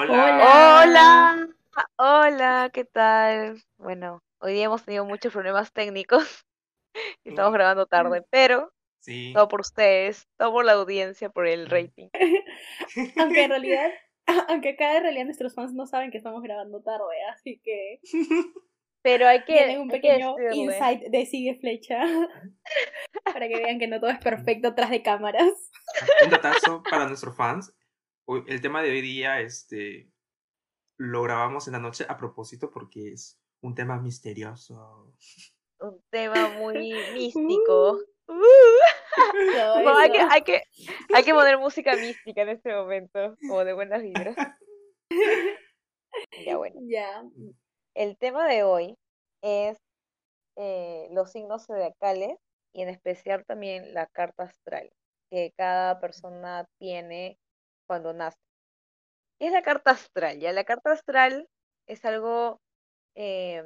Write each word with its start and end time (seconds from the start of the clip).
Hola. 0.00 0.84
Hola, 0.84 1.48
hola, 1.96 2.70
¿qué 2.72 2.84
tal? 2.84 3.60
Bueno, 3.78 4.22
hoy 4.38 4.52
día 4.52 4.66
hemos 4.66 4.84
tenido 4.84 5.04
muchos 5.04 5.32
problemas 5.32 5.72
técnicos 5.72 6.46
y 7.24 7.30
estamos 7.30 7.50
Mm, 7.50 7.54
grabando 7.54 7.86
tarde, 7.86 8.22
pero 8.30 8.72
Sí. 9.00 9.32
todo 9.34 9.48
por 9.48 9.60
ustedes, 9.60 10.28
todo 10.36 10.52
por 10.52 10.64
la 10.64 10.74
audiencia, 10.74 11.30
por 11.30 11.48
el 11.48 11.66
Mm. 11.66 11.70
rating. 11.70 12.08
Aunque 13.18 13.42
en 13.42 13.50
realidad, 13.50 13.90
aunque 14.48 14.68
acá 14.70 14.96
en 14.96 15.02
realidad 15.02 15.24
nuestros 15.24 15.54
fans 15.56 15.72
no 15.74 15.84
saben 15.86 16.12
que 16.12 16.18
estamos 16.18 16.42
grabando 16.44 16.80
tarde, 16.80 17.16
así 17.32 17.60
que 17.64 17.98
Pero 19.02 19.26
hay 19.26 19.40
que, 19.40 19.54
tienen 19.54 19.80
un 19.80 19.88
pequeño 19.88 20.36
insight 20.54 21.02
de 21.08 21.26
sigue 21.26 21.56
flecha 21.56 22.04
para 23.24 23.48
que 23.48 23.56
vean 23.56 23.80
que 23.80 23.88
no 23.88 23.98
todo 23.98 24.10
es 24.10 24.18
perfecto 24.18 24.74
tras 24.76 24.90
de 24.90 25.02
cámaras. 25.02 25.72
Un 26.24 26.30
datazo 26.30 26.84
para 26.88 27.06
nuestros 27.08 27.36
fans. 27.36 27.72
Hoy- 28.30 28.44
El 28.46 28.60
tema 28.60 28.82
de 28.82 28.90
hoy 28.90 29.00
día, 29.00 29.40
este, 29.40 30.10
lo 30.98 31.22
grabamos 31.22 31.66
en 31.66 31.72
la 31.72 31.78
noche 31.78 32.04
a 32.08 32.16
propósito 32.18 32.70
porque 32.70 33.12
es 33.12 33.40
un 33.62 33.74
tema 33.74 33.98
misterioso. 33.98 35.14
un 35.80 36.02
tema 36.10 36.50
muy 36.58 36.74
místico. 37.14 37.92
Uh, 37.92 38.02
Uh. 38.30 38.42
No, 39.82 39.96
hay, 39.96 40.10
que, 40.12 40.18
hay, 40.20 40.42
que, 40.42 40.62
hay 41.14 41.24
que 41.24 41.32
poner 41.32 41.56
música 41.58 41.96
mística 41.96 42.42
en 42.42 42.50
este 42.50 42.74
momento, 42.74 43.34
como 43.40 43.64
de 43.64 43.72
buenas 43.72 44.02
vibras. 44.02 44.36
Ya 46.46 46.56
bueno. 46.58 46.80
Ya. 46.84 47.22
El 47.94 48.18
tema 48.18 48.46
de 48.48 48.64
hoy 48.64 48.96
es 49.42 49.78
eh, 50.56 51.08
los 51.12 51.32
signos 51.32 51.66
zodiacales 51.66 52.36
y 52.74 52.82
en 52.82 52.88
especial 52.90 53.44
también 53.46 53.94
la 53.94 54.06
carta 54.08 54.44
astral 54.44 54.90
que 55.30 55.52
cada 55.56 56.00
persona 56.00 56.66
tiene 56.78 57.38
cuando 57.88 58.12
nace. 58.14 58.38
¿Qué 59.40 59.46
es 59.46 59.52
la 59.52 59.62
carta 59.62 59.92
astral? 59.92 60.38
Ya 60.40 60.52
la 60.52 60.64
carta 60.64 60.92
astral 60.92 61.48
es 61.86 62.04
algo, 62.04 62.60
eh, 63.16 63.62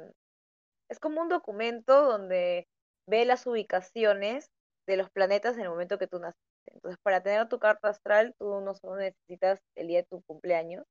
es 0.89 0.99
como 0.99 1.21
un 1.21 1.29
documento 1.29 2.03
donde 2.03 2.67
ve 3.07 3.25
las 3.25 3.47
ubicaciones 3.47 4.47
de 4.87 4.97
los 4.97 5.09
planetas 5.11 5.55
en 5.57 5.63
el 5.63 5.69
momento 5.69 5.97
que 5.97 6.07
tú 6.07 6.19
naciste. 6.19 6.41
Entonces, 6.67 6.99
para 7.03 7.21
tener 7.23 7.47
tu 7.49 7.59
carta 7.59 7.89
astral, 7.89 8.33
tú 8.39 8.61
no 8.61 8.75
solo 8.75 8.97
necesitas 8.97 9.59
el 9.75 9.87
día 9.87 9.99
de 9.99 10.07
tu 10.09 10.21
cumpleaños, 10.23 10.85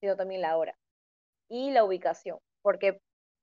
sino 0.00 0.16
también 0.16 0.42
la 0.42 0.56
hora 0.58 0.74
y 1.50 1.70
la 1.72 1.84
ubicación, 1.84 2.38
porque 2.62 3.00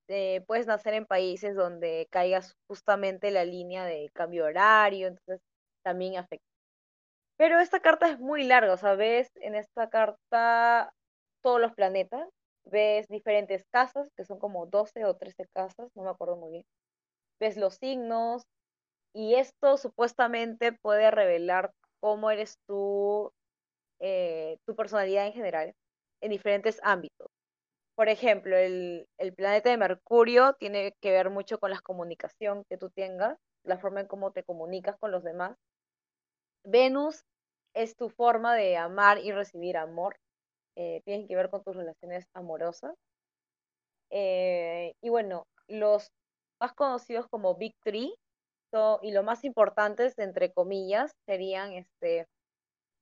eh, 0.08 0.42
puedes 0.46 0.66
nacer 0.66 0.94
en 0.94 1.06
países 1.06 1.56
donde 1.56 2.08
caigas 2.10 2.54
justamente 2.68 3.30
la 3.30 3.44
línea 3.44 3.84
de 3.86 4.10
cambio 4.14 4.46
horario, 4.46 5.08
entonces 5.08 5.40
también 5.84 6.16
afecta. 6.18 6.53
Pero 7.36 7.58
esta 7.60 7.80
carta 7.80 8.08
es 8.08 8.18
muy 8.20 8.44
larga, 8.44 8.72
o 8.72 8.76
sea, 8.76 8.94
ves 8.94 9.30
en 9.36 9.54
esta 9.54 9.88
carta 9.90 10.92
todos 11.42 11.60
los 11.60 11.72
planetas, 11.74 12.28
ves 12.64 13.06
diferentes 13.08 13.64
casas, 13.72 14.08
que 14.16 14.24
son 14.24 14.38
como 14.38 14.66
12 14.66 15.04
o 15.04 15.16
13 15.16 15.46
casas, 15.52 15.90
no 15.94 16.04
me 16.04 16.10
acuerdo 16.10 16.36
muy 16.36 16.52
bien. 16.52 16.64
Ves 17.40 17.56
los 17.56 17.76
signos 17.76 18.44
y 19.14 19.34
esto 19.36 19.76
supuestamente 19.78 20.72
puede 20.72 21.10
revelar 21.10 21.72
cómo 22.00 22.30
eres 22.30 22.56
tú, 22.68 23.32
eh, 24.00 24.58
tu 24.66 24.76
personalidad 24.76 25.26
en 25.26 25.32
general, 25.34 25.74
en 26.22 26.30
diferentes 26.30 26.80
ámbitos. 26.82 27.28
Por 27.96 28.08
ejemplo, 28.08 28.56
el, 28.56 29.06
el 29.18 29.34
planeta 29.34 29.70
de 29.70 29.76
Mercurio 29.78 30.54
tiene 30.54 30.94
que 31.00 31.12
ver 31.12 31.30
mucho 31.30 31.58
con 31.58 31.70
la 31.70 31.80
comunicación 31.80 32.64
que 32.68 32.78
tú 32.78 32.90
tengas, 32.90 33.38
la 33.64 33.78
forma 33.78 34.00
en 34.00 34.06
cómo 34.08 34.32
te 34.32 34.44
comunicas 34.44 34.96
con 35.00 35.12
los 35.12 35.24
demás. 35.24 35.56
Venus 36.64 37.24
es 37.74 37.96
tu 37.96 38.10
forma 38.10 38.54
de 38.56 38.76
amar 38.76 39.18
y 39.18 39.32
recibir 39.32 39.76
amor. 39.76 40.16
eh, 40.76 41.02
tiene 41.04 41.26
que 41.28 41.36
ver 41.36 41.50
con 41.50 41.62
tus 41.62 41.76
relaciones 41.76 42.26
amorosas. 42.34 42.94
Eh, 44.10 44.94
y 45.02 45.08
bueno, 45.08 45.46
los 45.68 46.10
más 46.60 46.72
conocidos 46.74 47.26
como 47.28 47.54
Big 47.56 47.74
Three 47.84 48.14
y 49.02 49.12
los 49.12 49.24
más 49.24 49.44
importantes, 49.44 50.18
entre 50.18 50.52
comillas, 50.52 51.12
serían 51.26 51.72
este, 51.72 52.26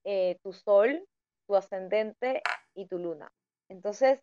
eh, 0.04 0.36
tu 0.42 0.52
sol, 0.52 1.04
tu 1.46 1.56
ascendente 1.56 2.42
y 2.74 2.86
tu 2.88 2.98
luna. 2.98 3.30
Entonces, 3.70 4.20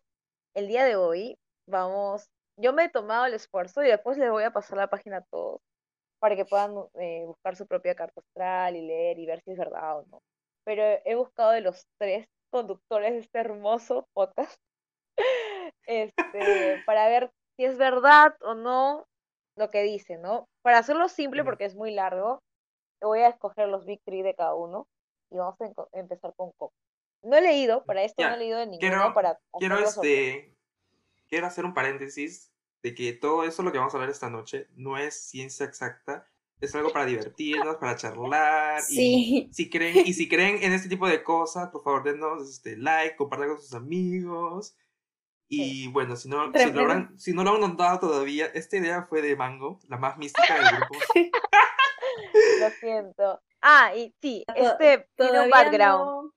el 0.54 0.68
día 0.68 0.84
de 0.84 0.96
hoy 0.96 1.36
vamos, 1.66 2.28
yo 2.56 2.72
me 2.72 2.84
he 2.84 2.88
tomado 2.88 3.26
el 3.26 3.34
esfuerzo 3.34 3.82
y 3.82 3.88
después 3.88 4.16
les 4.18 4.30
voy 4.30 4.44
a 4.44 4.52
pasar 4.52 4.78
la 4.78 4.90
página 4.90 5.18
a 5.18 5.24
todos 5.30 5.60
para 6.20 6.36
que 6.36 6.44
puedan 6.44 6.74
eh, 7.00 7.24
buscar 7.26 7.56
su 7.56 7.66
propia 7.66 7.94
carta 7.94 8.20
astral 8.20 8.76
y 8.76 8.86
leer 8.86 9.18
y 9.18 9.26
ver 9.26 9.42
si 9.42 9.52
es 9.52 9.58
verdad 9.58 9.98
o 9.98 10.06
no. 10.06 10.22
Pero 10.64 10.82
he 11.04 11.14
buscado 11.16 11.50
de 11.50 11.62
los 11.62 11.86
tres 11.98 12.28
conductores 12.50 13.12
de 13.12 13.18
este 13.20 13.38
hermoso 13.38 14.06
podcast 14.12 14.60
este, 15.86 16.82
para 16.86 17.08
ver 17.08 17.30
si 17.56 17.64
es 17.64 17.76
verdad 17.76 18.36
o 18.42 18.54
no 18.54 19.06
lo 19.56 19.70
que 19.70 19.82
dice, 19.82 20.18
¿no? 20.18 20.48
Para 20.62 20.78
hacerlo 20.78 21.08
simple, 21.08 21.44
porque 21.44 21.64
es 21.64 21.74
muy 21.74 21.92
largo, 21.92 22.42
voy 23.00 23.20
a 23.20 23.28
escoger 23.28 23.68
los 23.68 23.84
Big 23.84 24.00
Three 24.04 24.22
de 24.22 24.34
cada 24.34 24.54
uno 24.54 24.86
y 25.30 25.38
vamos 25.38 25.56
a 25.60 25.98
empezar 25.98 26.34
con 26.36 26.52
Coco. 26.52 26.72
No 27.22 27.36
he 27.36 27.42
leído, 27.42 27.84
para 27.84 28.02
esto 28.02 28.22
no 28.22 28.34
he 28.34 28.38
leído 28.38 28.58
de 28.58 28.66
ninguno 28.66 28.80
quiero, 28.80 29.14
para 29.14 29.38
quiero, 29.58 29.78
este, 29.78 30.54
quiero 31.28 31.46
hacer 31.46 31.64
un 31.64 31.74
paréntesis 31.74 32.50
de 32.82 32.94
que 32.94 33.12
todo 33.12 33.44
eso 33.44 33.62
lo 33.62 33.72
que 33.72 33.78
vamos 33.78 33.92
a 33.94 33.96
hablar 33.98 34.10
esta 34.10 34.30
noche 34.30 34.68
no 34.76 34.96
es 34.98 35.14
ciencia 35.28 35.66
exacta, 35.66 36.26
es 36.60 36.74
algo 36.74 36.92
para 36.92 37.06
divertirnos, 37.06 37.76
para 37.76 37.96
charlar 37.96 38.80
y 38.90 38.94
Sí. 38.94 39.48
si 39.52 39.70
creen 39.70 40.06
y 40.06 40.12
si 40.14 40.28
creen 40.28 40.62
en 40.62 40.72
este 40.72 40.88
tipo 40.88 41.06
de 41.08 41.22
cosas, 41.22 41.70
por 41.70 41.82
favor 41.82 42.02
denos 42.04 42.48
este 42.48 42.76
like, 42.76 43.16
compartan 43.16 43.48
con 43.48 43.60
sus 43.60 43.74
amigos 43.74 44.76
Sí. 45.48 45.84
y 45.84 45.88
bueno, 45.88 46.14
si 46.16 46.28
no 46.28 46.52
si 46.54 46.70
lo 46.72 46.90
han, 46.90 47.18
si 47.18 47.32
no 47.32 47.42
lo 47.44 47.54
han 47.54 47.60
notado 47.60 47.98
todavía, 48.00 48.46
esta 48.46 48.76
idea 48.76 49.02
fue 49.02 49.20
de 49.20 49.34
Mango, 49.36 49.80
la 49.88 49.96
más 49.98 50.16
mística 50.16 50.54
del 50.54 50.76
grupo. 50.76 50.94
Lo 52.60 52.70
siento. 52.70 53.40
Ah, 53.60 53.94
y 53.96 54.14
sí, 54.20 54.44
este 54.54 55.08
tiene 55.16 55.40
un 55.44 55.50
background. 55.50 56.04
no. 56.04 56.34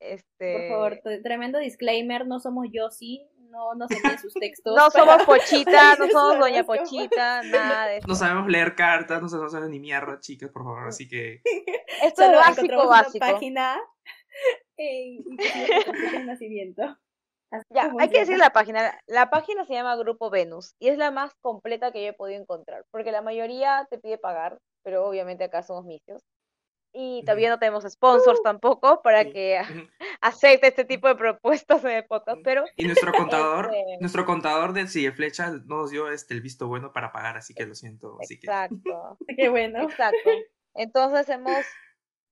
Este, 0.00 0.68
Por 0.68 0.68
favor, 0.68 1.22
tremendo 1.22 1.58
disclaimer, 1.58 2.26
no 2.26 2.40
somos 2.40 2.66
Yossi, 2.72 3.26
no 3.50 3.74
nos 3.74 3.90
envíen 3.90 4.18
sus 4.18 4.32
textos. 4.34 4.74
no 4.74 4.90
somos 4.90 5.22
Pochita, 5.24 5.94
no 5.98 6.08
somos 6.08 6.34
no 6.34 6.40
Doña 6.40 6.64
Pochita, 6.64 7.42
nada 7.42 7.86
de 7.86 7.98
eso. 7.98 8.08
No 8.08 8.14
sabemos 8.14 8.48
leer 8.48 8.74
cartas, 8.74 9.20
no 9.20 9.28
sabemos 9.28 9.54
hacer 9.54 9.68
ni 9.68 9.78
mierda, 9.80 10.20
chicas, 10.20 10.50
por 10.50 10.64
favor, 10.64 10.88
así 10.88 11.08
que 11.08 11.42
Esto 12.02 12.22
es 12.22 12.32
básico, 12.32 12.72
encontramos 12.72 12.86
una 12.86 12.96
básico. 13.02 13.26
página 13.26 13.80
y 14.76 15.24
nacimiento. 16.24 16.82
Así 17.52 17.64
Ya, 17.74 17.92
hay 17.98 18.08
que 18.08 18.20
decir 18.20 18.38
la 18.38 18.50
página. 18.50 18.96
La 19.06 19.28
página 19.28 19.64
se 19.64 19.72
llama 19.74 19.96
Grupo 19.96 20.30
Venus 20.30 20.74
y 20.78 20.88
es 20.88 20.96
la 20.96 21.10
más 21.10 21.34
completa 21.40 21.90
que 21.90 22.02
yo 22.02 22.08
he 22.10 22.12
podido 22.12 22.40
encontrar, 22.40 22.84
porque 22.92 23.10
la 23.10 23.22
mayoría 23.22 23.86
te 23.90 23.98
pide 23.98 24.18
pagar, 24.18 24.58
pero 24.84 25.04
obviamente 25.06 25.44
acá 25.44 25.62
somos 25.62 25.84
misios. 25.84 26.22
Y 26.92 27.22
todavía 27.24 27.50
no 27.50 27.58
tenemos 27.58 27.84
sponsors 27.84 28.42
tampoco 28.42 29.00
para 29.02 29.24
que 29.24 29.58
acepte 30.20 30.66
este 30.68 30.84
tipo 30.84 31.06
de 31.08 31.14
propuestas 31.14 31.84
el 31.84 32.04
podcast, 32.06 32.38
pero 32.42 32.64
Y 32.76 32.86
nuestro 32.86 33.12
contador, 33.12 33.66
Este- 33.66 33.98
nuestro 34.00 34.26
contador 34.26 34.72
de 34.72 34.86
Sigue 34.88 35.12
Flecha 35.12 35.50
no 35.50 35.76
nos 35.82 35.90
dio 35.90 36.10
este, 36.10 36.34
el 36.34 36.40
visto 36.40 36.66
bueno 36.66 36.92
para 36.92 37.12
pagar, 37.12 37.36
así 37.36 37.54
que 37.54 37.64
lo 37.66 37.74
siento. 37.74 38.18
Así 38.20 38.38
que 38.40 38.46
exacto, 38.48 39.16
Qué 39.36 39.48
bueno. 39.48 39.82
exacto. 39.82 40.30
Entonces 40.74 41.28
hemos 41.28 41.64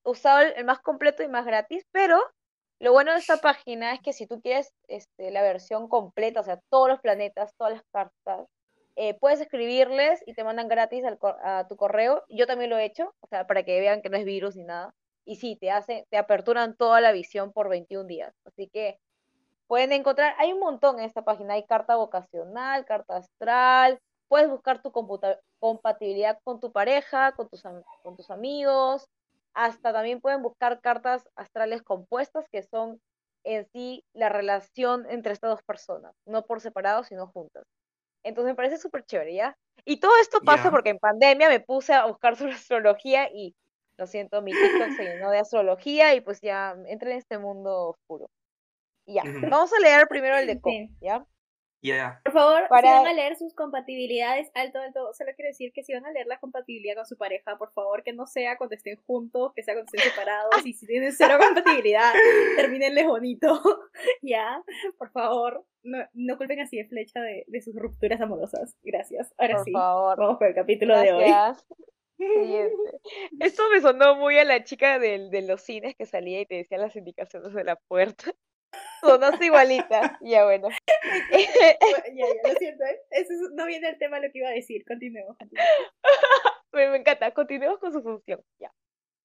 usado 0.04 0.40
el, 0.40 0.52
el 0.56 0.64
más 0.64 0.80
completo 0.80 1.22
y 1.22 1.28
más 1.28 1.44
gratis, 1.46 1.84
pero 1.92 2.20
lo 2.80 2.92
bueno 2.92 3.12
de 3.12 3.18
esta 3.18 3.38
página 3.38 3.92
es 3.94 4.00
que 4.00 4.12
si 4.12 4.26
tú 4.26 4.40
quieres 4.40 4.72
este, 4.88 5.30
la 5.30 5.42
versión 5.42 5.88
completa, 5.88 6.40
o 6.40 6.44
sea, 6.44 6.60
todos 6.70 6.88
los 6.88 7.00
planetas, 7.00 7.52
todas 7.56 7.74
las 7.74 7.82
cartas, 7.92 8.46
eh, 9.00 9.14
puedes 9.14 9.40
escribirles 9.40 10.24
y 10.26 10.34
te 10.34 10.42
mandan 10.42 10.66
gratis 10.66 11.04
al 11.04 11.20
a 11.22 11.68
tu 11.68 11.76
correo. 11.76 12.24
Yo 12.28 12.48
también 12.48 12.68
lo 12.68 12.76
he 12.78 12.84
hecho, 12.84 13.14
o 13.20 13.28
sea, 13.28 13.46
para 13.46 13.62
que 13.62 13.78
vean 13.78 14.02
que 14.02 14.08
no 14.10 14.16
es 14.16 14.24
virus 14.24 14.56
ni 14.56 14.64
nada. 14.64 14.92
Y 15.24 15.36
sí, 15.36 15.54
te 15.54 15.70
hace, 15.70 16.08
te 16.10 16.16
aperturan 16.16 16.76
toda 16.76 17.00
la 17.00 17.12
visión 17.12 17.52
por 17.52 17.68
21 17.68 18.08
días. 18.08 18.34
Así 18.44 18.68
que 18.68 18.98
pueden 19.68 19.92
encontrar, 19.92 20.34
hay 20.38 20.52
un 20.52 20.58
montón 20.58 20.98
en 20.98 21.04
esta 21.04 21.22
página, 21.22 21.54
hay 21.54 21.64
carta 21.64 21.94
vocacional, 21.94 22.84
carta 22.86 23.18
astral, 23.18 24.00
puedes 24.26 24.50
buscar 24.50 24.82
tu 24.82 24.90
compatibilidad 25.60 26.40
con 26.42 26.58
tu 26.58 26.72
pareja, 26.72 27.32
con 27.36 27.48
tus, 27.48 27.62
con 28.02 28.16
tus 28.16 28.30
amigos, 28.30 29.06
hasta 29.54 29.92
también 29.92 30.20
pueden 30.20 30.42
buscar 30.42 30.80
cartas 30.80 31.28
astrales 31.36 31.82
compuestas, 31.82 32.48
que 32.50 32.64
son 32.64 33.00
en 33.44 33.64
sí 33.72 34.04
la 34.12 34.28
relación 34.28 35.06
entre 35.08 35.34
estas 35.34 35.50
dos 35.50 35.62
personas, 35.62 36.16
no 36.26 36.42
por 36.46 36.60
separado, 36.60 37.04
sino 37.04 37.28
juntas. 37.28 37.64
Entonces 38.28 38.52
me 38.52 38.56
parece 38.56 38.78
súper 38.78 39.04
chévere, 39.04 39.34
¿ya? 39.34 39.56
Y 39.84 40.00
todo 40.00 40.12
esto 40.20 40.40
pasa 40.42 40.70
porque 40.70 40.90
en 40.90 40.98
pandemia 40.98 41.48
me 41.48 41.60
puse 41.60 41.94
a 41.94 42.06
buscar 42.06 42.36
sobre 42.36 42.52
astrología 42.52 43.30
y, 43.32 43.54
lo 43.96 44.06
siento, 44.06 44.42
mi 44.42 44.52
TikTok 44.52 44.90
se 44.90 45.04
llenó 45.04 45.30
de 45.30 45.38
astrología 45.38 46.14
y 46.14 46.20
pues 46.20 46.40
ya 46.40 46.76
entré 46.86 47.12
en 47.12 47.18
este 47.18 47.38
mundo 47.38 47.90
oscuro. 47.90 48.28
Y 49.06 49.14
ya, 49.14 49.22
Ujú. 49.24 49.48
vamos 49.50 49.72
a 49.72 49.80
leer 49.80 50.06
primero 50.08 50.36
el 50.36 50.46
de 50.46 50.60
Coco, 50.60 50.70
Sí. 50.70 50.90
¿ya? 51.00 51.24
Por 52.24 52.32
favor, 52.32 52.68
Para- 52.68 52.88
si 52.88 52.94
van 52.98 53.06
a 53.06 53.12
leer 53.12 53.36
sus 53.36 53.54
compatibilidades, 53.54 54.50
alto, 54.54 54.80
alto, 54.80 55.12
solo 55.14 55.30
quiero 55.36 55.48
decir 55.48 55.72
que 55.72 55.84
si 55.84 55.92
van 55.94 56.04
a 56.06 56.10
leer 56.10 56.26
la 56.26 56.38
compatibilidad 56.40 56.96
con 56.96 57.06
su 57.06 57.16
pareja, 57.16 57.56
por 57.56 57.72
favor, 57.72 58.02
que 58.02 58.12
no 58.12 58.26
sea 58.26 58.56
cuando 58.58 58.74
estén 58.74 58.96
juntos, 59.06 59.52
que 59.54 59.62
sea 59.62 59.74
cuando 59.74 59.90
estén 59.92 60.10
separados, 60.10 60.66
y 60.66 60.72
si 60.72 60.86
tienen 60.86 61.12
cero 61.12 61.36
compatibilidad, 61.84 62.12
terminenles 62.56 63.06
bonito, 63.06 63.62
¿ya? 64.22 64.62
Por 64.98 65.10
favor, 65.12 65.64
no, 65.84 65.98
no 66.14 66.36
culpen 66.36 66.60
así 66.60 66.76
de 66.78 66.86
flecha 66.88 67.20
de, 67.20 67.44
de 67.46 67.62
sus 67.62 67.74
rupturas 67.76 68.20
amorosas. 68.20 68.76
Gracias. 68.82 69.32
Ahora 69.38 69.56
Por 69.56 69.64
sí, 69.64 69.72
favor. 69.72 70.18
vamos 70.18 70.38
con 70.38 70.48
el 70.48 70.54
capítulo 70.54 70.98
de 70.98 71.12
hoy. 71.12 71.24
Gracias. 71.28 71.66
Siguiente. 72.18 72.74
Esto 73.38 73.62
me 73.72 73.80
sonó 73.80 74.16
muy 74.16 74.36
a 74.38 74.44
la 74.44 74.64
chica 74.64 74.98
del, 74.98 75.30
de 75.30 75.42
los 75.42 75.60
cines 75.62 75.94
que 75.94 76.04
salía 76.04 76.40
y 76.40 76.46
te 76.46 76.56
decía 76.56 76.76
las 76.76 76.96
indicaciones 76.96 77.54
de 77.54 77.62
la 77.62 77.76
puerta. 77.76 78.32
Sonaste 79.00 79.46
igualita. 79.46 80.18
Ya 80.20 80.44
bueno. 80.44 80.68
Ya, 81.32 82.12
ya, 82.14 82.52
lo 82.52 82.58
siento, 82.58 82.84
¿eh? 82.84 83.00
Eso 83.10 83.32
es- 83.32 83.50
no 83.54 83.66
viene 83.66 83.88
el 83.88 83.98
tema 83.98 84.18
lo 84.20 84.30
que 84.30 84.38
iba 84.38 84.48
a 84.48 84.52
decir. 84.52 84.84
Continuemos. 84.86 85.36
continuemos. 85.38 85.72
me, 86.72 86.88
me 86.90 86.96
encanta. 86.98 87.32
Continuemos 87.32 87.78
con 87.78 87.92
su 87.92 88.02
función. 88.02 88.42
Ya. 88.58 88.70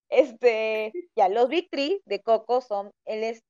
Este, 0.10 0.92
ya, 1.16 1.28
los 1.30 1.50
Big 1.50 1.70
Three 1.72 2.02
de 2.06 2.22
Coco 2.22 2.62
son, 2.62 2.92
él 3.06 3.24
es, 3.24 3.42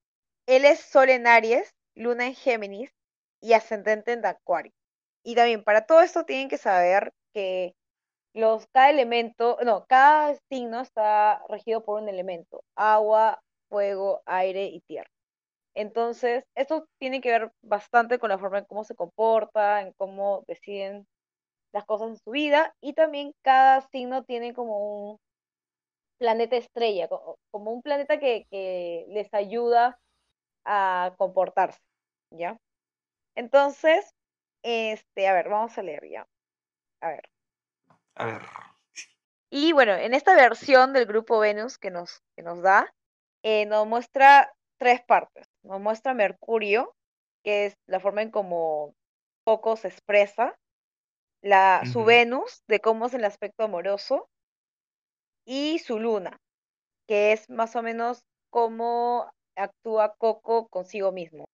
él 0.48 0.66
es 0.66 0.80
Sol 0.80 1.10
en 1.10 1.28
Aries, 1.28 1.74
Luna 1.95 2.28
en 2.28 2.36
Géminis 2.36 2.92
y 3.42 3.54
Ascendente 3.54 4.13
en 4.13 4.25
Acuario. 4.25 4.72
Y 5.25 5.36
también 5.36 5.63
para 5.63 5.86
todo 5.86 6.01
esto 6.01 6.24
tienen 6.25 6.50
que 6.50 6.57
saber 6.57 7.12
que 7.34 7.74
los, 8.34 8.66
cada 8.74 8.90
elemento, 8.90 9.57
no, 9.63 9.86
cada 9.88 10.36
signo 10.50 10.81
está 10.81 11.42
regido 11.50 11.84
por 11.84 12.01
un 12.01 12.10
elemento, 12.10 12.63
agua, 12.75 13.42
fuego, 13.69 14.22
aire 14.25 14.66
y 14.66 14.81
tierra. 14.88 15.10
Entonces, 15.75 16.46
esto 16.56 16.88
tiene 17.00 17.22
que 17.22 17.31
ver 17.31 17.52
bastante 17.64 18.20
con 18.20 18.30
la 18.30 18.40
forma 18.40 18.60
en 18.60 18.66
cómo 18.66 18.84
se 18.84 18.96
comporta, 18.96 19.81
en 19.81 19.94
cómo 19.94 20.44
deciden 20.48 21.08
las 21.74 21.86
cosas 21.86 22.10
en 22.10 22.18
su 22.18 22.31
vida 22.31 22.75
y 22.81 22.94
también 22.94 23.34
cada 23.44 23.81
signo 23.92 24.24
tiene 24.25 24.54
como 24.54 24.78
un 25.12 25.20
planeta 26.18 26.56
estrella, 26.58 27.08
co- 27.08 27.38
como 27.52 27.72
un 27.72 27.81
planeta 27.81 28.20
que, 28.20 28.46
que 28.52 29.06
les 29.10 29.34
ayuda 29.34 30.00
a 30.66 31.14
comportarse, 31.18 31.81
¿ya? 32.31 32.58
Entonces, 33.36 34.12
este, 34.64 35.28
a 35.28 35.34
ver, 35.34 35.50
vamos 35.50 35.78
a 35.78 35.84
leer 35.84 36.04
ya. 36.10 36.28
A 37.02 37.10
ver. 37.10 37.24
A 38.16 38.26
ver. 38.26 38.42
Y 39.50 39.72
bueno, 39.72 39.94
en 39.94 40.14
esta 40.14 40.36
versión 40.36 40.92
del 40.94 41.06
grupo 41.06 41.40
Venus 41.40 41.78
que 41.78 41.92
nos, 41.92 42.22
que 42.36 42.44
nos 42.44 42.62
da, 42.62 42.94
eh, 43.44 43.66
nos 43.68 43.88
muestra 43.88 44.54
tres 44.78 45.02
partes. 45.06 45.48
Nos 45.63 45.80
muestra 45.80 46.13
Mercurio, 46.13 46.94
que 47.44 47.65
es 47.65 47.77
la 47.88 48.00
forma 48.00 48.21
en 48.21 48.31
cómo 48.31 48.94
Coco 49.45 49.75
se 49.75 49.88
expresa, 49.89 50.56
la, 51.42 51.83
su. 51.92 52.06
Venus, 52.06 52.63
de 52.68 52.80
cómo 52.80 53.06
es 53.07 53.13
el 53.13 53.25
aspecto 53.25 53.63
amoroso, 53.63 54.30
y 55.45 55.80
su 55.80 56.00
Luna, 56.00 56.39
que 57.07 57.33
es 57.33 57.50
más 57.50 57.75
o 57.75 57.81
menos 57.81 58.24
cómo 58.50 59.30
actúa 59.56 60.15
Coco 60.18 60.68
consigo 60.69 61.12
mismo, 61.12 61.45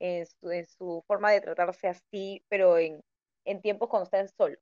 en 0.00 0.26
su, 0.26 0.50
en 0.50 0.66
su 0.66 1.02
forma 1.06 1.30
de 1.30 1.40
tratarse 1.40 1.88
así, 1.88 2.42
pero 2.48 2.78
en, 2.78 3.00
en 3.44 3.62
tiempos 3.62 3.88
cuando 3.88 4.04
está 4.04 4.20
en 4.20 4.28
solo, 4.28 4.58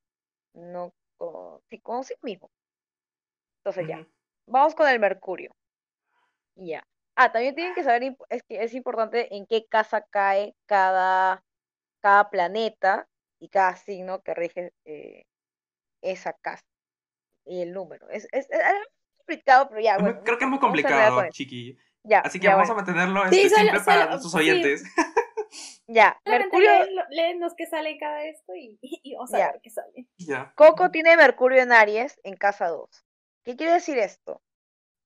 no 0.55 0.93
con, 1.17 1.61
sí, 1.69 1.81
consigo 1.81 2.20
mismo. 2.23 2.49
Entonces 3.59 3.88
ya. 3.88 4.06
Vamos 4.47 4.76
con 4.76 4.88
el 4.88 5.00
Mercurio. 5.00 5.50
Ya. 6.55 6.87
Ah, 7.17 7.33
también 7.33 7.55
tienen 7.55 7.75
que 7.75 7.83
saber, 7.83 8.17
es 8.29 8.43
que 8.43 8.63
es 8.63 8.75
importante 8.75 9.35
en 9.35 9.47
qué 9.47 9.67
casa 9.67 10.03
cae 10.11 10.55
cada, 10.67 11.43
cada 12.03 12.29
planeta 12.31 13.09
y 13.41 13.49
cada 13.49 13.75
signo 13.77 14.21
que 14.21 14.35
rige 14.35 14.73
eh, 14.85 15.25
esa 16.03 16.35
casa. 16.35 16.65
Y 17.47 17.63
el 17.63 17.73
número. 17.73 18.09
Es, 18.11 18.29
es, 18.33 18.47
complicado, 19.17 19.69
pero 19.71 19.81
ya, 19.81 19.99
bueno. 19.99 20.23
creo 20.25 20.39
que 20.39 20.45
es 20.45 20.51
muy 20.51 20.59
complicado, 20.59 21.27
chiqui. 21.31 21.79
Ya, 22.05 22.21
Así 22.21 22.39
que 22.39 22.45
ya, 22.47 22.55
vamos 22.55 22.69
bueno. 22.69 22.81
a 22.81 22.85
mantenerlo 22.85 23.31
Sí, 23.31 23.41
este, 23.43 23.49
solo- 23.57 23.62
simple 23.62 23.81
para 23.81 23.99
solo- 23.99 24.11
nuestros 24.11 24.33
sí. 24.33 24.39
oyentes. 24.39 24.85
Ya, 25.89 26.21
Mercurio, 26.27 26.71
los 27.39 27.55
que 27.55 27.67
salen 27.67 27.97
cada 27.99 28.25
esto 28.25 28.55
y, 28.57 28.77
y 28.83 29.15
vamos 29.15 29.33
a 29.33 29.39
Ya. 29.39 29.53
ver 29.53 29.61
qué 29.62 29.71
sale. 29.71 30.07
ya. 30.19 30.53
Coco 30.57 30.91
tiene 30.91 31.17
Mercurio 31.17 31.62
en 31.62 31.73
Aries 31.73 32.19
en 32.25 32.35
casa 32.37 32.69
2. 32.69 33.07
¿Qué 33.45 33.57
quiere 33.57 33.75
decir 33.75 33.97
esto? 33.99 34.43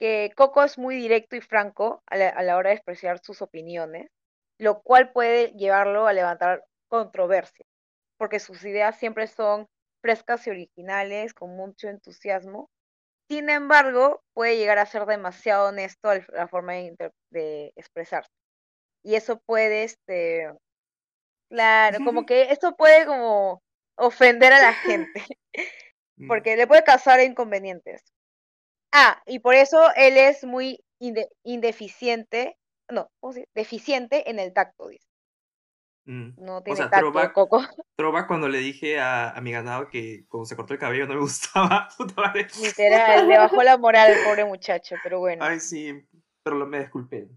Que 0.01 0.33
Coco 0.37 0.65
es 0.65 0.79
muy 0.79 0.97
directo 0.97 1.37
y 1.37 1.41
franco 1.43 2.03
a 2.07 2.17
la, 2.17 2.31
a 2.31 2.43
la 2.43 2.57
hora 2.57 2.71
de 2.71 2.77
expresar 2.77 3.21
sus 3.23 3.43
opiniones, 3.43 4.09
lo 4.59 4.81
cual 4.83 5.13
puede 5.13 5.53
llevarlo 5.53 6.07
a 6.07 6.13
levantar 6.13 6.65
controversia, 6.89 7.67
porque 8.19 8.41
sus 8.41 8.65
ideas 8.65 8.99
siempre 8.99 9.27
son 9.29 9.69
frescas 10.03 10.47
y 10.47 10.51
originales, 10.51 11.35
con 11.35 11.55
mucho 11.57 11.89
entusiasmo. 11.89 12.71
Sin 13.29 13.51
embargo, 13.51 14.23
puede 14.35 14.57
llegar 14.57 14.79
a 14.79 14.87
ser 14.87 15.07
demasiado 15.07 15.69
honesto 15.69 16.09
al- 16.09 16.27
la 16.33 16.49
forma 16.49 16.73
de, 16.75 17.13
de 17.31 17.73
expresarse. 17.77 18.31
Y 19.05 19.15
eso 19.15 19.39
puede, 19.47 19.85
este, 19.85 20.51
claro, 21.51 21.99
como 22.05 22.25
que 22.27 22.51
esto 22.51 22.75
puede 22.77 23.07
como 23.07 23.63
ofender 23.97 24.53
a 24.53 24.61
la 24.61 24.73
gente 25.13 25.23
Mm. 26.17 26.29
porque 26.29 26.55
le 26.57 26.67
puede 26.67 26.85
causar 26.85 27.21
inconvenientes. 27.21 28.03
Ah, 28.93 29.23
y 29.27 29.39
por 29.39 29.55
eso 29.55 29.81
él 29.97 30.17
es 30.17 30.45
muy 30.45 30.83
inde- 31.01 31.29
indeficiente, 31.45 32.57
no, 32.89 33.09
¿cómo 33.21 33.33
se 33.33 33.41
dice? 33.41 33.51
Deficiente 33.55 34.31
en 34.31 34.39
el 34.39 34.53
tacto, 34.53 34.89
dice. 34.89 35.07
Mm. 36.07 36.31
No 36.39 36.63
tiene 36.63 36.77
sea, 36.79 36.91
tacto, 36.91 37.13
throwback- 37.13 37.33
Coco. 37.33 37.63
Trova 37.97 38.27
cuando 38.27 38.49
le 38.49 38.59
dije 38.59 38.99
a, 38.99 39.31
a 39.31 39.41
mi 39.41 39.53
ganado 39.53 39.89
que 39.89 40.25
cuando 40.29 40.47
se 40.47 40.57
cortó 40.57 40.73
el 40.73 40.81
cabello 40.81 41.07
no 41.07 41.15
me 41.15 41.21
gustaba. 41.21 41.89
Puta 41.97 42.15
madre. 42.21 42.49
Literal, 42.61 43.29
le 43.29 43.39
bajó 43.39 43.63
la 43.63 43.77
moral 43.79 44.11
al 44.13 44.25
pobre 44.25 44.45
muchacho, 44.45 44.97
pero 45.03 45.21
bueno. 45.21 45.45
Ay, 45.45 45.61
sí, 45.61 46.05
pero 46.43 46.57
lo- 46.57 46.67
me 46.67 46.81
disculpé. 46.81 47.29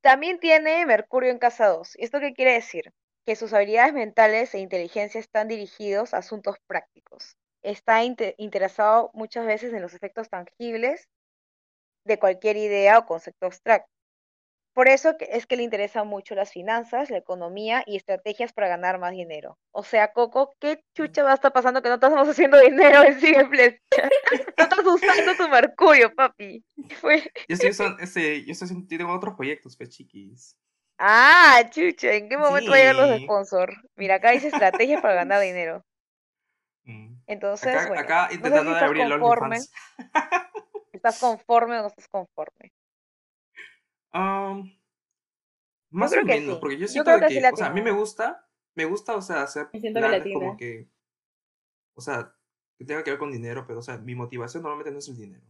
También 0.00 0.40
tiene 0.40 0.84
Mercurio 0.84 1.30
en 1.30 1.38
casa 1.38 1.68
2. 1.68 1.94
¿Esto 1.96 2.18
qué 2.18 2.32
quiere 2.34 2.54
decir? 2.54 2.92
Que 3.24 3.36
sus 3.36 3.52
habilidades 3.52 3.92
mentales 3.92 4.52
e 4.54 4.58
inteligencia 4.58 5.20
están 5.20 5.46
dirigidos 5.46 6.12
a 6.12 6.16
asuntos 6.18 6.56
prácticos. 6.66 7.36
Está 7.62 8.02
inte- 8.04 8.34
interesado 8.38 9.10
muchas 9.14 9.46
veces 9.46 9.72
en 9.72 9.82
los 9.82 9.94
efectos 9.94 10.28
tangibles 10.28 11.08
de 12.04 12.18
cualquier 12.18 12.56
idea 12.56 12.98
o 12.98 13.06
concepto 13.06 13.46
abstracto. 13.46 13.88
Por 14.74 14.88
eso 14.88 15.14
es 15.20 15.46
que 15.46 15.56
le 15.56 15.64
interesan 15.64 16.08
mucho 16.08 16.34
las 16.34 16.50
finanzas, 16.50 17.10
la 17.10 17.18
economía 17.18 17.84
y 17.86 17.96
estrategias 17.96 18.54
para 18.54 18.68
ganar 18.68 18.98
más 18.98 19.12
dinero. 19.12 19.58
O 19.70 19.84
sea, 19.84 20.14
Coco, 20.14 20.54
¿qué 20.58 20.82
chucha 20.96 21.22
va 21.22 21.32
a 21.32 21.34
estar 21.34 21.52
pasando 21.52 21.82
que 21.82 21.90
no 21.90 21.96
estamos 21.96 22.26
haciendo 22.26 22.58
dinero 22.60 23.02
en 23.04 23.20
Sigue 23.20 23.46
Flecha? 23.46 23.78
No 24.56 24.64
estás 24.64 24.84
usando 24.84 25.34
tu 25.36 25.48
Mercurio, 25.48 26.14
papi. 26.14 26.64
Fue... 27.00 27.20
Yo 27.48 27.54
estoy 27.54 27.70
usando, 27.70 28.02
este, 28.02 28.44
yo 28.46 28.52
estoy 28.52 28.86
tengo 28.86 29.12
otros 29.12 29.34
proyectos, 29.34 29.76
pues, 29.76 29.90
chiquis. 29.90 30.56
Ah, 30.98 31.62
chucha, 31.70 32.12
¿en 32.14 32.28
qué 32.28 32.38
momento 32.38 32.72
llegan 32.72 32.96
los 32.96 33.10
Sí. 33.18 33.24
sponsors? 33.24 33.76
Mira, 33.96 34.16
acá 34.16 34.30
dice 34.30 34.48
estrategias 34.48 35.02
para 35.02 35.14
ganar 35.14 35.40
dinero. 35.42 35.84
Mm. 36.84 37.14
Entonces, 37.26 37.74
Acá, 37.74 37.88
bueno, 37.88 38.02
acá 38.02 38.22
no 38.22 38.28
sé 38.28 38.34
intentando 38.36 38.62
si 38.62 38.68
de 38.68 38.74
estás 38.74 38.88
abrir 38.88 39.02
el 39.02 39.20
conforme. 39.20 39.58
¿estás 40.92 41.20
conforme 41.20 41.78
o 41.78 41.82
no 41.82 41.88
estás 41.88 42.08
conforme? 42.08 42.72
Um, 44.14 44.70
más 45.90 46.12
o 46.12 46.22
menos, 46.24 46.54
sí. 46.54 46.60
porque 46.60 46.78
yo 46.78 46.88
siento 46.88 47.10
de 47.18 47.26
que 47.26 47.48
o 47.52 47.56
sea, 47.56 47.66
a 47.66 47.72
mí 47.72 47.82
me 47.82 47.92
gusta, 47.92 48.46
me 48.74 48.84
gusta, 48.84 49.16
o 49.16 49.22
sea, 49.22 49.42
hacer 49.42 49.68
Me 49.72 49.80
siento 49.80 50.00
que 50.00 50.06
planes 50.06 50.32
como 50.32 50.56
que, 50.56 50.88
o 51.94 52.00
sea, 52.00 52.34
que 52.78 52.84
tenga 52.84 53.02
que 53.04 53.10
ver 53.10 53.18
con 53.18 53.32
dinero, 53.32 53.64
pero, 53.66 53.78
o 53.78 53.82
sea, 53.82 53.98
mi 53.98 54.14
motivación 54.14 54.62
normalmente 54.62 54.90
no 54.90 54.98
es 54.98 55.08
el 55.08 55.16
dinero. 55.16 55.46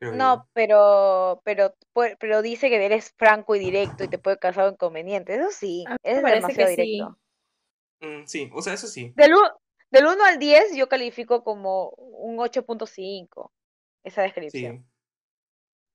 No, 0.00 0.36
yo. 0.36 0.48
pero, 0.52 1.40
pero, 1.44 1.74
pero 2.18 2.42
dice 2.42 2.68
que 2.68 2.84
eres 2.84 3.14
franco 3.16 3.54
y 3.54 3.58
directo 3.58 4.04
y 4.04 4.08
te 4.08 4.18
puede 4.18 4.38
causar 4.38 4.70
inconvenientes. 4.70 5.40
Eso 5.40 5.50
sí, 5.50 5.84
parece 6.02 6.22
demasiado 6.22 6.68
que 6.70 6.74
sí. 6.76 6.82
directo. 6.82 7.18
Mm, 8.00 8.26
sí, 8.26 8.50
o 8.52 8.60
sea, 8.60 8.74
eso 8.74 8.86
sí. 8.86 9.12
Del, 9.16 9.34
u- 9.34 9.58
del 9.94 10.06
1 10.06 10.24
al 10.24 10.38
10 10.38 10.74
yo 10.76 10.88
califico 10.88 11.44
como 11.44 11.90
un 11.90 12.38
8.5 12.38 13.52
esa 14.04 14.22
descripción. 14.22 14.78
Sí, 14.78 14.84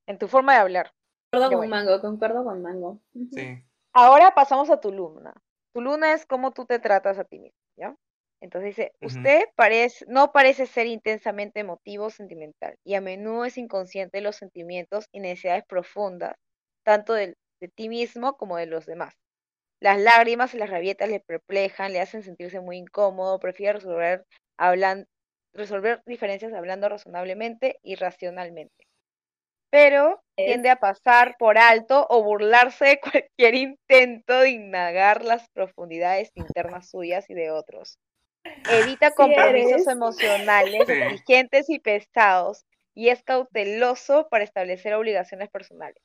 En 0.08 0.18
tu 0.18 0.28
forma 0.28 0.54
de 0.54 0.60
hablar. 0.60 0.92
Concuerdo 1.32 1.50
con 1.58 1.70
bueno. 1.70 1.76
Mango, 1.76 2.02
concuerdo 2.02 2.44
con 2.44 2.62
Mango. 2.62 3.00
Sí. 3.32 3.64
Ahora 3.94 4.34
pasamos 4.34 4.70
a 4.70 4.80
tu 4.80 4.92
luna. 4.92 5.34
Tu 5.74 5.82
luna 5.82 6.14
es 6.14 6.26
cómo 6.26 6.52
tú 6.52 6.66
te 6.66 6.80
tratas 6.80 7.20
a 7.20 7.26
ti 7.26 7.40
mismo, 7.40 7.60
¿ya? 7.78 7.96
Entonces 8.42 8.76
dice, 8.76 8.94
usted 9.02 9.44
parece, 9.56 10.06
no 10.08 10.32
parece 10.32 10.66
ser 10.66 10.88
intensamente 10.88 11.60
emotivo 11.60 12.06
o 12.06 12.10
sentimental 12.10 12.78
y 12.86 12.96
a 12.96 13.02
menudo 13.02 13.44
es 13.46 13.58
inconsciente 13.58 14.18
de 14.18 14.22
los 14.24 14.38
sentimientos 14.38 15.08
y 15.12 15.20
necesidades 15.20 15.66
profundas, 15.68 16.36
tanto 16.84 17.14
del- 17.14 17.36
de, 17.60 17.68
ti 17.68 17.90
mismo 17.90 18.38
como 18.38 18.56
de 18.56 18.66
los 18.66 18.86
demás. 18.86 19.14
Las 19.82 20.00
lágrimas 20.00 20.54
y 20.54 20.58
las 20.58 20.70
rabietas 20.70 21.10
le 21.10 21.20
perplejan, 21.22 21.94
le 21.94 22.02
hacen 22.02 22.24
sentirse 22.24 22.60
muy 22.60 22.78
incómodo, 22.78 23.40
prefiere 23.40 23.74
resolver, 23.74 24.26
hablan, 24.58 25.08
resolver 25.54 26.02
diferencias 26.06 26.54
hablando 26.54 26.90
razonablemente 26.90 27.80
y 27.84 27.96
racionalmente. 27.96 28.86
pero 29.72 30.22
Es- 30.38 30.46
tiende 30.48 30.70
a 30.70 30.78
pasar 30.78 31.36
por 31.38 31.58
alto 31.58 32.08
o 32.10 32.24
burlarse 32.24 32.86
de 32.86 33.00
cualquier 33.38 33.56
intento 33.56 34.40
de 34.42 34.50
indagar 34.52 35.24
las 35.24 35.48
profundidades 35.50 36.32
internas 36.36 36.90
suyas 36.90 37.30
y 37.30 37.34
de 37.36 37.52
otros. 37.52 37.98
Evita 38.66 39.10
Sí 39.10 39.16
compromisos 39.16 39.72
eres. 39.74 39.88
emocionales 39.88 40.88
Sí. 40.88 40.94
exigentes 40.94 41.70
y 41.70 41.80
pesados 41.80 42.66
y 42.96 43.10
es 43.10 43.24
cauteloso 43.24 44.28
para 44.30 44.44
establecer 44.44 44.94
obligaciones 44.96 45.50
personales. 45.50 46.02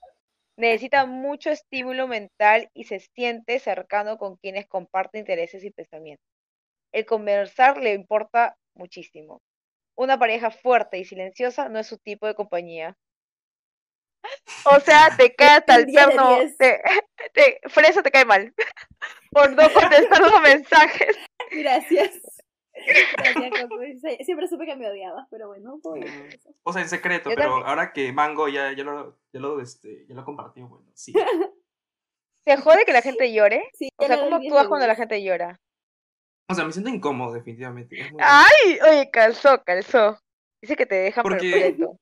Necesita 0.57 1.05
mucho 1.07 1.51
estímulo 1.51 2.07
mental 2.07 2.71
y 2.75 2.85
se 2.85 3.01
siente 3.01 3.59
cercano 3.59 4.19
con 4.19 4.37
quienes 4.37 4.67
comparte 4.67 5.19
intereses 5.19 5.65
y 5.65 5.71
pensamientos. 5.71 6.27
El 6.93 7.07
conversar 7.07 7.79
le 7.79 7.93
importa 7.93 8.57
muchísimo. 8.75 9.43
Una 9.97 10.19
pareja 10.19 10.51
fuerte 10.51 10.99
y 10.99 11.05
silenciosa 11.05 11.69
no 11.69 11.81
es 11.81 11.87
su 11.89 11.99
tipo 11.99 12.27
de 12.27 12.35
compañía. 12.35 12.97
O 14.65 14.81
sea, 14.81 15.09
te 15.17 15.35
cae 15.35 15.59
hasta 15.59 15.77
el 15.77 15.87
10 15.87 16.01
de 16.01 16.07
perno. 16.07 16.39
10. 16.41 16.57
Te, 16.57 16.83
te, 17.33 17.61
Fresa 17.69 18.03
te 18.03 18.11
cae 18.11 18.25
mal. 18.25 18.55
Por 19.31 19.51
no 19.53 19.73
contestar 19.73 20.21
los 20.21 20.41
mensajes. 20.43 21.17
Gracias. 21.51 22.21
Siempre 24.25 24.49
supe 24.49 24.67
que 24.67 24.77
me 24.77 24.89
odiabas, 24.89 25.27
pero 25.31 25.49
bueno. 25.49 25.81
O 26.63 26.73
sea, 26.73 26.83
en 26.83 26.89
secreto, 26.89 27.31
Yo 27.31 27.37
pero 27.37 27.49
también. 27.51 27.69
ahora 27.69 27.93
que 27.93 28.13
Mango 28.13 28.49
ya, 28.49 28.73
ya 28.73 28.85
lo, 28.85 29.19
ya 29.33 29.41
lo, 29.41 29.61
este, 29.61 30.07
ya 30.09 30.15
lo 30.15 30.25
compartió, 30.25 30.67
bueno, 30.69 30.91
sí. 30.95 31.13
¿Se 32.47 32.57
jode 32.59 32.85
que 32.85 32.93
la 32.93 33.01
gente 33.03 33.33
llore? 33.33 33.65
Sí, 33.73 33.89
O 33.97 34.07
sea, 34.07 34.19
¿cómo 34.19 34.39
10 34.39 34.53
actúas 34.53 34.69
cuando 34.69 34.87
la 34.87 34.95
10. 34.95 34.99
gente 34.99 35.23
llora? 35.25 35.61
O 36.49 36.55
sea, 36.55 36.65
me 36.67 36.73
siento 36.73 36.91
incómodo, 36.91 37.33
definitivamente. 37.33 37.97
¡Ay! 38.19 38.79
Oye, 38.87 39.11
calzó, 39.11 39.63
calzó. 39.65 40.19
Dice 40.61 40.77
que 40.77 40.85
te 40.87 40.95
deja 40.97 41.23
Porque- 41.23 41.51
perpleto. 41.51 41.99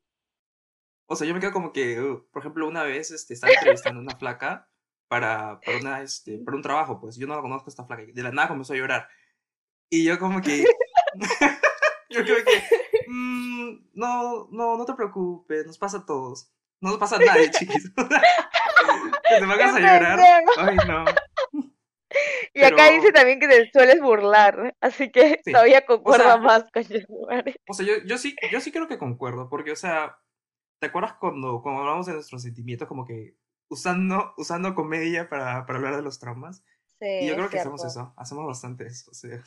O 1.06 1.14
sea, 1.16 1.28
yo 1.28 1.34
me 1.34 1.40
quedo 1.40 1.52
como 1.52 1.72
que, 1.72 2.00
uh, 2.00 2.26
por 2.32 2.40
ejemplo, 2.40 2.66
una 2.66 2.82
vez 2.84 3.10
este, 3.10 3.34
estaba 3.34 3.52
entrevistando 3.52 4.00
a 4.00 4.02
una 4.02 4.16
flaca 4.16 4.68
para, 5.08 5.60
para, 5.60 5.78
una, 5.78 6.00
este, 6.02 6.38
para 6.38 6.56
un 6.56 6.62
trabajo, 6.62 6.98
pues 7.00 7.16
yo 7.16 7.26
no 7.26 7.36
la 7.36 7.42
conozco 7.42 7.68
a 7.68 7.70
esta 7.70 7.84
flaca. 7.84 8.02
y 8.02 8.12
De 8.12 8.22
la 8.22 8.32
nada 8.32 8.48
comenzó 8.48 8.72
a 8.72 8.76
llorar. 8.76 9.08
Y 9.92 10.04
yo 10.04 10.18
como 10.18 10.40
que... 10.40 10.64
yo 12.11 12.25
creo 12.25 12.42
que... 12.44 12.62
"Mm, 13.08 13.90
no, 13.92 14.49
no, 14.50 14.78
no 14.78 14.84
te 14.87 14.94
preocupes, 14.94 15.66
nos 15.66 15.76
pasa 15.76 15.99
a 15.99 16.06
todos. 16.06 16.50
No 16.80 16.90
nos 16.90 16.99
pasa 16.99 17.16
a 17.16 17.18
nadie, 17.18 17.50
chiquis. 17.52 17.92
que 17.96 19.34
te 19.38 19.40
pongas 19.40 19.75
a 19.75 19.76
¡Qué 19.76 19.82
llorar. 19.82 20.20
Ay, 20.56 20.76
no. 20.88 21.04
Y 22.54 22.62
acá 22.64 22.90
dice 22.90 23.12
también 23.12 23.38
que 23.38 23.49
te 23.49 23.70
sueles 23.70 24.00
burlar, 24.00 24.75
así 24.80 25.11
que 25.12 25.40
Sí. 25.44 25.52
todavía 25.52 25.84
concuerda 25.84 26.25
sea, 26.25 26.37
más 26.38 26.64
con 26.72 26.82
Yasmari. 26.82 27.54
O 27.68 27.75
sea, 27.75 27.87
yo, 27.87 27.94
yo 28.06 28.16
sí, 28.16 28.34
yo 28.50 28.61
sí 28.62 28.72
creo 28.72 28.88
que 28.88 28.99
concuerdo, 28.99 29.49
porque, 29.50 29.72
o 29.72 29.76
sea, 29.76 30.18
¿te 30.80 30.87
acuerdas 30.87 31.14
cuando, 31.20 31.61
cuando 31.62 31.82
hablamos 31.82 32.06
de 32.06 32.14
nuestros 32.14 32.42
sentimientos, 32.42 32.88
como 32.88 33.04
que 33.06 33.37
usando, 33.68 34.32
usando 34.38 34.75
comedia 34.75 35.28
para, 35.28 35.66
para 35.66 35.78
hablar 35.78 35.96
de 35.96 36.02
los 36.02 36.18
traumas? 36.18 36.64
Sí, 36.99 37.06
y 37.22 37.26
yo 37.26 37.32
es 37.32 37.37
creo 37.37 37.50
que 37.50 37.61
hacemos 37.61 37.84
eso, 37.84 38.14
hacemos 38.16 38.46
bastante 38.46 38.87
eso, 38.87 39.11
o 39.11 39.14
sea. 39.14 39.42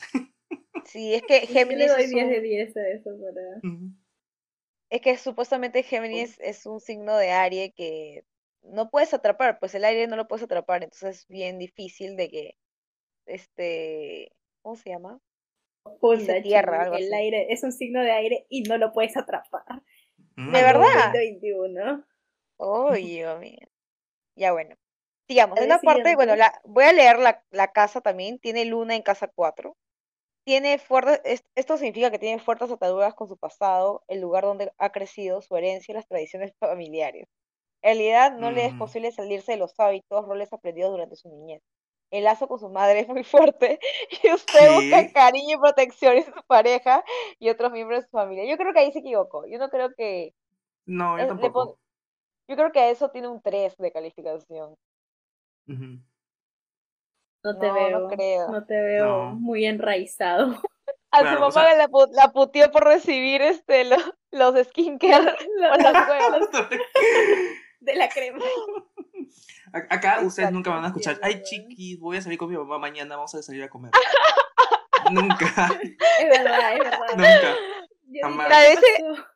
Sí, 0.86 1.14
es 1.14 1.22
que 1.22 1.40
Yo 1.40 1.46
le 1.46 1.46
Géminis 1.52 1.88
doy 1.88 2.02
es 2.04 2.10
10 2.10 2.28
de 2.28 2.36
un- 2.38 2.42
10 2.42 2.76
a 2.76 2.88
eso 2.88 3.10
para... 3.20 3.60
es 4.90 5.00
que 5.00 5.16
supuestamente 5.16 5.82
Géminis 5.82 6.38
es 6.40 6.64
un 6.66 6.80
signo 6.80 7.16
de 7.16 7.30
Aries 7.30 7.72
que 7.74 8.24
no 8.62 8.90
puedes 8.90 9.12
atrapar, 9.14 9.58
pues 9.58 9.74
el 9.74 9.84
aire 9.84 10.06
no 10.06 10.16
lo 10.16 10.26
puedes 10.28 10.44
atrapar, 10.44 10.82
entonces 10.82 11.18
es 11.20 11.28
bien 11.28 11.58
difícil 11.58 12.16
de 12.16 12.28
que 12.30 12.56
este, 13.26 14.32
¿cómo 14.62 14.76
se 14.76 14.90
llama? 14.90 15.20
Punta, 16.00 16.40
tierra, 16.42 16.82
algo 16.82 16.96
El 16.96 17.04
así. 17.04 17.14
aire 17.14 17.46
es 17.52 17.62
un 17.62 17.72
signo 17.72 18.02
de 18.02 18.10
aire 18.10 18.46
y 18.48 18.62
no 18.62 18.76
lo 18.78 18.92
puedes 18.92 19.16
atrapar. 19.16 19.82
Mm. 20.36 20.52
¿De 20.52 20.62
verdad? 20.62 21.12
2021. 21.12 22.04
Oye, 22.56 23.00
Dios 23.06 23.38
mío. 23.40 23.68
Ya 24.36 24.52
bueno. 24.52 24.76
Sigamos. 25.28 25.58
A 25.58 25.60
En 25.60 25.66
una 25.66 25.78
parte, 25.78 26.14
bueno, 26.14 26.36
la, 26.36 26.52
voy 26.64 26.84
a 26.84 26.92
leer 26.92 27.18
la, 27.18 27.44
la 27.50 27.72
casa 27.72 28.00
también. 28.00 28.38
Tiene 28.38 28.64
luna 28.64 28.94
en 28.94 29.02
casa 29.02 29.28
4. 29.28 29.76
Tiene 30.46 30.78
fuertes, 30.78 31.20
es- 31.24 31.44
esto 31.56 31.76
significa 31.76 32.10
que 32.10 32.18
tiene 32.20 32.40
fuertes 32.40 32.70
ataduras 32.70 33.14
con 33.14 33.28
su 33.28 33.36
pasado, 33.36 34.04
el 34.08 34.20
lugar 34.20 34.44
donde 34.44 34.72
ha 34.78 34.90
crecido, 34.92 35.42
su 35.42 35.56
herencia 35.56 35.92
y 35.92 35.96
las 35.96 36.06
tradiciones 36.08 36.54
familiares. 36.60 37.28
En 37.82 37.96
realidad 37.98 38.32
no 38.38 38.50
le 38.52 38.66
es 38.66 38.74
posible 38.74 39.12
salirse 39.12 39.52
de 39.52 39.58
los 39.58 39.74
hábitos, 39.80 40.26
roles 40.26 40.52
aprendidos 40.52 40.92
durante 40.92 41.16
su 41.16 41.28
niñez. 41.30 41.62
El 42.12 42.24
lazo 42.24 42.48
con 42.48 42.58
su 42.60 42.70
madre 42.70 43.00
es 43.00 43.08
muy 43.08 43.24
fuerte 43.24 43.80
y 44.24 44.32
usted 44.34 44.70
busca 44.72 45.10
cariño 45.12 45.56
y 45.58 45.60
protección 45.60 46.16
en 46.18 46.24
su 46.26 46.32
pareja 46.48 47.04
y 47.40 47.50
otros 47.50 47.72
miembros 47.72 48.00
de 48.02 48.06
su 48.06 48.12
familia. 48.12 48.44
Yo 48.50 48.56
creo 48.58 48.72
que 48.74 48.80
ahí 48.80 48.92
se 48.92 49.00
equivocó. 49.00 49.46
Yo 49.46 49.58
no 49.58 49.70
creo 49.70 49.90
que 49.96 50.34
No, 50.86 51.18
eh, 51.18 51.34
yo 51.38 51.50
le 51.52 51.52
tampoco. 51.52 51.78
yo 52.48 52.56
creo 52.56 52.72
que 52.72 52.80
a 52.80 52.90
eso 52.90 53.10
tiene 53.10 53.28
un 53.28 53.42
3 53.42 53.76
de 53.78 53.92
calificación. 53.92 54.76
Ujú. 55.68 56.00
No 57.52 57.58
te 57.58 57.66
No, 57.68 57.72
no 57.74 57.78
veo. 57.78 58.08
creo. 58.08 58.48
No 58.50 58.64
te 58.66 58.74
veo 58.80 59.06
No. 59.06 59.34
muy 59.36 59.64
enraizado. 59.66 60.60
A 61.12 61.20
Claro, 61.20 61.36
su 61.38 61.44
o 61.44 61.48
mamá 61.48 61.68
sea- 61.68 61.76
la, 61.76 61.88
pu- 61.88 62.10
la 62.12 62.32
puteó 62.32 62.70
por 62.72 62.84
recibir 62.84 63.40
este 63.40 63.84
los, 63.84 64.02
los 64.32 64.66
skincare 64.68 65.24
Lo- 65.58 65.76
los 65.76 66.08
huevos. 66.08 66.48
de 67.80 67.94
la 67.94 68.08
crema. 68.08 68.44
Acá 69.72 70.20
ustedes 70.22 70.50
nunca 70.52 70.70
van 70.70 70.84
a 70.84 70.88
escuchar, 70.88 71.18
ay 71.22 71.42
chiquis, 71.42 71.98
voy 72.00 72.16
a 72.16 72.22
salir 72.22 72.38
con 72.38 72.50
mi 72.50 72.56
mamá 72.56 72.78
mañana, 72.78 73.16
vamos 73.16 73.34
a 73.34 73.42
salir 73.42 73.62
a 73.62 73.68
comer. 73.68 73.92
nunca, 75.12 75.68
Es 76.18 76.28
verdad, 76.28 76.72
es 76.72 76.78
verdad. 76.80 77.06
nunca. 77.16 77.56
Jamás. 78.22 78.48
Tal 78.48 78.62
vez 78.68 78.80
¿qué 78.80 78.86
se- 78.86 79.02
pasó? 79.04 79.26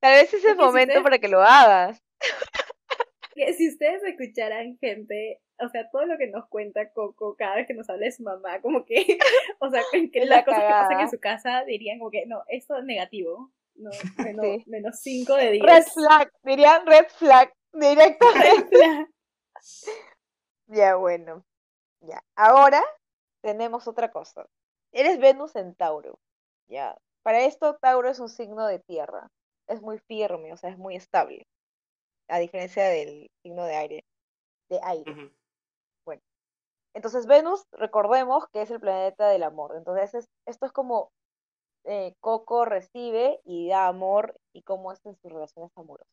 Tal 0.00 0.12
vez 0.12 0.34
es 0.34 0.44
el 0.44 0.50
si 0.52 0.56
momento 0.56 0.90
ustedes- 0.92 1.02
para 1.02 1.18
que 1.18 1.28
lo 1.28 1.42
hagas. 1.42 2.02
que 3.34 3.52
si 3.54 3.68
ustedes 3.68 4.02
escucharan 4.04 4.76
gente, 4.80 5.40
o 5.58 5.68
sea, 5.68 5.88
todo 5.90 6.06
lo 6.06 6.18
que 6.18 6.28
nos 6.28 6.46
cuenta 6.48 6.90
Coco 6.92 7.36
cada 7.36 7.56
vez 7.56 7.66
que 7.66 7.74
nos 7.74 7.88
habla 7.88 8.06
de 8.06 8.12
su 8.12 8.22
mamá, 8.22 8.60
como 8.60 8.84
que, 8.84 9.18
o 9.60 9.70
sea, 9.70 9.82
que 10.12 10.24
las 10.26 10.28
la 10.28 10.44
cosas 10.44 10.60
que 10.60 10.68
pasan 10.68 10.88
cagada. 10.88 11.02
en 11.02 11.10
su 11.10 11.18
casa 11.20 11.64
dirían 11.64 11.98
como 11.98 12.10
que, 12.10 12.26
no, 12.26 12.42
esto 12.48 12.76
es 12.76 12.84
negativo, 12.84 13.50
no, 13.74 13.90
menos, 14.18 14.44
Sí. 14.44 14.64
menos 14.66 15.00
5 15.00 15.34
de 15.34 15.50
10. 15.52 15.64
Red 15.64 15.84
flag, 15.84 16.32
dirían 16.42 16.86
red 16.86 17.06
flag 17.08 17.52
directamente. 17.72 18.76
flag. 18.76 19.08
Ya, 20.68 20.96
bueno. 20.96 21.44
Ya. 22.00 22.22
Ahora 22.36 22.82
tenemos 23.42 23.88
otra 23.88 24.10
cosa. 24.10 24.46
Eres 24.92 25.18
Venus 25.18 25.56
en 25.56 25.74
Tauro. 25.74 26.18
Ya. 26.68 26.96
Para 27.22 27.40
esto, 27.44 27.76
Tauro 27.76 28.08
es 28.08 28.20
un 28.20 28.28
signo 28.28 28.66
de 28.66 28.78
tierra. 28.78 29.28
Es 29.68 29.82
muy 29.82 29.98
firme, 29.98 30.52
o 30.52 30.56
sea, 30.56 30.70
es 30.70 30.78
muy 30.78 30.96
estable. 30.96 31.46
A 32.28 32.38
diferencia 32.38 32.84
del 32.84 33.30
signo 33.42 33.64
de 33.64 33.74
aire. 33.76 34.04
De 34.68 34.80
aire. 34.82 35.30
Entonces, 36.96 37.26
Venus, 37.28 37.64
recordemos 37.72 38.48
que 38.52 38.62
es 38.62 38.72
el 38.72 38.80
planeta 38.80 39.28
del 39.28 39.44
amor. 39.44 39.74
Entonces, 39.76 40.14
es- 40.14 40.28
esto 40.46 40.66
es 40.66 40.72
como 40.72 41.10
eh, 41.84 42.14
Coco 42.20 42.64
recibe 42.66 43.40
y 43.44 43.68
da 43.70 43.88
amor 43.88 44.36
y 44.54 44.62
cómo 44.62 44.92
es 44.92 45.00
en 45.06 45.16
sus 45.16 45.32
relaciones 45.32 45.72
amorosas. 45.76 46.08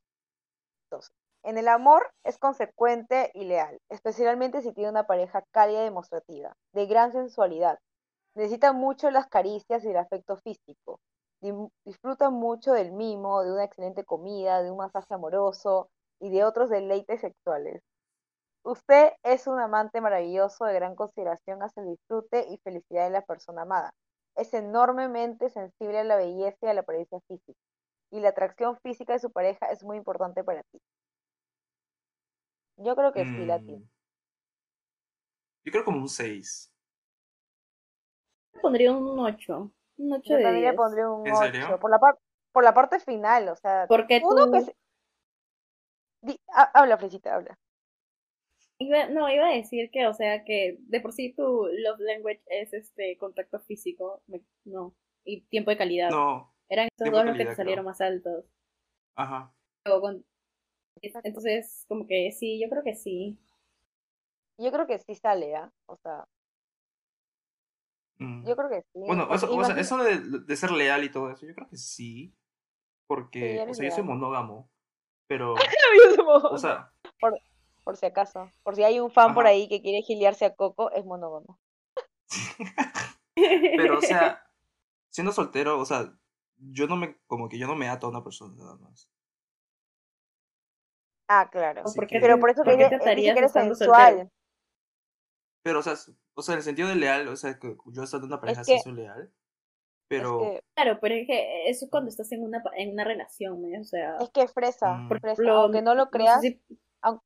Entonces, 0.86 1.14
en 1.44 1.58
el 1.58 1.68
amor 1.68 2.12
es 2.24 2.38
consecuente 2.38 3.32
y 3.34 3.46
leal, 3.46 3.80
especialmente 3.90 4.62
si 4.62 4.74
tiene 4.74 4.90
una 4.92 5.08
pareja 5.08 5.44
cálida 5.52 5.82
y 5.82 5.86
demostrativa, 5.86 6.56
de 6.74 6.86
gran 6.88 7.12
sensualidad. 7.12 7.80
Necesita 8.36 8.74
mucho 8.74 9.12
las 9.12 9.28
caricias 9.28 9.84
y 9.86 9.90
el 9.90 9.98
afecto 9.98 10.38
físico. 10.38 11.00
Disfruta 11.86 12.30
mucho 12.32 12.74
del 12.74 12.92
mimo, 12.94 13.44
de 13.44 13.52
una 13.54 13.66
excelente 13.66 14.06
comida, 14.06 14.64
de 14.64 14.72
un 14.72 14.78
masaje 14.78 15.14
amoroso 15.14 15.90
y 16.20 16.30
de 16.32 16.44
otros 16.46 16.70
deleites 16.70 17.22
sexuales. 17.22 17.84
Usted 18.64 19.12
es 19.24 19.46
un 19.48 19.60
amante 19.60 20.00
maravilloso 20.00 20.64
de 20.66 20.74
gran 20.74 20.96
consideración 20.96 21.62
hacia 21.62 21.84
el 21.84 21.90
disfrute 21.90 22.46
y 22.50 22.58
felicidad 22.60 23.04
de 23.06 23.10
la 23.12 23.22
persona 23.22 23.64
amada. 23.64 23.94
Es 24.36 24.54
enormemente 24.54 25.50
sensible 25.50 26.00
a 26.00 26.04
la 26.04 26.16
belleza 26.16 26.58
y 26.62 26.68
a 26.68 26.74
la 26.74 26.82
apariencia 26.82 27.20
física. 27.28 27.60
Y 28.12 28.22
la 28.22 28.30
atracción 28.30 28.78
física 28.82 29.14
de 29.14 29.20
su 29.20 29.32
pareja 29.32 29.68
es 29.72 29.84
muy 29.84 29.98
importante 29.98 30.44
para 30.44 30.64
ti. 30.72 30.80
Yo 32.78 32.96
creo 32.96 33.12
que 33.12 33.26
sí, 33.26 33.46
la 33.46 33.60
tiene. 33.60 33.80
Mm. 33.84 33.90
Yo 35.66 35.72
creo 35.72 35.86
como 35.86 36.00
un 36.00 36.10
6. 36.10 36.72
Pondría 38.62 38.92
un 38.94 39.20
8, 39.20 39.72
un 39.98 40.14
8 40.14 40.22
Yo 40.24 40.38
de 40.38 40.44
también 40.44 40.64
le 40.64 40.70
10. 40.72 40.76
pondría 40.76 41.10
un 41.10 41.28
¿En 41.28 41.36
serio? 41.36 41.66
8. 41.68 41.80
Por 41.80 41.92
la, 41.92 42.00
par- 42.00 42.20
por 42.52 42.64
la 42.64 42.74
parte 42.74 43.00
final, 43.00 43.50
o 43.50 43.56
sea. 43.56 43.88
Porque 43.88 44.22
Uno 44.24 44.46
tú, 44.46 44.52
que 44.52 44.62
se- 44.62 44.76
Di- 46.22 46.40
ha- 46.54 46.72
habla, 46.74 46.98
Fresita, 46.98 47.36
habla. 47.36 47.58
Iba- 48.88 49.10
no, 49.10 49.30
iba 49.32 49.48
a 49.48 49.54
decir 49.54 49.90
que, 49.92 50.08
o 50.08 50.14
sea, 50.14 50.44
que 50.44 50.78
de 50.80 51.00
por 51.02 51.14
sí 51.14 51.34
tu 51.34 51.68
love 51.68 52.00
language 52.00 52.42
es 52.48 52.74
este 52.74 53.18
contacto 53.18 53.60
físico, 53.60 54.22
me- 54.28 54.42
no, 54.66 54.96
y 55.26 55.42
tiempo 55.42 55.72
de 55.72 55.78
calidad. 55.78 56.10
No, 56.12 56.54
Eran 56.70 56.88
estos 56.88 57.12
dos 57.12 57.26
los 57.26 57.38
que 57.38 57.46
te 57.46 57.56
salieron 57.56 57.84
creo. 57.84 57.92
más 57.92 58.02
altos. 58.02 58.46
ajá. 59.16 59.54
Luego 59.86 60.02
con- 60.02 60.26
Exacto. 61.02 61.28
Entonces, 61.28 61.86
como 61.90 62.08
que 62.08 62.32
sí, 62.32 62.60
yo 62.62 62.70
creo 62.70 62.84
que 62.84 62.96
sí. 62.96 63.38
Yo 64.58 64.72
creo 64.72 64.88
que 64.88 65.00
sí 65.00 65.16
sale, 65.16 65.56
¿ah? 65.56 65.72
O 65.88 65.98
sea, 65.98 66.24
Mm. 68.20 68.48
yo 68.48 68.56
creo 68.56 68.70
que 68.70 68.82
sí. 68.94 69.00
Bueno, 69.06 69.28
eso, 69.34 69.54
o 69.54 69.64
sea, 69.66 69.78
eso 69.80 69.98
de, 70.04 70.20
de 70.46 70.56
ser 70.56 70.72
leal 70.72 71.04
y 71.04 71.12
todo 71.12 71.32
eso, 71.32 71.46
yo 71.46 71.54
creo 71.56 71.68
que 71.68 71.78
sí. 71.78 72.34
Porque, 73.08 73.62
Sí, 73.66 73.72
o 73.72 73.74
sea, 73.74 73.90
yo 73.90 73.96
soy 73.96 74.04
monógamo. 74.04 74.70
Pero, 75.28 75.56
o 76.52 76.58
sea, 76.58 76.92
por 77.20 77.38
si 77.98 78.06
acaso. 78.06 78.50
Por 78.64 78.76
si 78.76 78.84
hay 78.84 79.00
un 79.00 79.12
fan 79.12 79.34
por 79.34 79.46
ahí 79.48 79.68
que 79.68 79.82
quiere 79.82 80.02
giliarse 80.02 80.46
a 80.46 80.56
Coco, 80.56 80.92
es 80.92 81.06
monógamo. 81.06 81.60
pero, 83.36 83.98
o 83.98 84.02
sea, 84.02 84.44
siendo 85.10 85.32
soltero, 85.32 85.80
o 85.80 85.86
sea, 85.86 86.14
yo 86.58 86.88
no 86.88 86.96
me, 86.96 87.18
como 87.28 87.50
que 87.50 87.58
yo 87.58 87.68
no 87.68 87.76
me 87.76 87.90
ato 87.90 88.08
a 88.08 88.10
una 88.10 88.24
persona 88.24 88.56
nada 88.56 88.76
más. 88.78 89.10
Ah, 91.28 91.50
claro. 91.52 91.84
¿Por 91.96 92.08
que- 92.08 92.20
Pero 92.20 92.40
por 92.40 92.50
eso 92.50 92.64
por 92.64 92.76
que 92.76 92.86
ella- 92.86 92.90
te 92.90 93.16
dice 93.16 93.34
que 93.34 93.40
eres 93.40 93.52
sensual. 93.52 94.10
soltero? 94.12 94.32
Pero, 95.64 95.80
o 95.80 95.82
sea, 95.82 95.94
o 96.36 96.42
sea, 96.42 96.54
en 96.54 96.58
el 96.60 96.64
sentido 96.64 96.90
de 96.90 96.96
leal, 96.96 97.28
o 97.28 97.36
sea, 97.36 97.58
que 97.58 97.76
yo 97.88 98.04
estando 98.04 98.26
en 98.28 98.34
una 98.34 98.42
pareja 98.42 98.62
que- 98.64 98.78
sí 98.78 98.80
soy 98.84 98.94
leal. 98.94 99.32
Pero, 100.10 100.42
Es 100.44 100.60
que, 100.60 100.64
Claro, 100.76 101.00
pero 101.02 101.16
es 101.16 101.26
que 101.26 101.70
eso 101.70 101.86
es 101.86 101.92
cuando 101.92 102.10
estás 102.10 102.32
en 102.34 102.44
una, 102.44 102.62
pa- 102.62 102.76
en 102.76 102.92
una 102.92 103.04
relación, 103.04 103.62
¿no? 103.62 103.80
O 103.80 103.84
sea, 103.84 104.18
es 104.18 104.30
que 104.32 104.48
fresa, 104.48 104.94
Mm. 104.96 105.08
por 105.08 105.18
ejemplo, 105.18 105.54
Aunque 105.62 105.82
no 105.82 105.96
lo 105.96 106.04
sé 106.06 106.10
creas, 106.12 106.42
si- 106.42 106.62
aunque 107.02 107.26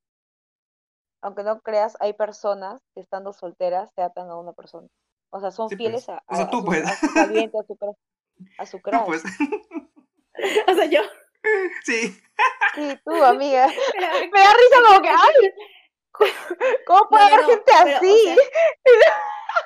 no 1.22 1.60
creas, 1.62 1.96
hay 2.00 2.14
personas 2.14 2.82
que 2.94 3.02
estando 3.02 3.34
solteras 3.34 3.92
se 3.96 4.02
atan 4.02 4.30
a 4.30 4.38
una 4.38 4.54
persona. 4.54 4.88
O 5.30 5.40
sea, 5.40 5.52
son 5.52 5.70
Sí, 5.70 5.76
fieles 5.76 6.06
pues. 6.06 6.18
a, 6.18 6.24
O 6.28 6.36
sea, 6.36 6.46
a- 6.46 6.48
a 6.48 6.52
tú, 6.52 6.62
su, 6.62 6.72
a 6.72 6.96
su 6.96 7.14
caliente, 7.14 7.58
a 7.60 7.64
su 7.64 7.76
crush. 7.78 7.96
A 8.60 8.66
su 8.66 8.82
pues, 9.06 9.24
o 10.68 10.74
sea, 10.74 10.86
yo, 10.86 11.02
sí. 11.84 12.16
Sí, 12.76 13.00
tú, 13.04 13.24
amiga. 13.24 13.68
pero- 13.94 14.08
Me 14.32 14.40
da 14.40 14.54
risa 14.54 14.78
como 14.88 15.02
que, 15.02 15.10
ay, 15.10 15.52
¿cómo 16.86 17.10
puede 17.10 17.24
No, 17.24 17.28
haber 17.28 17.42
no, 17.42 17.48
gente 17.50 17.64
pero, 17.84 17.92
o 17.92 17.98
así? 17.98 18.24
sea, 18.24 18.36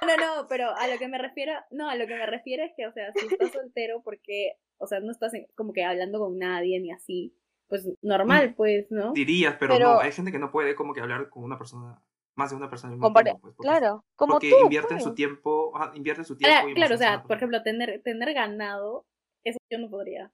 No, 0.07 0.17
no, 0.17 0.47
pero 0.47 0.69
a 0.75 0.87
lo 0.87 0.97
que 0.97 1.07
me 1.07 1.17
refiero, 1.17 1.53
no, 1.71 1.89
a 1.89 1.95
lo 1.95 2.07
que 2.07 2.15
me 2.15 2.25
refiero 2.25 2.63
es 2.63 2.71
que, 2.75 2.87
o 2.87 2.93
sea, 2.93 3.11
si 3.13 3.27
estás 3.27 3.51
soltero 3.51 4.01
porque, 4.03 4.53
o 4.77 4.87
sea, 4.87 4.99
no 4.99 5.11
estás 5.11 5.33
en- 5.33 5.47
como 5.55 5.73
que 5.73 5.83
hablando 5.83 6.19
con 6.19 6.37
nadie 6.37 6.79
ni 6.79 6.91
así, 6.91 7.35
pues 7.71 7.87
normal, 8.01 8.53
pues, 8.55 8.85
¿no? 8.91 9.13
Dirías, 9.13 9.55
pero, 9.57 9.75
Pero- 9.75 9.93
no, 9.93 9.99
hay 10.01 10.11
gente 10.11 10.29
que 10.31 10.37
no 10.39 10.51
puede 10.51 10.75
como 10.75 10.93
que 10.93 10.99
hablar 10.99 11.29
con 11.29 11.43
una 11.45 11.57
persona, 11.57 12.03
más 12.35 12.49
de 12.49 12.57
una 12.57 12.69
persona 12.69 12.91
al 12.93 12.99
mismo 12.99 13.13
tiempo, 13.13 13.39
pues, 13.41 13.53
porque, 13.55 13.67
Claro, 13.69 14.03
como 14.17 14.33
porque 14.33 14.49
tú. 14.51 14.57
invierten 14.63 14.97
pues. 14.97 15.03
su 15.05 15.15
tiempo, 15.15 15.73
invierten 15.95 16.25
su 16.25 16.35
tiempo 16.37 16.53
Claro, 16.53 16.69
y 16.69 16.73
claro, 16.73 16.95
o 16.95 16.97
sea, 16.97 17.23
por 17.23 17.37
ejemplo, 17.37 17.63
tener, 17.63 18.01
tener 18.03 18.33
ganado, 18.33 19.05
eso 19.45 19.57
yo 19.71 19.79
no 19.79 19.89
podría. 19.89 20.29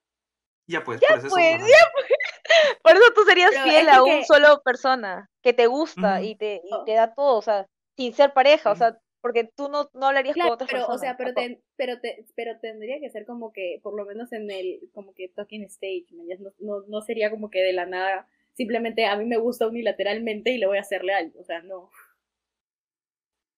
Ya 0.67 0.83
pues, 0.83 0.99
por 0.99 1.17
eso 1.19 1.29
pues, 1.29 1.45
ya 1.45 1.57
ganadores. 1.59 1.77
Por 2.81 2.93
eso 2.93 3.03
tú 3.13 3.21
serías 3.23 3.51
Pero 3.51 3.63
fiel 3.65 3.89
a 3.89 4.03
un 4.03 4.23
solo 4.23 4.61
persona 4.63 5.29
que 5.43 5.53
te 5.53 5.67
gusta 5.67 6.21
y 6.23 6.35
te, 6.35 6.61
y 6.63 6.73
Oh. 6.73 6.83
te 6.85 6.93
da 6.93 7.13
todo, 7.13 7.37
o 7.37 7.41
sea, 7.41 7.65
sin 7.97 8.13
ser 8.13 8.33
pareja, 8.33 8.71
o 8.71 8.75
sea, 8.75 8.97
porque 9.21 9.45
tú 9.55 9.67
no, 9.69 9.89
no 9.93 10.07
hablarías 10.07 10.33
con 10.35 10.41
Claro, 10.41 10.53
otras 10.53 10.69
pero, 10.69 10.81
personas. 10.81 11.01
o 11.01 11.03
sea, 11.03 11.17
pero, 11.17 11.33
ten- 11.33 11.61
pero, 11.75 11.99
te, 11.99 12.25
pero 12.35 12.59
tendría 12.59 12.99
que 12.99 13.09
ser 13.09 13.25
como 13.25 13.51
que, 13.51 13.79
por 13.83 13.95
lo 13.95 14.05
menos 14.05 14.31
en 14.31 14.49
el, 14.51 14.79
como 14.93 15.13
que 15.13 15.27
talking 15.29 15.63
stage, 15.63 16.05
¿me 16.11 16.35
no, 16.35 16.51
no, 16.59 16.81
no 16.87 17.01
sería 17.01 17.29
como 17.29 17.49
que 17.49 17.59
de 17.61 17.73
la 17.73 17.85
nada, 17.85 18.27
simplemente 18.53 19.05
a 19.05 19.15
mí 19.17 19.25
me 19.25 19.37
gusta 19.37 19.67
unilateralmente 19.67 20.51
y 20.51 20.57
le 20.57 20.67
voy 20.67 20.77
a 20.77 20.81
hacerle 20.81 21.13
algo, 21.13 21.39
o 21.39 21.43
sea, 21.43 21.61
no. 21.61 21.89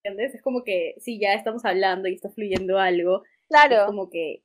¿Entiendes? 0.04 0.36
Es 0.36 0.42
como 0.42 0.64
que 0.64 0.96
si 1.00 1.20
ya 1.20 1.34
estamos 1.34 1.66
hablando 1.66 2.08
y 2.08 2.14
está 2.16 2.30
fluyendo 2.30 2.80
algo, 2.80 3.24
es 3.24 3.30
Claro, 3.50 3.86
como 3.86 4.10
que 4.10 4.44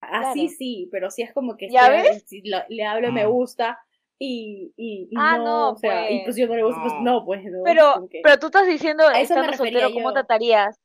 así 0.00 0.40
Claro. 0.46 0.54
sí, 0.58 0.88
pero 0.90 1.10
si 1.10 1.22
es 1.22 1.32
como 1.32 1.56
que 1.56 1.70
¿Ya 1.70 1.86
estoy- 1.86 2.02
ves? 2.02 2.24
si 2.26 2.42
lo- 2.42 2.64
le 2.68 2.84
hablo 2.84 3.12
me 3.12 3.26
Mm. 3.26 3.30
gusta 3.30 3.78
y, 4.24 4.72
y, 4.76 5.08
y 5.10 5.14
Ah, 5.16 5.36
no, 5.38 5.44
no, 5.44 5.70
o 5.72 5.76
sea, 5.76 6.10
y 6.10 6.18
pues. 6.20 6.24
pues 6.26 6.36
yo 6.36 6.46
no 6.48 6.54
le 6.56 6.62
gusto, 6.64 6.80
pues 6.82 6.92
No. 7.02 7.24
pues 7.24 7.44
no. 7.44 7.62
pero, 7.64 8.08
que- 8.10 8.20
pero 8.22 8.38
tú 8.38 8.46
estás 8.46 8.66
diciendo, 8.66 9.10
estando 9.10 9.52
soltero, 9.52 9.90
¿cómo 9.92 10.10
yo. 10.10 10.12
tratarías? 10.14 10.76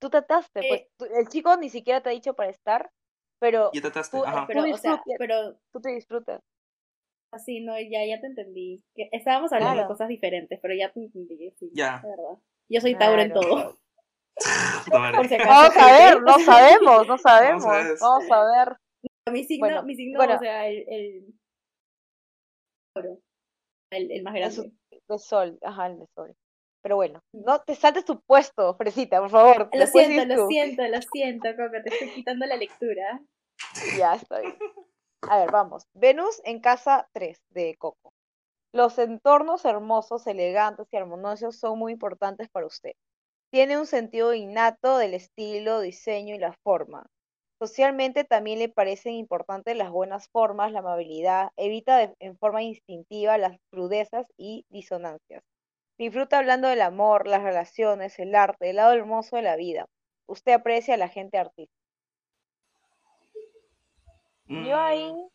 Tú 0.00 0.08
trataste, 0.10 0.60
pues 0.68 0.80
Eh. 0.82 0.88
tú- 0.98 1.04
el 1.06 1.28
chico 1.28 1.56
ni 1.56 1.68
siquiera 1.68 2.00
te 2.00 2.08
ha 2.08 2.12
dicho 2.12 2.34
para 2.34 2.50
estar, 2.50 2.90
pero 3.40 3.70
Ya 3.74 3.80
trataste, 3.82 4.16
tú- 4.16 4.24
ajá. 4.24 4.44
pero, 4.46 4.60
o 4.60 4.64
sea, 4.64 4.72
disfrutas. 4.92 5.02
pero 5.18 5.54
tú 5.72 5.80
te 5.80 5.90
disfrutas. 5.90 6.40
así, 7.32 7.60
no, 7.60 7.74
ya, 7.78 8.04
ya 8.04 8.20
te 8.20 8.26
entendí. 8.26 8.82
Que 8.94 9.08
estábamos 9.12 9.52
hablando 9.52 9.74
Claro. 9.74 9.88
de 9.88 9.92
cosas 9.92 10.08
diferentes, 10.08 10.58
pero 10.60 10.74
ya 10.74 10.90
te 10.92 10.98
entendí, 11.00 11.52
sí, 11.60 11.70
Ya. 11.74 12.02
verdad. 12.02 12.42
Yo 12.68 12.80
soy 12.80 12.96
Tauro 12.96 13.22
en 13.22 13.32
todo. 13.32 13.78
Puta 14.84 14.98
madre. 14.98 15.16
Por 15.16 15.28
si 15.28 15.34
acaso. 15.34 15.48
Vamos 15.50 15.76
a 15.76 15.92
ver, 15.92 16.22
no 16.22 16.38
sabemos, 16.98 17.06
no 17.06 17.18
sabemos. 17.18 17.64
Vamos 17.64 17.66
a 17.66 17.88
ver. 17.88 17.96
Vamos 18.00 18.30
a 18.32 18.42
ver. 18.66 18.76
Mi 19.32 19.44
signo, 19.44 19.66
Bueno, 19.66 19.82
mi 19.84 19.94
signo, 19.94 20.16
bueno. 20.18 20.34
o 20.34 20.38
sea, 20.40 20.66
el, 20.66 20.84
el 20.88 21.26
El, 23.90 24.10
el 24.10 24.22
más 24.22 24.34
grande. 24.34 24.72
De 25.08 25.18
sol, 25.18 25.58
ajá, 25.62 25.86
el 25.86 25.98
de 25.98 26.06
sol. 26.14 26.36
Pero 26.82 26.96
bueno, 26.96 27.22
no 27.32 27.60
te 27.60 27.74
saltes 27.74 28.04
tu 28.04 28.20
puesto, 28.22 28.74
Fresita, 28.76 29.20
por 29.20 29.30
favor. 29.30 29.70
Lo 29.72 29.86
siento, 29.86 30.24
lo 30.24 30.46
siento, 30.48 30.82
lo 30.88 31.02
siento, 31.02 31.48
Coco, 31.56 31.82
te 31.82 31.90
estoy 31.92 32.10
quitando 32.10 32.46
la 32.46 32.56
lectura. 32.56 33.20
Ya 33.98 34.14
está 34.14 34.40
bien. 34.40 34.56
A 35.22 35.38
ver, 35.38 35.50
vamos. 35.50 35.84
Venus 35.92 36.40
en 36.44 36.60
casa 36.60 37.08
3 37.12 37.38
de 37.50 37.76
Coco. 37.76 38.14
Los 38.72 38.98
entornos 38.98 39.64
hermosos, 39.64 40.26
elegantes 40.26 40.86
y 40.92 40.96
armoniosos 40.96 41.58
son 41.58 41.78
muy 41.78 41.92
importantes 41.92 42.48
para 42.48 42.66
usted. 42.66 42.92
Tiene 43.52 43.78
un 43.78 43.86
sentido 43.86 44.32
innato 44.32 44.96
del 44.96 45.14
estilo, 45.14 45.80
diseño 45.80 46.34
y 46.36 46.38
la 46.38 46.52
forma. 46.62 47.06
Socialmente 47.60 48.24
también 48.24 48.58
le 48.58 48.68
parecen 48.68 49.12
importantes 49.14 49.76
las 49.76 49.90
buenas 49.92 50.28
formas, 50.30 50.72
la 50.72 50.80
amabilidad, 50.80 51.50
evita 51.56 51.96
de- 51.98 52.14
en 52.18 52.36
forma 52.36 52.62
instintiva 52.64 53.38
las 53.38 53.58
crudezas 53.70 54.26
y 54.36 54.64
disonancias. 54.68 55.42
Disfruta 55.98 56.38
hablando 56.38 56.68
del 56.68 56.82
amor, 56.82 57.28
las 57.28 57.42
relaciones, 57.44 58.18
el 58.18 58.34
arte, 58.34 58.70
el 58.70 58.76
lado 58.76 58.94
hermoso 58.94 59.36
de 59.36 59.42
la 59.42 59.56
vida. 59.56 59.86
Usted 60.28 60.52
aprecia 60.54 60.94
a 60.94 60.98
la 60.98 61.08
gente 61.08 61.38
artística. 61.38 61.74
Yo 64.48 64.76
ahí 64.76 65.12
Mm, 65.12 65.28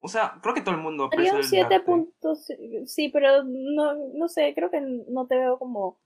O 0.00 0.08
sea, 0.08 0.38
creo 0.42 0.54
que 0.54 0.60
todo 0.62 0.74
el 0.74 0.80
mundo 0.80 1.04
aprecia 1.04 1.34
un 1.34 1.38
el 1.38 1.44
arte. 1.44 1.48
7.0, 1.50 2.86
sí, 2.86 3.08
pero 3.10 3.42
no, 3.44 3.94
no 4.14 4.28
sé, 4.28 4.54
creo 4.54 4.70
que 4.70 4.80
no 4.80 5.26
te 5.26 5.36
veo 5.38 5.58
como 5.58 5.98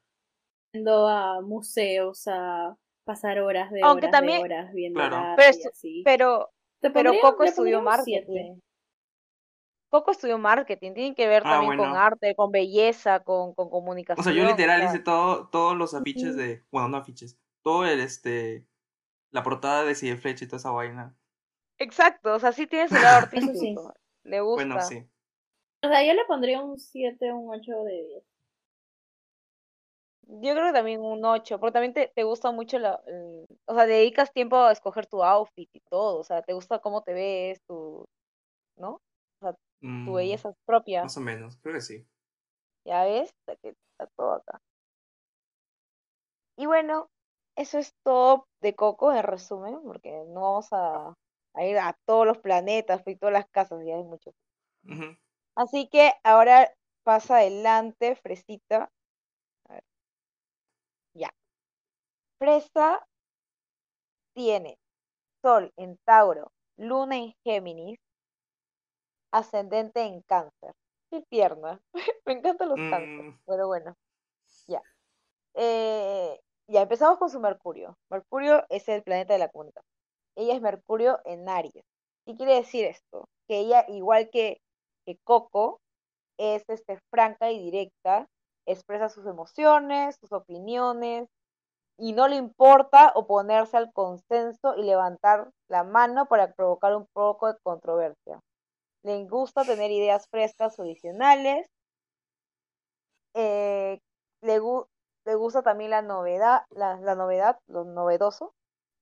yendo 0.72 1.08
a 1.08 1.42
museos 1.42 2.24
a 2.28 2.76
pasar 3.04 3.38
horas 3.40 3.70
de 3.70 3.80
Aunque 3.82 4.06
horas 4.06 4.20
también- 4.20 4.38
de 4.38 4.44
horas 4.54 4.72
viendo 4.72 4.98
Claro. 5.00 5.16
arte 5.16 5.34
Pero 5.36 5.46
y 5.48 5.50
esto- 5.50 5.68
así. 5.70 6.02
pero 6.04 6.50
Pero 6.80 7.12
Coco 7.20 7.44
estudió 7.44 7.80
marketing. 7.82 8.58
Coco 9.88 10.10
estudió 10.10 10.38
marketing, 10.38 10.94
tiene 10.94 11.14
que 11.14 11.26
ver 11.28 11.42
Ah, 11.44 11.50
también 11.60 11.76
con 11.76 11.94
arte, 11.96 12.34
con 12.34 12.50
belleza, 12.50 13.20
con, 13.20 13.54
con 13.54 13.68
comunicación. 13.68 14.20
O 14.20 14.24
sea, 14.24 14.32
yo 14.32 14.48
literal 14.48 14.82
hice 14.84 14.98
todo, 15.00 15.48
todos 15.48 15.76
los 15.76 15.92
afiches 15.94 16.34
de. 16.34 16.64
Bueno, 16.72 16.88
no 16.88 16.96
afiches. 16.96 17.38
Todo 17.62 17.84
el 17.86 18.00
este. 18.00 18.66
La 19.32 19.42
portada 19.42 19.84
de 19.84 19.94
Cide 19.94 20.16
Flecha 20.16 20.44
y 20.44 20.48
toda 20.48 20.58
esa 20.58 20.70
vaina. 20.70 21.14
Exacto, 21.78 22.34
o 22.34 22.38
sea, 22.38 22.52
sí 22.52 22.66
tiene 22.66 22.88
su 22.88 22.94
lado 22.94 23.26
Eso 23.26 23.30
sí. 23.30 23.36
artístico. 23.36 23.94
Le 24.24 24.40
gusta. 24.40 24.64
Bueno, 24.64 24.80
sí. 24.82 25.06
O 25.84 25.88
sea, 25.88 26.04
yo 26.06 26.14
le 26.14 26.24
pondría 26.26 26.60
un 26.62 26.78
7, 26.78 27.32
un 27.32 27.50
8 27.54 27.72
de 27.84 27.92
10. 27.92 28.24
Yo 30.40 30.54
creo 30.54 30.66
que 30.68 30.72
también 30.72 31.00
un 31.02 31.24
8, 31.24 31.60
porque 31.60 31.72
también 31.74 31.92
te, 31.94 32.08
te 32.14 32.24
gusta 32.24 32.50
mucho 32.52 32.78
la, 32.78 33.00
el- 33.06 33.46
o 33.66 33.74
sea, 33.74 33.86
dedicas 33.86 34.32
tiempo 34.32 34.56
a 34.56 34.72
escoger 34.72 35.06
tu 35.06 35.22
outfit 35.22 35.68
y 35.74 35.80
todo, 35.90 36.18
o 36.20 36.24
sea, 36.24 36.42
te 36.42 36.54
gusta 36.54 36.78
cómo 36.80 37.02
te 37.02 37.12
ves, 37.12 37.60
tu, 37.68 38.04
¿no? 38.76 39.00
Tu 40.04 40.12
Mm, 40.12 40.14
belleza 40.14 40.52
propia, 40.64 41.02
Más 41.04 41.16
o 41.16 41.20
menos, 41.20 41.56
creo 41.60 41.74
que 41.74 41.80
sí. 41.80 42.06
ya 42.84 43.04
ves, 43.04 43.30
Está 43.30 43.56
que 43.56 43.70
está 43.70 44.06
todo 44.16 44.34
acá. 44.34 44.60
Y 46.56 46.64
bueno, 46.64 47.10
eso 47.56 47.78
es 47.78 47.92
todo 48.02 48.46
de 48.62 48.74
Coco 48.74 49.12
en 49.12 49.22
resumen, 49.22 49.82
porque 49.84 50.24
no 50.28 50.40
vamos 50.40 50.68
a, 50.72 51.12
a 51.54 51.64
ir 51.66 51.76
a 51.78 51.94
todos 52.06 52.26
los 52.26 52.38
planetas 52.38 53.02
y 53.06 53.16
todas 53.16 53.34
las 53.34 53.46
casas, 53.50 53.80
ya 53.84 53.96
es 53.98 54.04
mucho. 54.06 54.32
Así 55.56 55.88
que 55.88 56.12
ahora 56.24 56.74
pasa 57.04 57.36
adelante, 57.38 58.16
Fresita. 58.16 58.90
A 59.68 59.74
ver. 59.74 59.84
Ya. 61.14 61.30
Tiene 64.34 64.76
Sol 65.42 65.72
en 65.76 65.96
Tauro, 66.04 66.50
Luna 66.76 67.16
en 67.16 67.34
Géminis, 67.44 68.00
ascendente 69.30 70.00
en 70.02 70.22
Cáncer. 70.22 70.72
Qué 71.08 71.22
tierna. 71.30 71.80
Me 72.26 72.32
encantan 72.32 72.70
los 72.70 72.78
cánceres. 72.78 73.34
Mm, 73.34 73.38
Pero 73.46 73.66
bueno, 73.68 73.94
ya. 74.66 74.82
Eh, 75.54 76.40
ya 76.66 76.82
empezamos 76.82 77.18
con 77.18 77.30
su 77.30 77.38
Mercurio. 77.38 77.96
Mercurio 78.10 78.64
es 78.70 78.88
el 78.88 79.04
planeta 79.04 79.34
de 79.34 79.38
la 79.38 79.48
comunicación. 79.48 79.86
Ella 80.34 80.54
es 80.54 80.60
Mercurio 80.60 81.20
en 81.24 81.48
Aries. 81.48 81.84
¿Qué 82.26 82.34
quiere 82.34 82.56
decir 82.56 82.86
esto? 82.86 83.28
Que 83.46 83.60
ella, 83.60 83.84
igual 83.88 84.30
que, 84.30 84.60
que 85.06 85.16
Coco, 85.22 85.80
es 86.38 86.64
este, 86.68 86.98
franca 87.08 87.52
y 87.52 87.58
directa, 87.62 88.26
expresa 88.66 89.08
sus 89.08 89.26
emociones, 89.26 90.16
sus 90.20 90.32
opiniones, 90.32 91.28
y 92.02 92.12
no 92.14 92.28
le 92.28 92.36
importa 92.36 93.12
oponerse 93.14 93.78
al 93.78 93.92
consenso 93.94 94.76
y 94.76 94.82
levantar 94.84 95.50
la 95.70 95.84
mano 95.84 96.26
para 96.26 96.52
provocar 96.52 96.96
un 96.96 97.06
poco 97.14 97.48
de 97.52 97.58
controversia. 97.62 98.40
Le 99.04 99.24
gusta 99.26 99.64
tener 99.64 99.90
ideas 99.92 100.26
frescas, 100.30 100.78
originales. 100.80 101.66
eh, 103.34 103.98
le, 104.42 104.60
gu- 104.60 104.86
le 105.26 105.34
gusta 105.34 105.62
también 105.62 105.90
la 105.90 106.02
novedad, 106.02 106.62
la 106.70 106.96
novedad, 107.14 107.58
lo 107.66 107.84
novedoso. 107.84 108.52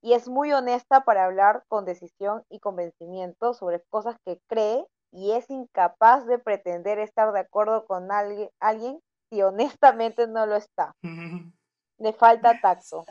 y 0.02 0.14
es 0.14 0.28
muy 0.28 0.52
honesta 0.52 1.02
para 1.04 1.26
hablar 1.26 1.64
con 1.68 1.84
decisión 1.84 2.44
y 2.50 2.60
convencimiento 2.60 3.54
sobre 3.54 3.82
cosas 3.90 4.16
que 4.26 4.40
cree 4.48 4.86
y 5.12 5.32
es 5.32 5.50
incapaz 5.50 6.26
de 6.26 6.38
pretender 6.38 6.98
estar 6.98 7.32
de 7.32 7.40
acuerdo 7.40 7.86
con 7.86 8.12
alguien, 8.12 8.50
alguien 8.60 9.00
si 9.30 9.42
honestamente 9.42 10.26
no 10.28 10.46
lo 10.46 10.56
está. 10.56 10.92
Le 12.00 12.12
falta 12.12 12.58
tacto. 12.60 13.04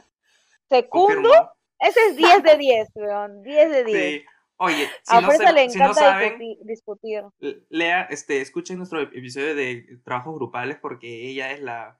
Segundo, 0.69 0.89
Confirmo. 1.29 1.51
ese 1.79 1.99
es 2.09 2.15
10 2.17 2.43
de 2.43 2.57
10, 2.57 2.89
weón, 2.95 3.41
10 3.43 3.69
de 3.71 3.83
10. 3.85 3.97
Sí. 4.21 4.25
Oye, 4.61 4.87
si 5.03 5.15
A 5.15 5.21
no, 5.21 5.31
se- 5.31 5.53
le 5.53 5.69
si 5.69 5.77
no 5.77 5.85
encanta 5.85 6.01
saben, 6.01 6.37
discuti- 6.37 6.57
discutir. 6.65 7.23
lea, 7.69 8.01
este, 8.09 8.41
escuchen 8.41 8.77
nuestro 8.77 8.99
episodio 9.01 9.55
de 9.55 9.99
trabajos 10.03 10.35
grupales 10.35 10.77
porque 10.81 11.29
ella 11.29 11.51
es 11.53 11.61
la, 11.61 11.97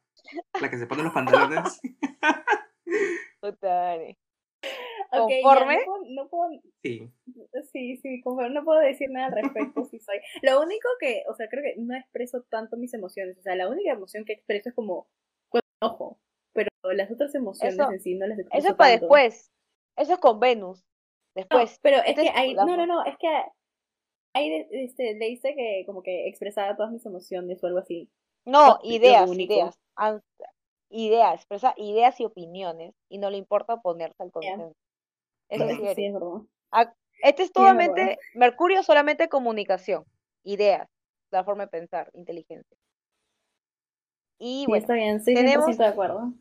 la 0.59 0.69
que 0.69 0.77
se 0.77 0.85
pone 0.85 1.03
los 1.03 1.13
pantalones. 1.13 1.79
Puta 3.41 3.67
madre. 3.67 4.17
Ok, 5.11 5.29
ya, 5.31 5.41
¿Conforme? 5.41 5.77
no 5.77 5.85
puedo- 5.85 6.03
no 6.09 6.27
puedo 6.29 6.61
Sí. 6.83 7.11
Sí, 7.71 7.97
sí, 7.97 8.21
conforme 8.21 8.49
no 8.53 8.63
puedo 8.65 8.79
decir 8.81 9.09
nada 9.09 9.27
al 9.27 9.41
respecto, 9.41 9.85
sí 9.85 9.99
soy. 9.99 10.19
Lo 10.41 10.61
único 10.61 10.87
que, 10.99 11.23
o 11.29 11.33
sea, 11.35 11.47
creo 11.49 11.63
que 11.63 11.75
no 11.81 11.95
expreso 11.95 12.43
tanto 12.49 12.75
mis 12.77 12.93
emociones. 12.93 13.37
O 13.37 13.41
sea, 13.41 13.55
la 13.55 13.69
única 13.69 13.91
emoción 13.93 14.25
que 14.25 14.33
expreso 14.33 14.69
es 14.69 14.75
como 14.75 15.07
enojo. 15.81 16.19
Pero 16.53 16.69
las 16.93 17.11
otras 17.11 17.33
emociones 17.35 17.73
Eso- 17.75 17.91
en 17.91 17.99
sí 17.99 18.15
no 18.15 18.27
las 18.27 18.39
Eso 18.39 18.47
es 18.51 18.73
para 18.75 18.91
tanto. 18.91 19.05
después. 19.05 19.51
Eso 19.97 20.13
es 20.13 20.19
con 20.19 20.39
Venus. 20.39 20.79
No, 21.35 21.41
Después. 21.43 21.79
pero 21.81 21.97
es 21.97 22.07
este 22.09 22.21
que 22.23 22.27
es 22.29 22.35
hay, 22.35 22.53
no, 22.53 22.65
no, 22.65 22.85
no, 22.85 23.05
es 23.05 23.15
que 23.17 23.27
ahí 24.33 24.67
este, 24.71 25.13
leíste 25.15 25.55
que 25.55 25.83
como 25.85 26.01
que 26.01 26.27
expresaba 26.27 26.75
todas 26.75 26.91
mis 26.91 27.05
emociones 27.05 27.63
o 27.63 27.67
algo 27.67 27.79
así. 27.79 28.09
No, 28.45 28.79
ideas, 28.83 29.29
ideas. 29.37 29.77
Ideas, 30.91 31.35
expresa 31.35 31.73
ideas 31.77 32.19
y 32.19 32.25
opiniones. 32.25 32.95
Y 33.09 33.19
no 33.19 33.29
le 33.29 33.37
importa 33.37 33.77
ponerse 33.77 34.23
al 34.23 34.31
consenso. 34.31 34.73
Eso 35.49 35.67
sí 35.67 35.75
Sí, 35.75 35.81
eres. 35.85 35.97
es 35.97 36.13
verdad. 36.13 36.93
Este 37.21 37.43
es 37.43 37.49
Sí, 37.49 37.53
es 37.55 37.61
verdad. 37.63 37.85
solamente, 37.85 38.19
Mercurio 38.33 38.81
solamente 38.83 39.29
comunicación, 39.29 40.03
ideas, 40.43 40.87
la 41.31 41.43
forma 41.43 41.65
de 41.65 41.69
pensar, 41.69 42.09
inteligencia. 42.13 42.77
Y 44.39 44.61
Sí, 44.61 44.65
bueno, 44.67 44.81
está 44.81 44.93
bien, 44.93 45.17
estoy 45.17 45.35
tenemos- 45.35 45.65
100% 45.65 45.83
de 45.83 45.89
acuerdo. 45.89 46.33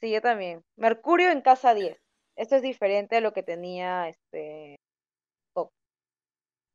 sí, 0.00 0.10
yo 0.12 0.20
también. 0.20 0.62
Mercurio 0.76 1.30
en 1.30 1.40
casa 1.42 1.74
10. 1.74 1.96
Esto 2.36 2.56
es 2.56 2.62
diferente 2.62 3.16
a 3.16 3.20
lo 3.20 3.32
que 3.32 3.42
tenía 3.42 4.08
este. 4.08 4.76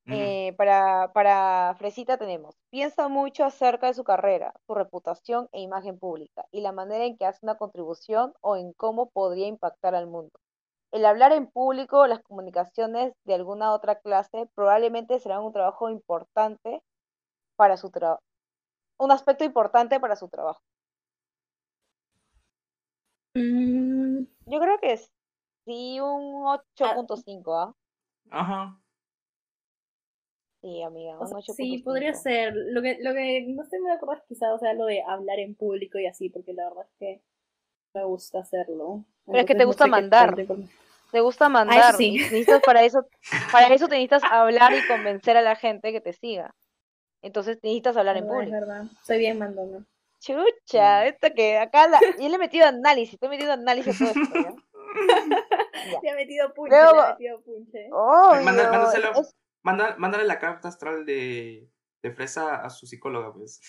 Eh, 0.08 0.54
para, 0.56 1.12
para 1.14 1.74
Fresita 1.80 2.18
tenemos, 2.20 2.56
piensa 2.70 3.08
mucho 3.08 3.44
acerca 3.44 3.88
de 3.88 3.96
su 3.96 4.04
carrera, 4.04 4.54
su 4.68 4.76
reputación 4.76 5.50
e 5.52 5.62
imagen 5.62 5.98
pública 5.98 6.46
y 6.52 6.62
la 6.62 6.72
manera 6.72 7.06
en 7.06 7.18
que 7.18 7.26
hace 7.26 7.40
una 7.42 7.56
contribución 7.58 8.32
o 8.42 8.56
en 8.56 8.74
cómo 8.74 9.10
podría 9.10 9.48
impactar 9.48 9.96
al 9.96 10.06
mundo. 10.06 10.30
El 10.92 11.06
hablar 11.08 11.32
en 11.32 11.48
público 11.48 12.02
o 12.02 12.06
las 12.08 12.22
comunicaciones 12.22 13.14
de 13.24 13.34
alguna 13.34 13.74
otra 13.74 13.96
clase 13.96 14.48
probablemente 14.54 15.20
serán 15.20 15.42
un 15.42 15.54
trabajo 15.54 15.90
importante 15.90 16.84
para 17.56 17.76
su 17.76 17.90
trabajo, 17.90 18.22
un 18.98 19.12
aspecto 19.12 19.44
importante 19.44 20.00
para 20.00 20.16
su 20.16 20.28
trabajo. 20.30 20.62
Mm, 23.36 24.24
Yo 24.46 24.60
creo 24.60 24.80
que 24.80 24.94
es 24.94 25.12
sí 25.66 26.00
un 26.00 26.46
8.5, 26.46 27.58
¿ah? 27.58 27.76
Ajá. 28.32 28.80
Sí, 30.62 30.82
amiga, 30.82 31.20
o 31.20 31.22
un 31.22 31.42
sea, 31.42 31.54
sí, 31.56 31.78
podría 31.80 32.12
8.5. 32.12 32.22
ser. 32.22 32.54
Lo 32.56 32.82
que, 32.82 32.98
lo 33.02 33.14
que 33.14 33.46
no 33.48 33.64
estoy 33.64 33.80
muy 33.80 33.90
de 33.90 33.98
acuerdo 33.98 34.22
es 34.22 34.28
quizá, 34.28 34.54
o 34.54 34.58
sea, 34.58 34.74
lo 34.74 34.86
de 34.86 35.04
hablar 35.04 35.40
en 35.40 35.54
público 35.56 36.00
y 36.00 36.08
así, 36.08 36.30
porque 36.30 36.54
la 36.54 36.70
verdad 36.70 36.86
es 36.90 36.96
que 36.98 37.22
me 37.94 38.04
gusta 38.06 38.40
hacerlo. 38.40 39.06
Pero 39.26 39.40
es 39.40 39.46
que 39.46 39.54
te 39.54 39.60
no 39.60 39.68
gusta 39.68 39.84
sé 39.86 39.90
mandar. 39.90 40.36
Te 41.12 41.22
gusta 41.22 41.50
mandar, 41.50 41.96
sí. 41.96 42.14
necesitas 42.14 42.62
para 42.64 42.84
eso, 42.84 43.06
para 43.52 43.74
eso 43.74 43.88
te 43.88 43.96
necesitas 43.96 44.24
hablar 44.30 44.74
y 44.74 44.86
convencer 44.88 45.38
a 45.38 45.42
la 45.42 45.56
gente 45.56 45.92
que 45.92 46.02
te 46.02 46.14
siga. 46.14 46.54
Entonces 47.26 47.58
necesitas 47.64 47.98
hablar 47.98 48.18
en 48.18 48.26
verdad, 48.28 48.42
es 48.44 48.48
público. 48.50 48.66
verdad. 48.68 48.86
Soy 49.04 49.18
bien 49.18 49.40
mandona. 49.40 49.86
Chucha, 50.20 51.06
esto 51.08 51.28
que 51.36 51.58
acá 51.58 51.88
la, 51.88 52.00
yo 52.20 52.30
le 52.30 52.36
he 52.36 52.38
metido 52.38 52.66
análisis, 52.68 53.14
estoy 53.16 53.30
metiendo 53.30 53.54
análisis 53.54 54.02
a 54.02 54.06
todo 54.14 54.22
esto, 54.24 54.40
¿ya? 54.40 54.54
Ya. 55.92 56.00
Le 56.02 56.10
ha 56.12 56.16
metido 56.16 56.54
punche, 56.54 56.76
Luego- 56.76 56.96
le 56.96 57.02
ha 57.02 57.10
metido 57.12 57.42
punche. 57.42 57.90
Obvio, 57.92 58.42
Manda- 58.44 58.72
mándaselo. 58.72 59.12
es- 59.20 59.36
Manda- 59.62 59.96
mándale 59.98 60.24
la 60.26 60.40
carta 60.40 60.68
astral 60.70 61.06
de, 61.06 61.68
de 62.02 62.12
fresa 62.12 62.56
a 62.64 62.70
su 62.70 62.86
psicóloga, 62.88 63.34
pues. 63.34 63.60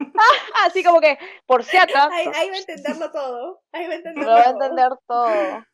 así 0.66 0.84
como 0.84 1.00
que, 1.00 1.18
por 1.46 1.64
si 1.64 1.76
acaso, 1.76 2.10
Ahí, 2.12 2.26
ahí 2.34 2.50
va 2.50 2.56
a 2.56 2.58
entenderlo 2.58 3.10
todo. 3.10 3.62
Ahí 3.72 3.86
va 3.86 3.94
a 3.94 3.98
lo 3.98 4.08
entenderlo 4.08 4.30
va 4.32 4.40
a 4.40 4.44
todo. 4.44 4.52
entender 4.62 4.92
todo. 5.06 5.64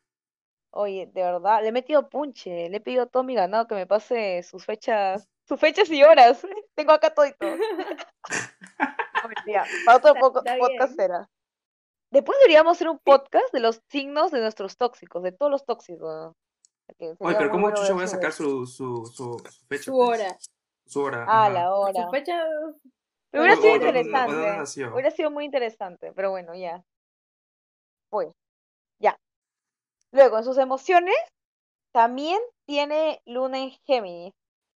Oye, 0.71 1.09
de 1.13 1.21
verdad, 1.23 1.61
le 1.61 1.67
he 1.69 1.71
metido 1.71 2.09
punche, 2.09 2.69
le 2.69 2.77
he 2.77 2.81
pedido 2.81 3.03
a 3.03 3.07
todo 3.07 3.23
mi 3.23 3.35
ganado 3.35 3.67
que 3.67 3.75
me 3.75 3.85
pase 3.87 4.43
sus 4.43 4.65
fechas, 4.65 5.27
sus 5.47 5.59
fechas 5.59 5.89
y 5.89 6.03
horas. 6.03 6.45
Tengo 6.75 6.91
acá 6.91 7.13
todo 7.13 7.25
y 7.25 7.33
todo. 7.33 7.55
No, 9.23 9.29
mentira, 9.29 9.65
para 9.85 9.97
otro 9.97 10.09
Está- 10.09 10.19
poco, 10.19 10.39
está 10.39 10.57
podcast 10.57 10.95
será. 10.95 11.29
Después 12.11 12.37
deberíamos 12.39 12.77
hacer 12.77 12.89
un 12.89 12.99
podcast 12.99 13.51
de 13.53 13.59
los 13.59 13.81
signos 13.89 14.31
de 14.31 14.39
nuestros 14.39 14.77
tóxicos, 14.77 15.23
de 15.23 15.31
todos 15.31 15.51
los 15.51 15.65
tóxicos. 15.65 16.33
Oye, 17.19 17.35
pero 17.37 17.49
¿cómo 17.49 17.71
chucha 17.71 17.93
voy 17.93 18.03
a 18.03 18.07
sacar 18.07 18.31
su, 18.31 18.67
su, 18.67 19.05
su, 19.07 19.39
su 19.39 19.65
fecha? 19.67 19.83
Su 19.85 19.91
pues? 19.93 20.21
hora. 20.21 20.37
Su 20.85 21.01
hora. 21.01 21.25
Ah, 21.27 21.45
ajá. 21.45 21.49
la 21.49 21.73
hora. 21.73 22.03
Su 22.05 22.11
fecha. 22.11 22.45
Pero 23.31 23.43
hubiera 23.43 23.59
sido 23.59 23.75
interesante. 23.75 24.87
Hubiera 24.93 25.11
sido 25.11 25.31
muy 25.31 25.45
interesante, 25.45 26.13
pero 26.13 26.29
bueno, 26.29 26.53
ya. 26.53 26.83
Pues, 28.09 28.29
ya. 28.99 29.17
Luego, 30.11 30.37
en 30.37 30.43
sus 30.43 30.57
emociones, 30.57 31.15
también 31.91 32.39
tiene 32.65 33.21
Luna 33.25 33.59
en 33.59 33.71
Géminis, 33.85 34.33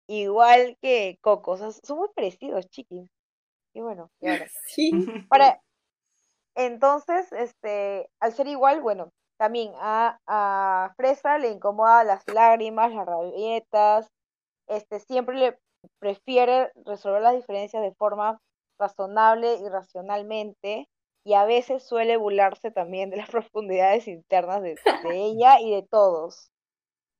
igual 0.09 0.77
que 0.81 1.17
Coco. 1.21 1.51
O 1.51 1.57
sea, 1.57 1.71
son 1.71 1.99
muy 1.99 2.09
parecidos, 2.15 2.67
chiquis. 2.69 3.09
Y 3.73 3.81
bueno, 3.81 4.09
y 4.19 4.27
ahora. 4.27 4.47
Sí. 4.67 4.91
Para, 5.29 5.61
entonces, 6.55 7.31
este, 7.31 8.09
al 8.19 8.33
ser 8.33 8.47
igual, 8.47 8.81
bueno, 8.81 9.11
también 9.37 9.71
a, 9.77 10.19
a 10.27 10.93
Fresa 10.97 11.37
le 11.37 11.49
incomoda 11.49 12.03
las 12.03 12.27
lágrimas, 12.27 12.93
las 12.93 13.05
rabietas, 13.05 14.07
este, 14.67 14.99
siempre 14.99 15.37
le 15.37 15.57
prefiere 15.99 16.71
resolver 16.85 17.21
las 17.21 17.35
diferencias 17.35 17.81
de 17.81 17.93
forma 17.93 18.39
razonable 18.79 19.55
y 19.55 19.69
racionalmente, 19.69 20.87
y 21.25 21.33
a 21.33 21.45
veces 21.45 21.83
suele 21.83 22.17
burlarse 22.17 22.71
también 22.71 23.09
de 23.09 23.17
las 23.17 23.29
profundidades 23.49 24.07
internas 24.07 24.61
de, 24.61 24.75
de 25.03 25.15
ella 25.15 25.59
y 25.61 25.71
de 25.71 25.83
todos. 25.83 26.51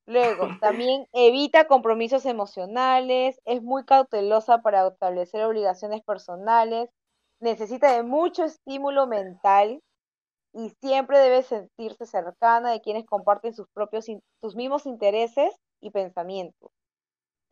Luego, 0.10 0.48
también 0.62 1.08
evita 1.14 1.68
compromisos 1.68 2.26
emocionales, 2.26 3.40
es 3.46 3.62
muy 3.62 3.86
cautelosa 3.86 4.64
para 4.64 4.88
establecer 4.88 5.44
obligaciones 5.44 6.02
personales, 6.02 6.90
necesita 7.40 7.94
de 7.94 8.02
mucho 8.02 8.44
estímulo 8.44 9.06
mental 9.06 9.82
y 10.52 10.72
siempre 10.82 11.20
debe 11.20 11.44
sentirse 11.44 12.08
cercana 12.08 12.72
de 12.72 12.82
quienes 12.82 13.06
comparten 13.06 13.54
sus 13.54 13.68
propios, 13.76 14.08
sus 14.42 14.56
mismos 14.56 14.88
intereses 14.88 15.56
y 15.80 15.92
pensamientos. 15.92 16.72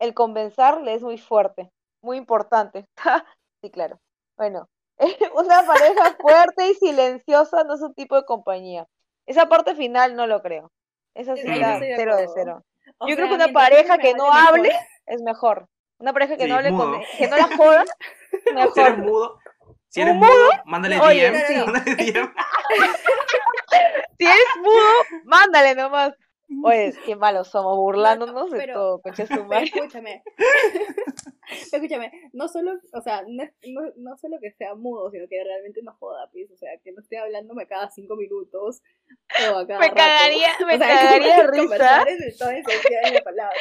El 0.00 0.12
convencer 0.14 0.80
le 0.80 0.94
es 0.94 1.02
muy 1.02 1.16
fuerte, 1.16 1.70
muy 2.02 2.16
importante. 2.16 2.86
sí, 3.62 3.70
claro. 3.70 4.00
Bueno, 4.36 4.68
una 5.36 5.64
pareja 5.64 6.16
fuerte 6.20 6.70
y 6.70 6.74
silenciosa 6.74 7.62
no 7.62 7.74
es 7.74 7.82
un 7.82 7.94
tipo 7.94 8.16
de 8.16 8.24
compañía. 8.24 8.88
Esa 9.26 9.48
parte 9.48 9.76
final 9.76 10.16
no 10.16 10.26
lo 10.26 10.42
creo. 10.42 10.72
Esa 11.18 11.34
sí 11.36 11.42
está 11.46 11.78
cero 11.80 12.16
de 12.16 12.28
cero. 12.34 12.64
O 12.98 13.08
Yo 13.08 13.16
creo 13.16 13.28
que 13.28 13.34
una 13.34 13.48
pareja 13.48 13.98
que 13.98 14.14
no 14.14 14.32
hable, 14.32 14.68
mejor. 14.68 14.82
es 15.06 15.22
mejor. 15.22 15.68
Una 15.98 16.12
pareja 16.12 16.36
que 16.36 16.44
Sí, 16.44 16.48
no 16.48 16.56
hable 16.56 16.70
con, 16.70 17.00
que 17.18 17.26
no 17.28 17.36
la 17.36 17.56
joda, 17.56 17.84
Si 18.30 18.36
eres 18.50 18.54
mejor. 18.76 18.98
mudo, 18.98 19.38
si 19.88 20.00
¿Un 20.02 20.08
eres 20.08 20.20
mudo, 20.20 20.50
mándale 20.64 21.00
Oye, 21.00 21.30
DM. 21.30 21.46
sí. 21.46 21.54
Mándale 21.66 21.94
DM. 21.96 22.32
Si 24.18 24.24
eres 24.26 24.56
mudo, 24.62 25.20
mándale 25.24 25.74
nomás. 25.74 26.12
Oye, 26.64 26.94
qué 27.04 27.14
malos 27.16 27.48
somos, 27.48 27.76
burlándonos 27.76 28.50
de 28.50 28.56
pero- 28.58 28.74
todo, 28.74 29.00
madre. 29.46 29.64
escúchame. 29.64 30.22
escúchame, 31.72 32.10
no 32.32 32.48
solo, 32.48 32.78
o 32.92 33.00
sea, 33.00 33.22
no, 33.26 33.44
no, 33.66 33.80
no 33.96 34.16
solo 34.18 34.38
que 34.40 34.52
sea 34.52 34.74
mudo, 34.74 35.10
sino 35.10 35.26
que 35.28 35.42
realmente 35.42 35.82
no 35.82 35.94
joda, 35.94 36.28
pues, 36.32 36.50
o 36.50 36.56
sea, 36.56 36.70
que 36.82 36.92
no 36.92 37.00
esté 37.00 37.18
hablándome 37.18 37.66
cada 37.66 37.90
cinco 37.90 38.16
minutos 38.16 38.82
o 39.50 39.56
a 39.56 39.66
cada 39.66 39.80
Me 39.80 39.86
rato. 39.88 39.96
cagaría, 39.96 40.48
me 40.66 40.74
O 40.74 40.78
sea, 40.78 40.88
cagaría 40.88 41.36
de 41.36 41.46
risa. 41.46 42.02
en 42.06 42.22
el 42.22 42.36
de 42.36 43.12
la 43.12 43.24
palabra. 43.24 43.56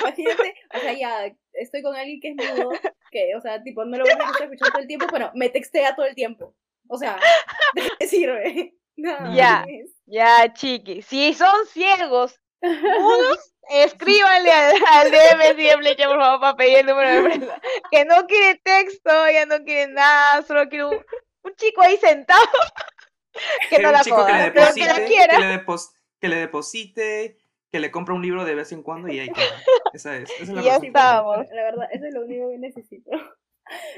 Imagínate, 0.00 0.54
o 0.74 0.78
sea, 0.80 0.92
ya 0.92 1.36
estoy 1.54 1.82
con 1.82 1.96
alguien 1.96 2.20
que 2.20 2.28
es 2.30 2.36
mudo, 2.36 2.70
que, 3.10 3.34
o 3.36 3.40
sea, 3.40 3.62
tipo, 3.62 3.84
no 3.84 3.96
lo 3.96 4.04
voy 4.04 4.12
a 4.12 4.16
escuchando 4.30 4.70
todo 4.70 4.80
el 4.82 4.86
tiempo, 4.88 5.06
pero 5.10 5.30
me 5.34 5.48
textea 5.48 5.94
todo 5.96 6.06
el 6.06 6.14
tiempo. 6.14 6.54
O 6.88 6.96
sea, 6.98 7.18
¿de 7.74 7.82
qué 7.98 8.06
sirve? 8.06 8.74
No, 8.96 9.34
Ya. 9.34 9.64
es- 9.68 9.94
Ya, 10.06 10.52
chiqui, 10.52 11.02
si 11.02 11.34
son 11.34 11.66
ciegos, 11.66 12.40
mudos, 12.62 13.54
escríbanle 13.70 14.50
al, 14.52 14.74
al 14.92 15.10
DM 15.10 15.56
siempre, 15.56 15.96
ya, 15.96 16.08
por 16.08 16.18
favor, 16.18 16.40
para 16.40 16.56
pedir 16.56 16.78
el 16.78 16.86
número 16.86 17.10
de 17.10 17.22
prensa. 17.22 17.60
Que 17.90 18.04
no 18.04 18.26
quiere 18.26 18.60
texto, 18.64 19.10
ya 19.30 19.46
no 19.46 19.62
quiere 19.64 19.92
nada, 19.92 20.42
solo 20.42 20.68
quiere 20.68 20.84
un, 20.86 21.04
un 21.42 21.54
chico 21.56 21.82
ahí 21.82 21.96
sentado 21.98 22.46
que 23.70 23.76
Quiero 23.76 23.82
no 23.84 23.88
un 23.90 23.94
la 23.94 24.02
chico 24.02 24.26
que 24.26 24.32
le 24.32 24.38
joda, 24.38 24.52
pero 24.52 24.66
que 24.74 24.80
la 24.80 24.86
deposite, 24.94 25.06
quiera. 25.06 25.34
que 25.36 25.40
le, 25.44 25.64
depos- 25.64 25.92
que 26.20 26.28
le 26.28 26.36
deposite, 26.36 27.38
que 27.70 27.80
le 27.80 27.90
compre 27.90 28.14
un 28.14 28.22
libro 28.22 28.44
de 28.44 28.54
vez 28.56 28.72
en 28.72 28.82
cuando 28.82 29.08
y 29.08 29.18
ahí 29.20 29.30
queda. 29.30 29.46
Esa 29.92 30.16
es. 30.16 30.28
Esa 30.30 30.42
es 30.42 30.48
la 30.48 30.60
Y 30.60 30.64
ya 30.64 30.70
razón. 30.72 30.84
estábamos. 30.86 31.46
La 31.52 31.62
verdad, 31.62 31.88
eso 31.92 32.06
es 32.06 32.14
lo 32.14 32.22
único 32.22 32.50
que 32.50 32.58
necesito. 32.58 33.10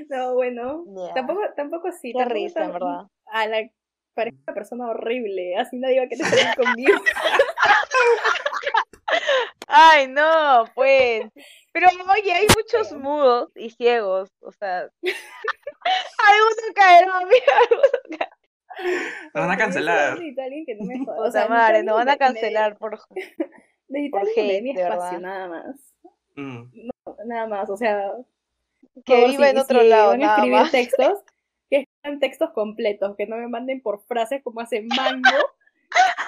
No, 0.08 0.34
bueno, 0.34 0.84
Ya. 1.06 1.14
tampoco, 1.14 1.40
tampoco 1.56 1.92
sí. 1.92 2.12
Qué 2.12 2.18
tampoco 2.18 2.34
risa, 2.34 2.64
en 2.64 2.72
verdad. 2.72 3.02
A 3.32 3.46
la 3.46 3.62
parece 4.14 4.36
una 4.44 4.54
persona 4.54 4.88
horrible, 4.88 5.56
así 5.56 5.78
nadie 5.78 6.00
va 6.00 6.06
a 6.06 6.08
querer 6.08 6.26
salir 6.26 6.54
conmigo. 6.56 7.00
Ay, 9.66 10.08
no, 10.08 10.64
pues. 10.74 11.24
Pero 11.72 11.88
oye, 12.12 12.32
hay 12.32 12.46
muchos 12.56 12.92
mudos 12.92 13.50
y 13.56 13.70
ciegos, 13.70 14.30
o 14.40 14.50
sea. 14.52 14.88
Alguno 15.02 16.74
caerá, 16.74 17.16
amiga. 17.18 17.54
Lo 19.34 19.40
van 19.42 19.50
a 19.50 19.56
cancelar. 19.56 20.14
necesito 20.14 20.40
a 20.40 20.44
alguien 20.44 20.66
que 20.66 20.74
no 20.76 20.84
me 20.86 20.98
joda. 21.04 21.28
O 21.28 21.30
sea, 21.30 21.48
madre, 21.48 21.82
nos 21.82 21.96
van 21.96 22.08
a 22.08 22.16
cancelar 22.16 22.76
por. 22.78 22.98
Necesito 23.88 24.18
por 24.18 24.28
hate, 24.28 24.62
mi 24.62 24.72
de 24.72 24.82
espacio, 24.82 25.18
verdad. 25.18 25.20
nada 25.20 25.48
más. 25.48 25.76
Mm. 26.36 26.88
Nada 27.26 27.46
más, 27.48 27.70
o 27.70 27.76
sea. 27.76 28.12
Que 29.04 29.26
viva 29.26 29.44
si- 29.44 29.50
en 29.50 29.58
otro 29.58 29.80
si 29.80 29.88
lado, 29.88 30.10
van 30.10 30.22
a 30.22 30.26
nada 30.26 30.36
escribir 30.38 30.60
más. 30.60 30.70
textos, 30.70 31.18
que 31.68 31.76
escriban 31.80 32.20
textos 32.20 32.50
completos, 32.52 33.16
que 33.16 33.26
no 33.26 33.36
me 33.36 33.48
manden 33.48 33.80
por 33.82 34.00
frases 34.04 34.42
como 34.44 34.60
hace 34.60 34.82
Mango. 34.82 35.28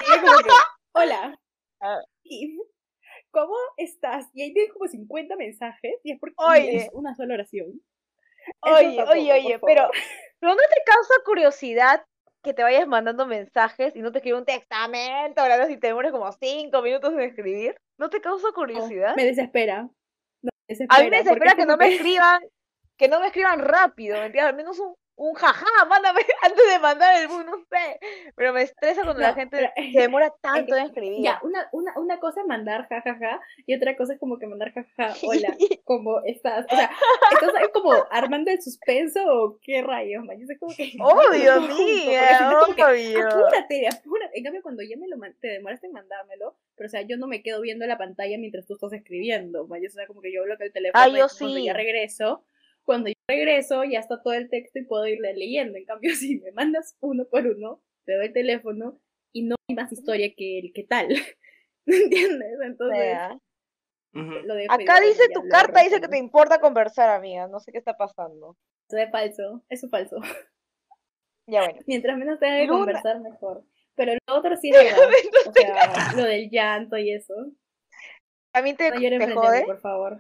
Y 0.09 0.13
es 0.15 0.21
como 0.23 0.39
que, 0.39 0.51
hola. 0.93 1.39
Ah. 1.81 2.01
Y, 2.25 2.59
¿Cómo 3.33 3.55
estás? 3.79 4.29
Y 4.35 4.43
ahí 4.43 4.53
tienes 4.53 4.73
como 4.73 4.87
50 4.87 5.37
mensajes 5.37 5.95
y 6.05 6.13
es 6.13 6.21
porque 6.21 6.35
Oye. 6.37 6.77
es 6.77 6.91
una 6.93 7.15
sola 7.15 7.35
oración. 7.35 7.81
Oye, 8.61 8.97
tampoco, 8.97 9.19
oye, 9.19 9.33
oye, 9.33 9.59
pero, 9.65 9.89
¿no 10.43 10.55
te 10.55 10.83
causa 10.85 11.15
curiosidad 11.25 12.05
que 12.43 12.53
te 12.53 12.63
vayas 12.63 12.87
mandando 12.87 13.25
mensajes 13.25 13.97
y 13.97 14.03
no 14.03 14.13
te 14.13 14.19
escribe 14.19 14.39
un 14.39 14.45
testamento, 14.45 15.43
¿verdad? 15.43 15.69
Si 15.69 15.79
te 15.79 15.87
demoras 15.87 16.13
como 16.13 16.31
cinco 16.33 16.83
minutos 16.83 17.13
en 17.15 17.21
escribir? 17.21 17.77
¿No 17.99 18.11
te 18.11 18.21
causa 18.21 18.49
No, 18.49 18.55
curiosidad? 18.55 19.17
me 19.17 19.25
desespera. 19.25 19.89
No, 20.43 20.51
me 20.69 20.87
A 20.89 20.99
mí 21.01 21.11
me 21.11 21.19
desespera, 21.19 21.19
desespera 21.19 21.55
que 21.55 21.67
no 21.67 21.77
me 21.77 21.95
escriban, 21.95 22.43
que 22.99 23.09
no 23.09 23.21
me 23.21 23.27
escriban 23.29 23.61
rápido, 23.61 24.19
¿me 24.19 24.27
entiendes? 24.27 24.51
Al 24.51 24.57
menos 24.57 24.79
un, 24.79 24.95
un 25.23 25.35
jaja, 25.35 25.85
mándame 25.89 26.21
antes 26.43 26.67
de 26.69 26.79
mandar 26.81 27.21
el 27.21 27.29
book, 27.29 27.45
no 27.45 27.57
sé. 27.71 28.01
Pero 28.35 28.53
me 28.53 28.63
estresa 28.63 29.03
cuando 29.05 29.21
la 29.23 29.29
No, 29.31 29.35
gente 29.35 29.57
pero- 29.57 29.93
se 29.93 29.99
demora 30.01 30.33
tanto 30.43 30.75
en 30.77 30.87
escribir. 30.87 31.23
Ya, 31.23 31.39
una, 31.43 31.69
una, 31.73 31.93
una 31.97 32.19
cosa 32.19 32.41
es 32.41 32.47
mandar 32.47 32.89
jajaja 32.89 33.41
y 33.67 33.75
otra 33.75 33.97
cosa 33.97 34.15
es 34.15 34.19
como 34.21 34.39
que 34.39 34.47
mandar 34.47 34.73
jajaja, 34.73 35.15
hola, 35.27 35.57
¿cómo 35.85 36.21
estás? 36.25 36.67
O 36.71 36.75
sea, 36.75 36.91
entonces 37.33 37.63
es 37.63 37.69
como 37.69 37.93
armando 38.11 38.51
el 38.51 38.61
suspenso 38.61 39.21
o 39.27 39.59
qué 39.63 39.81
rayos, 39.83 40.25
man. 40.25 40.39
Yo 40.41 40.47
sé 40.47 40.59
como 40.59 40.75
que. 40.75 40.93
Obvio, 41.01 41.61
mía, 41.61 42.51
obvio. 42.89 43.27
Apúrate, 43.29 43.89
apúrate. 43.89 44.39
En 44.39 44.45
cambio, 44.45 44.63
cuando 44.63 44.83
ya 44.83 44.97
me 44.97 45.07
lo 45.09 45.17
te 45.41 45.49
demoraste 45.49 45.87
en 45.87 45.93
mandármelo, 45.93 46.57
pero 46.77 46.87
o 46.89 46.91
sea, 46.91 47.03
yo 47.03 47.17
no 47.17 47.27
me 47.29 47.43
quedo 47.43 47.61
viendo 47.61 47.87
la 47.87 47.97
pantalla 47.99 48.37
mientras 48.39 48.67
tú 48.67 48.75
estás 48.75 48.93
escribiendo, 48.93 49.67
man. 49.67 49.81
O 49.87 49.91
sea, 49.91 50.07
como 50.07 50.21
que 50.21 50.33
yo 50.33 50.43
bloqueo 50.43 50.67
el 50.67 50.73
teléfono 50.73 51.03
Ah, 51.05 51.09
y 51.09 51.13
yo 51.13 51.27
cuando 51.39 51.57
sí. 51.59 51.65
ya 51.67 51.73
regreso, 51.75 52.45
cuando 52.85 53.09
yo 53.09 53.15
regreso 53.29 53.85
ya 53.85 54.01
está 54.01 54.23
todo 54.23 54.35
el 54.35 54.49
texto 54.49 54.79
y 54.79 54.85
puedo 54.85 55.07
irle 55.07 55.35
leyendo. 55.35 55.79
En 55.79 55.85
cambio, 55.85 56.15
si 56.17 56.41
me 56.41 56.53
mandas 56.53 56.97
uno 57.01 57.27
por 57.31 57.47
uno, 57.47 57.83
te 58.05 58.17
doy 58.17 58.27
el 58.27 58.33
teléfono 58.33 59.01
y 59.33 59.45
no 59.45 59.57
hay 59.69 59.77
más 59.77 59.93
historia 59.93 60.33
que 60.37 60.59
el 60.59 60.73
que 60.73 60.85
tal. 60.85 61.09
¿Entiendes? 61.87 62.59
Entonces, 62.65 63.19
lo 64.13 64.55
acá 64.69 65.01
dice 65.01 65.29
tu 65.33 65.49
carta, 65.49 65.83
dice 65.83 66.01
que 66.01 66.09
te 66.09 66.19
importa 66.19 66.61
conversar, 66.61 67.09
amiga. 67.11 67.49
No 67.49 67.61
sé 67.61 67.73
qué 67.73 67.79
está 67.79 67.97
pasando. 67.97 68.57
Eso 68.89 68.99
es 68.99 69.11
falso, 69.11 69.65
eso 69.69 69.87
es 69.87 69.91
falso. 69.91 70.17
Ya 71.49 71.65
bueno. 71.65 71.81
Mientras 71.87 72.19
menos 72.19 72.39
tenga 72.39 72.59
que 72.59 72.67
Luna. 72.67 72.79
conversar, 72.79 73.21
mejor. 73.21 73.65
Pero 73.95 74.13
lo 74.27 74.35
otro 74.37 74.57
sí 74.57 74.71
es 74.71 74.77
verdad. 74.77 75.09
O 75.47 75.53
sea, 75.53 76.13
lo 76.17 76.25
del 76.25 76.51
llanto 76.51 76.97
y 76.99 77.13
eso. 77.13 77.35
¿También 78.53 78.77
te, 78.77 78.91
No 78.91 79.01
te 79.01 79.17
a 79.17 79.27
mí, 79.27 79.35
jode? 79.35 79.65
por 79.65 79.81
favor. 79.81 80.19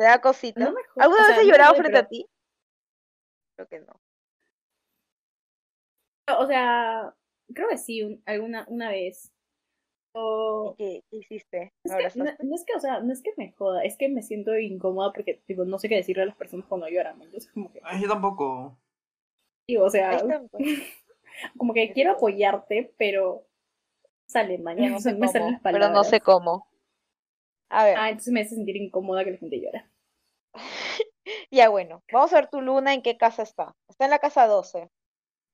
¿Te 0.00 0.04
da 0.06 0.18
cosita? 0.20 0.64
No 0.64 0.74
¿Alguna 0.98 1.20
o 1.20 1.24
vez 1.26 1.26
sea, 1.28 1.40
has 1.42 1.46
llorado 1.46 1.74
frente 1.74 1.98
a 1.98 2.08
ti? 2.08 2.26
Creo 3.54 3.68
que 3.68 3.80
no. 3.80 4.00
O 6.38 6.46
sea, 6.46 7.14
creo 7.54 7.68
que 7.68 7.78
sí, 7.78 8.02
un- 8.02 8.22
alguna 8.26 8.64
una 8.68 8.90
vez. 8.90 9.32
O- 10.14 10.74
¿Qué, 10.78 11.02
qué 11.10 11.16
hiciste? 11.18 11.72
¿Me 11.84 12.04
es 12.06 12.14
que, 12.14 12.18
no, 12.18 12.54
es 12.56 12.64
que, 12.64 12.74
o 12.76 12.80
sea, 12.80 13.00
no 13.00 13.12
es 13.12 13.22
que 13.22 13.32
me 13.36 13.52
joda, 13.52 13.82
es 13.84 13.96
que 13.96 14.08
me 14.08 14.22
siento 14.22 14.58
incómoda 14.58 15.12
porque, 15.12 15.42
tipo, 15.46 15.64
no 15.64 15.78
sé 15.78 15.88
qué 15.88 15.96
decirle 15.96 16.22
a 16.24 16.26
las 16.26 16.36
personas 16.36 16.66
cuando 16.66 16.88
lloran. 16.88 17.20
Entonces, 17.22 17.50
como 17.52 17.72
que, 17.72 17.80
Ay, 17.84 18.02
yo 18.02 18.08
tampoco. 18.08 18.78
digo, 19.66 19.84
o 19.84 19.90
sea, 19.90 20.20
como 21.56 21.74
que 21.74 21.92
quiero 21.92 22.12
apoyarte, 22.12 22.92
pero 22.98 23.46
sale 24.26 24.58
Pero 24.76 24.88
mañana, 24.88 24.90
no 24.90 25.00
sé 25.00 25.12
me 25.18 25.28
salen 25.28 25.52
cómo. 25.52 25.54
las 25.54 25.62
Pero 25.72 25.88
no 25.90 26.04
sé 26.04 26.20
cómo. 26.20 26.66
A 27.70 27.84
ver, 27.84 27.96
Ah, 27.96 28.10
entonces 28.10 28.32
me 28.32 28.40
hace 28.40 28.56
sentir 28.56 28.76
incómoda 28.76 29.24
que 29.24 29.30
la 29.32 29.38
gente 29.38 29.60
llora. 29.60 29.90
ya 31.50 31.68
bueno. 31.68 32.02
Vamos 32.12 32.32
a 32.32 32.36
ver 32.36 32.48
tu 32.48 32.60
luna 32.60 32.92
en 32.92 33.02
qué 33.02 33.16
casa 33.16 33.42
está. 33.42 33.74
Está 33.88 34.04
en 34.04 34.10
la 34.10 34.18
casa 34.18 34.46
12. 34.46 34.90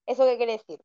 ¿Eso 0.07 0.25
qué 0.25 0.37
quiere 0.37 0.53
decir? 0.53 0.81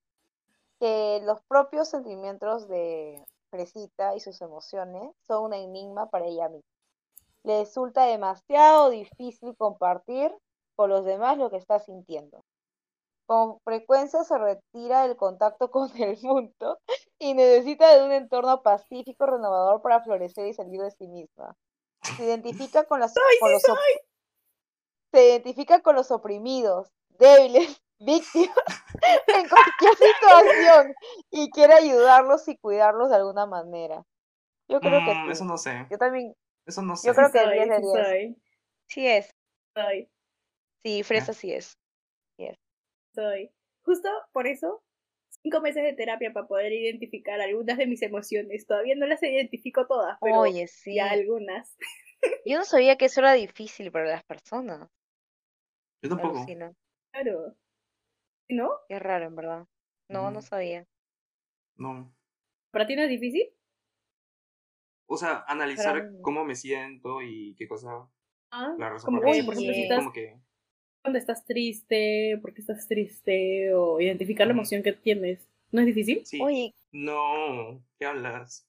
Que 0.79 1.21
los 1.23 1.41
propios 1.43 1.89
sentimientos 1.89 2.67
de 2.67 3.23
Fresita 3.49 4.15
y 4.15 4.19
sus 4.19 4.41
emociones 4.41 5.11
son 5.27 5.45
un 5.45 5.53
enigma 5.53 6.09
para 6.09 6.25
ella 6.25 6.49
misma. 6.49 6.69
Le 7.43 7.59
resulta 7.59 8.05
demasiado 8.05 8.89
difícil 8.89 9.55
compartir 9.57 10.31
con 10.75 10.89
los 10.89 11.05
demás 11.05 11.37
lo 11.37 11.49
que 11.49 11.57
está 11.57 11.79
sintiendo. 11.79 12.43
Con 13.31 13.61
frecuencia 13.61 14.25
se 14.25 14.37
retira 14.37 15.03
del 15.07 15.15
contacto 15.15 15.71
con 15.71 15.89
el 16.03 16.17
mundo 16.21 16.79
y 17.17 17.33
necesita 17.33 17.95
de 17.95 18.03
un 18.03 18.11
entorno 18.11 18.61
pacífico, 18.61 19.25
renovador 19.25 19.81
para 19.81 20.03
florecer 20.03 20.47
y 20.47 20.53
salir 20.53 20.81
de 20.81 20.91
sí 20.91 21.07
misma. 21.07 21.55
Se 22.17 22.25
identifica 22.25 22.83
con, 22.83 22.99
las, 22.99 23.13
con 23.39 23.51
los 23.53 23.63
op- 23.69 23.77
se 25.13 25.29
identifica 25.29 25.79
con 25.81 25.95
los 25.95 26.11
oprimidos, 26.11 26.89
débiles, 27.19 27.81
víctimas 27.99 28.53
en 29.27 29.47
cualquier 29.47 29.95
situación 29.95 30.93
y 31.29 31.49
quiere 31.51 31.73
ayudarlos 31.75 32.45
y 32.49 32.57
cuidarlos 32.57 33.11
de 33.11 33.15
alguna 33.15 33.45
manera. 33.45 34.03
Yo 34.67 34.81
creo 34.81 34.99
que 35.05 35.13
Mm, 35.13 35.25
sí. 35.27 35.31
eso 35.31 35.45
no 35.45 35.57
sé. 35.57 35.87
Yo 35.89 35.97
también, 35.97 36.33
Eso 36.65 36.81
no 36.81 36.97
sé. 36.97 37.07
yo 37.07 37.13
creo 37.13 37.31
que 37.31 37.39
soy, 37.39 37.53
10 37.53 37.69
de 37.69 37.75
sí 37.77 37.81
10. 37.83 37.93
soy, 38.07 38.41
Sí 38.89 39.07
es, 39.07 39.29
soy. 39.73 40.09
sí, 40.83 41.03
fresa 41.03 41.31
sí 41.31 41.53
es. 41.53 41.77
Soy. 43.13 43.51
Justo 43.83 44.09
por 44.31 44.47
eso, 44.47 44.83
cinco 45.41 45.61
meses 45.61 45.83
de 45.83 45.93
terapia 45.93 46.33
para 46.33 46.47
poder 46.47 46.71
identificar 46.71 47.41
algunas 47.41 47.77
de 47.77 47.87
mis 47.87 48.01
emociones. 48.01 48.65
Todavía 48.65 48.95
no 48.95 49.07
las 49.07 49.21
identifico 49.23 49.87
todas, 49.87 50.17
pero 50.21 50.39
Oye, 50.39 50.67
sí. 50.67 50.95
ya 50.95 51.09
algunas. 51.09 51.75
Yo 52.45 52.57
no 52.57 52.63
sabía 52.63 52.97
que 52.97 53.05
eso 53.05 53.21
era 53.21 53.33
difícil 53.33 53.91
para 53.91 54.05
las 54.09 54.23
personas. 54.23 54.89
Yo 56.01 56.09
tampoco. 56.09 56.37
Alucina. 56.37 56.73
Claro. 57.11 57.55
¿No? 58.49 58.71
Qué 58.87 58.99
raro, 58.99 59.25
en 59.25 59.35
verdad. 59.35 59.67
No, 60.09 60.31
no 60.31 60.39
Ujú. 60.39 60.47
sabía. 60.47 60.85
No. 61.77 62.13
¿Para 62.71 62.87
ti 62.87 62.95
no 62.95 63.03
es 63.03 63.09
difícil? 63.09 63.53
O 65.07 65.17
sea, 65.17 65.43
analizar 65.47 65.93
Para 65.93 66.21
cómo 66.21 66.45
me 66.45 66.55
siento 66.55 67.21
y 67.21 67.55
qué 67.55 67.67
cosa. 67.67 68.07
Ah, 68.51 68.73
La 68.77 68.89
razón 68.89 69.07
como 69.07 69.21
por 69.21 69.29
ejemplo, 69.29 69.55
si 69.55 69.81
estás 69.83 69.99
como 69.99 70.13
que. 70.13 70.37
Cuando 71.01 71.19
estás 71.19 71.45
triste, 71.45 72.37
por 72.41 72.53
qué 72.53 72.61
estás 72.61 72.87
triste, 72.87 73.73
o 73.73 73.99
identificar 73.99 74.47
la 74.47 74.53
emoción 74.53 74.83
que 74.83 74.93
tienes. 74.93 75.47
¿No 75.71 75.81
es 75.81 75.87
difícil? 75.87 76.25
Sí. 76.25 76.39
Oye, 76.41 76.73
No, 76.91 77.81
¿qué 77.97 78.05
hablas? 78.05 78.67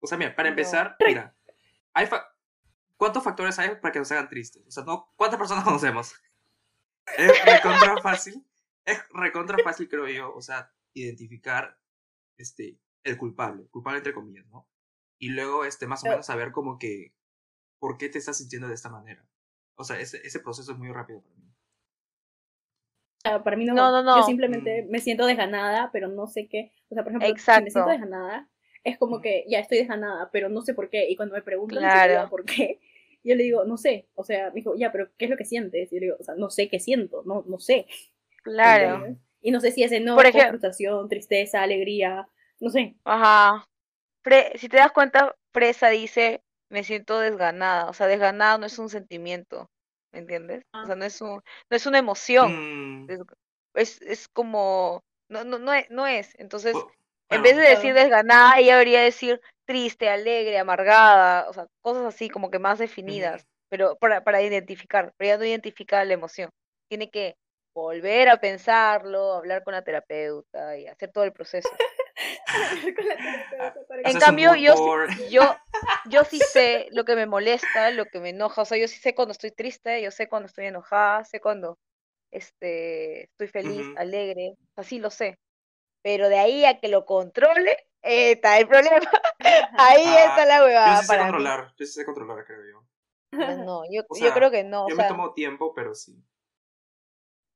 O 0.00 0.06
sea, 0.06 0.16
mira, 0.16 0.34
para 0.34 0.48
No. 0.48 0.52
empezar, 0.52 0.96
mira, 1.06 1.36
hay 1.92 2.06
fa- 2.06 2.26
¿cuántos 2.96 3.22
factores 3.24 3.58
hay 3.58 3.76
para 3.76 3.92
que 3.92 3.98
nos 3.98 4.10
hagan 4.12 4.28
tristes? 4.28 4.64
O 4.66 4.70
sea, 4.70 4.84
no, 4.84 5.12
¿cuántas 5.16 5.38
personas 5.38 5.64
conocemos? 5.64 6.14
Es 7.18 7.44
recontra 7.44 8.00
fácil, 8.00 8.46
es 8.84 8.98
recontra 9.10 9.58
fácil, 9.64 9.88
creo 9.88 10.08
yo, 10.08 10.34
o 10.34 10.40
sea, 10.40 10.72
identificar 10.94 11.76
este, 12.38 12.78
el 13.02 13.18
culpable, 13.18 13.66
culpable 13.68 13.98
entre 13.98 14.14
comillas, 14.14 14.46
¿no? 14.46 14.68
Y 15.18 15.30
luego, 15.30 15.64
este, 15.64 15.86
más 15.86 16.02
o 16.04 16.08
menos 16.08 16.24
saber 16.26 16.52
como 16.52 16.78
que, 16.78 17.12
¿por 17.78 17.98
qué 17.98 18.08
te 18.08 18.18
estás 18.18 18.38
sintiendo 18.38 18.68
de 18.68 18.74
esta 18.74 18.88
manera? 18.88 19.26
O 19.80 19.84
sea, 19.84 19.98
ese, 19.98 20.18
ese 20.24 20.40
proceso 20.40 20.72
es 20.72 20.78
muy 20.78 20.88
rápido 20.92 21.22
para 21.22 21.34
mí. 21.36 21.44
O 23.18 23.20
sea, 23.22 23.42
para 23.42 23.56
mí 23.56 23.64
no. 23.64 23.74
No, 23.74 23.90
no, 23.90 24.02
no. 24.02 24.16
Yo 24.18 24.22
simplemente 24.24 24.82
Mm. 24.82 24.90
me 24.90 24.98
siento 24.98 25.26
desganada, 25.26 25.90
pero 25.92 26.08
no 26.08 26.26
sé 26.26 26.48
qué. 26.48 26.72
O 26.90 26.94
sea, 26.94 27.02
por 27.02 27.12
ejemplo, 27.12 27.26
si 27.28 27.32
me 27.32 27.38
Exacto. 27.38 27.70
siento 27.70 27.90
desganada, 27.90 28.48
es 28.84 28.98
como 28.98 29.20
que 29.20 29.44
ya 29.48 29.58
estoy 29.58 29.78
desganada, 29.78 30.30
pero 30.32 30.48
no 30.48 30.62
sé 30.62 30.74
por 30.74 30.88
qué. 30.90 31.08
Y 31.10 31.16
cuando 31.16 31.34
me 31.34 31.42
preguntan 31.42 31.78
Claro. 31.78 32.28
por 32.30 32.44
qué, 32.44 32.80
yo 33.24 33.34
le 33.34 33.42
digo, 33.44 33.64
no 33.64 33.76
sé. 33.76 34.08
O 34.14 34.24
sea, 34.24 34.48
me 34.50 34.56
dijo, 34.56 34.74
ya, 34.76 34.90
pero 34.92 35.10
¿qué 35.16 35.26
es 35.26 35.30
lo 35.30 35.36
que 35.36 35.44
sientes? 35.44 35.92
Y 35.92 35.96
yo 35.96 36.00
le 36.00 36.06
digo, 36.06 36.16
o 36.20 36.22
sea, 36.24 36.34
no 36.34 36.50
sé 36.50 36.68
qué 36.68 36.78
siento, 36.80 37.22
no, 37.26 37.44
no 37.46 37.58
sé. 37.58 37.86
claro. 38.42 39.16
Y 39.42 39.50
no 39.52 39.60
sé 39.60 39.70
si 39.72 39.82
es 39.82 39.92
enojo, 39.92 40.20
ejemplo- 40.20 40.48
frustración, 40.50 41.08
tristeza, 41.08 41.62
alegría, 41.62 42.28
no 42.60 42.68
sé. 42.68 42.96
Ajá. 43.04 43.66
Fre- 44.22 44.54
si 44.58 44.68
te 44.68 44.76
das 44.76 44.92
cuenta, 44.92 45.34
Fresa 45.54 45.88
dice, 45.88 46.42
me 46.70 46.84
siento 46.84 47.18
desganada. 47.18 47.88
O 47.88 47.92
sea, 47.92 48.06
desganada 48.06 48.58
no 48.58 48.66
es 48.66 48.78
un 48.78 48.88
sentimiento, 48.88 49.66
¿me 50.12 50.20
entiendes? 50.20 50.62
O 50.74 50.78
Ah. 50.78 50.86
sea, 50.86 50.94
no 50.96 51.04
es 51.04 51.20
un, 51.20 51.34
no 51.70 51.76
es 51.76 51.86
una 51.86 51.98
emoción. 51.98 53.04
Mm, 53.06 53.06
Es, 53.74 54.02
es, 54.02 54.28
como, 54.28 55.00
no, 55.28 55.44
no, 55.44 55.58
no 55.58 55.72
es, 55.72 55.88
no 55.90 56.06
es. 56.06 56.34
Entonces, 56.38 56.74
En 57.32 57.42
vez 57.42 57.56
de 57.56 57.62
decir 57.62 57.94
desganada, 57.94 58.58
ella 58.58 58.72
debería 58.74 59.02
decir 59.02 59.40
triste, 59.64 60.08
alegre, 60.08 60.58
amargada, 60.58 61.48
o 61.48 61.52
sea, 61.52 61.66
cosas 61.80 62.04
así 62.06 62.28
como 62.28 62.50
que 62.50 62.58
más 62.58 62.80
definidas, 62.80 63.44
pero 63.68 63.94
para, 63.96 64.24
para 64.24 64.42
identificar, 64.42 65.12
pero 65.16 65.28
ella 65.30 65.38
no 65.38 65.44
identifica 65.44 66.04
la 66.04 66.14
emoción. 66.14 66.50
Tiene 66.88 67.08
que 67.08 67.36
volver 67.72 68.28
a 68.30 68.38
pensarlo, 68.40 69.34
hablar 69.34 69.62
con 69.62 69.74
la 69.74 69.82
terapeuta 69.82 70.76
y 70.76 70.88
hacer 70.88 71.12
todo 71.12 71.22
el 71.22 71.32
proceso. 71.32 71.68
Que- 72.96 74.10
En 74.10 74.18
cambio, 74.18 74.54
yo, 74.56 74.74
sí- 74.76 75.30
yo, 75.30 75.56
yo 76.10 76.24
sé 76.24 76.88
lo 76.92 77.04
que 77.04 77.16
me 77.16 77.26
molesta, 77.26 77.90
lo 77.90 78.06
que 78.06 78.20
me 78.20 78.30
enoja, 78.30 78.62
o 78.62 78.64
sea, 78.64 78.78
yo 78.78 78.88
sí 78.88 78.98
sé 78.98 79.14
cuando 79.14 79.32
estoy 79.32 79.50
triste, 79.50 80.02
yo 80.02 80.10
sé 80.10 80.28
cuando 80.28 80.46
estoy 80.46 80.66
enojada, 80.66 81.24
sé 81.24 81.40
cuando 81.40 81.78
este, 82.30 83.24
estoy 83.24 83.48
feliz, 83.48 83.86
Ujú. 83.86 83.96
alegre, 83.96 84.54
así 84.76 84.98
lo 84.98 85.10
sé. 85.10 85.38
Pero 86.02 86.28
de 86.28 86.38
ahí 86.38 86.64
a 86.64 86.80
que 86.80 86.88
lo 86.88 87.04
controle, 87.06 87.72
eh, 88.02 88.32
está 88.32 88.58
el 88.58 88.68
problema. 88.68 89.00
Ahí 89.78 90.02
Ah, 90.06 90.26
está 90.28 90.46
la 90.46 90.62
Yo 90.62 90.64
huevada 90.64 90.96
sí 90.96 91.06
sé 91.06 91.06
para 91.08 91.24
mí. 91.26 91.28
controlar, 91.32 91.74
yo 91.78 91.86
sí 91.86 91.92
sé 91.92 92.04
controlar, 92.04 92.44
creo 92.46 92.64
yo. 92.70 92.86
Yo 93.46 93.56
no, 93.56 93.82
yo, 93.90 94.02
O 94.08 94.16
yo 94.16 94.32
creo 94.32 94.50
que 94.50 94.64
no, 94.64 94.86
o 94.86 94.90
Yo 94.90 94.96
me 94.96 95.02
sea, 95.02 95.08
tomo 95.08 95.32
tiempo, 95.34 95.74
pero 95.74 95.94
sí. 95.94 96.22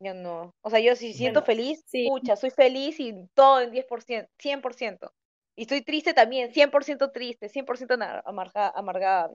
Yo 0.04 0.14
no. 0.14 0.54
O 0.62 0.70
sea, 0.70 0.78
yo 0.80 0.94
si 0.96 1.12
siento 1.14 1.40
Bueno, 1.40 1.46
feliz, 1.46 1.82
sí. 1.86 2.06
pucha, 2.08 2.36
soy 2.36 2.50
feliz 2.50 3.00
y 3.00 3.26
todo 3.34 3.60
en 3.60 3.70
10%, 3.72 4.28
100%. 4.38 5.10
Y 5.56 5.62
estoy 5.62 5.82
triste 5.82 6.14
también, 6.14 6.52
100% 6.52 7.10
triste, 7.12 7.48
100% 7.48 7.94
ana- 7.94 8.22
amarga, 8.24 8.68
amargada, 8.74 9.30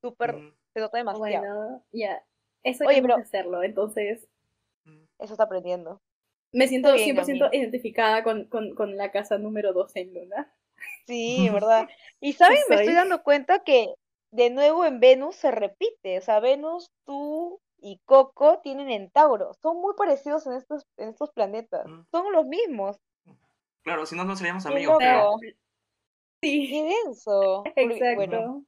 Súper, 0.00 0.34
Ujú, 0.36 0.54
se 0.72 0.80
nota 0.80 0.98
demasiado. 0.98 1.44
Bueno, 1.44 1.84
ya. 1.92 2.24
Eso 2.62 2.84
pero- 2.86 3.16
que 3.16 3.22
hacerlo, 3.22 3.62
entonces 3.62 4.28
ujú. 4.86 5.06
Eso 5.18 5.34
está 5.34 5.44
aprendiendo. 5.44 6.00
me 6.52 6.66
siento 6.68 6.92
bien, 6.94 7.16
100% 7.16 7.46
amiga. 7.46 7.50
identificada 7.52 8.22
con, 8.22 8.44
con, 8.46 8.74
con 8.74 8.96
la 8.96 9.10
casa 9.10 9.38
número 9.38 9.72
2 9.72 9.94
en 9.96 10.14
Luna. 10.14 10.54
Sí, 11.06 11.48
¿verdad? 11.52 11.88
Y 12.20 12.32
saben, 12.34 12.58
me 12.68 12.76
estoy 12.76 12.94
dando 12.94 13.22
cuenta 13.22 13.58
que 13.64 13.92
de 14.30 14.50
nuevo 14.50 14.84
en 14.84 15.00
Venus 15.00 15.34
se 15.36 15.50
repite. 15.50 16.18
O 16.18 16.20
sea, 16.22 16.38
Venus, 16.40 16.90
tú 17.04 17.60
y 17.80 18.00
Coco 18.04 18.60
tienen 18.62 18.90
en 18.90 19.10
Tauro. 19.10 19.54
Son 19.54 19.80
muy 19.80 19.94
parecidos 19.94 20.46
en 20.46 20.54
estos, 20.54 20.84
en 20.96 21.08
estos 21.10 21.30
planetas. 21.30 21.86
Mm. 21.86 22.02
Son 22.10 22.32
los 22.32 22.46
mismos. 22.46 22.96
Claro, 23.82 24.04
si 24.06 24.16
no, 24.16 24.24
no 24.24 24.36
seríamos 24.36 24.66
amigos, 24.66 24.98
creo. 24.98 25.24
loco. 25.32 25.38
Sí, 26.42 26.68
Qué 26.70 26.82
denso. 27.04 27.62
Exacto. 27.76 28.14
Bueno, 28.16 28.64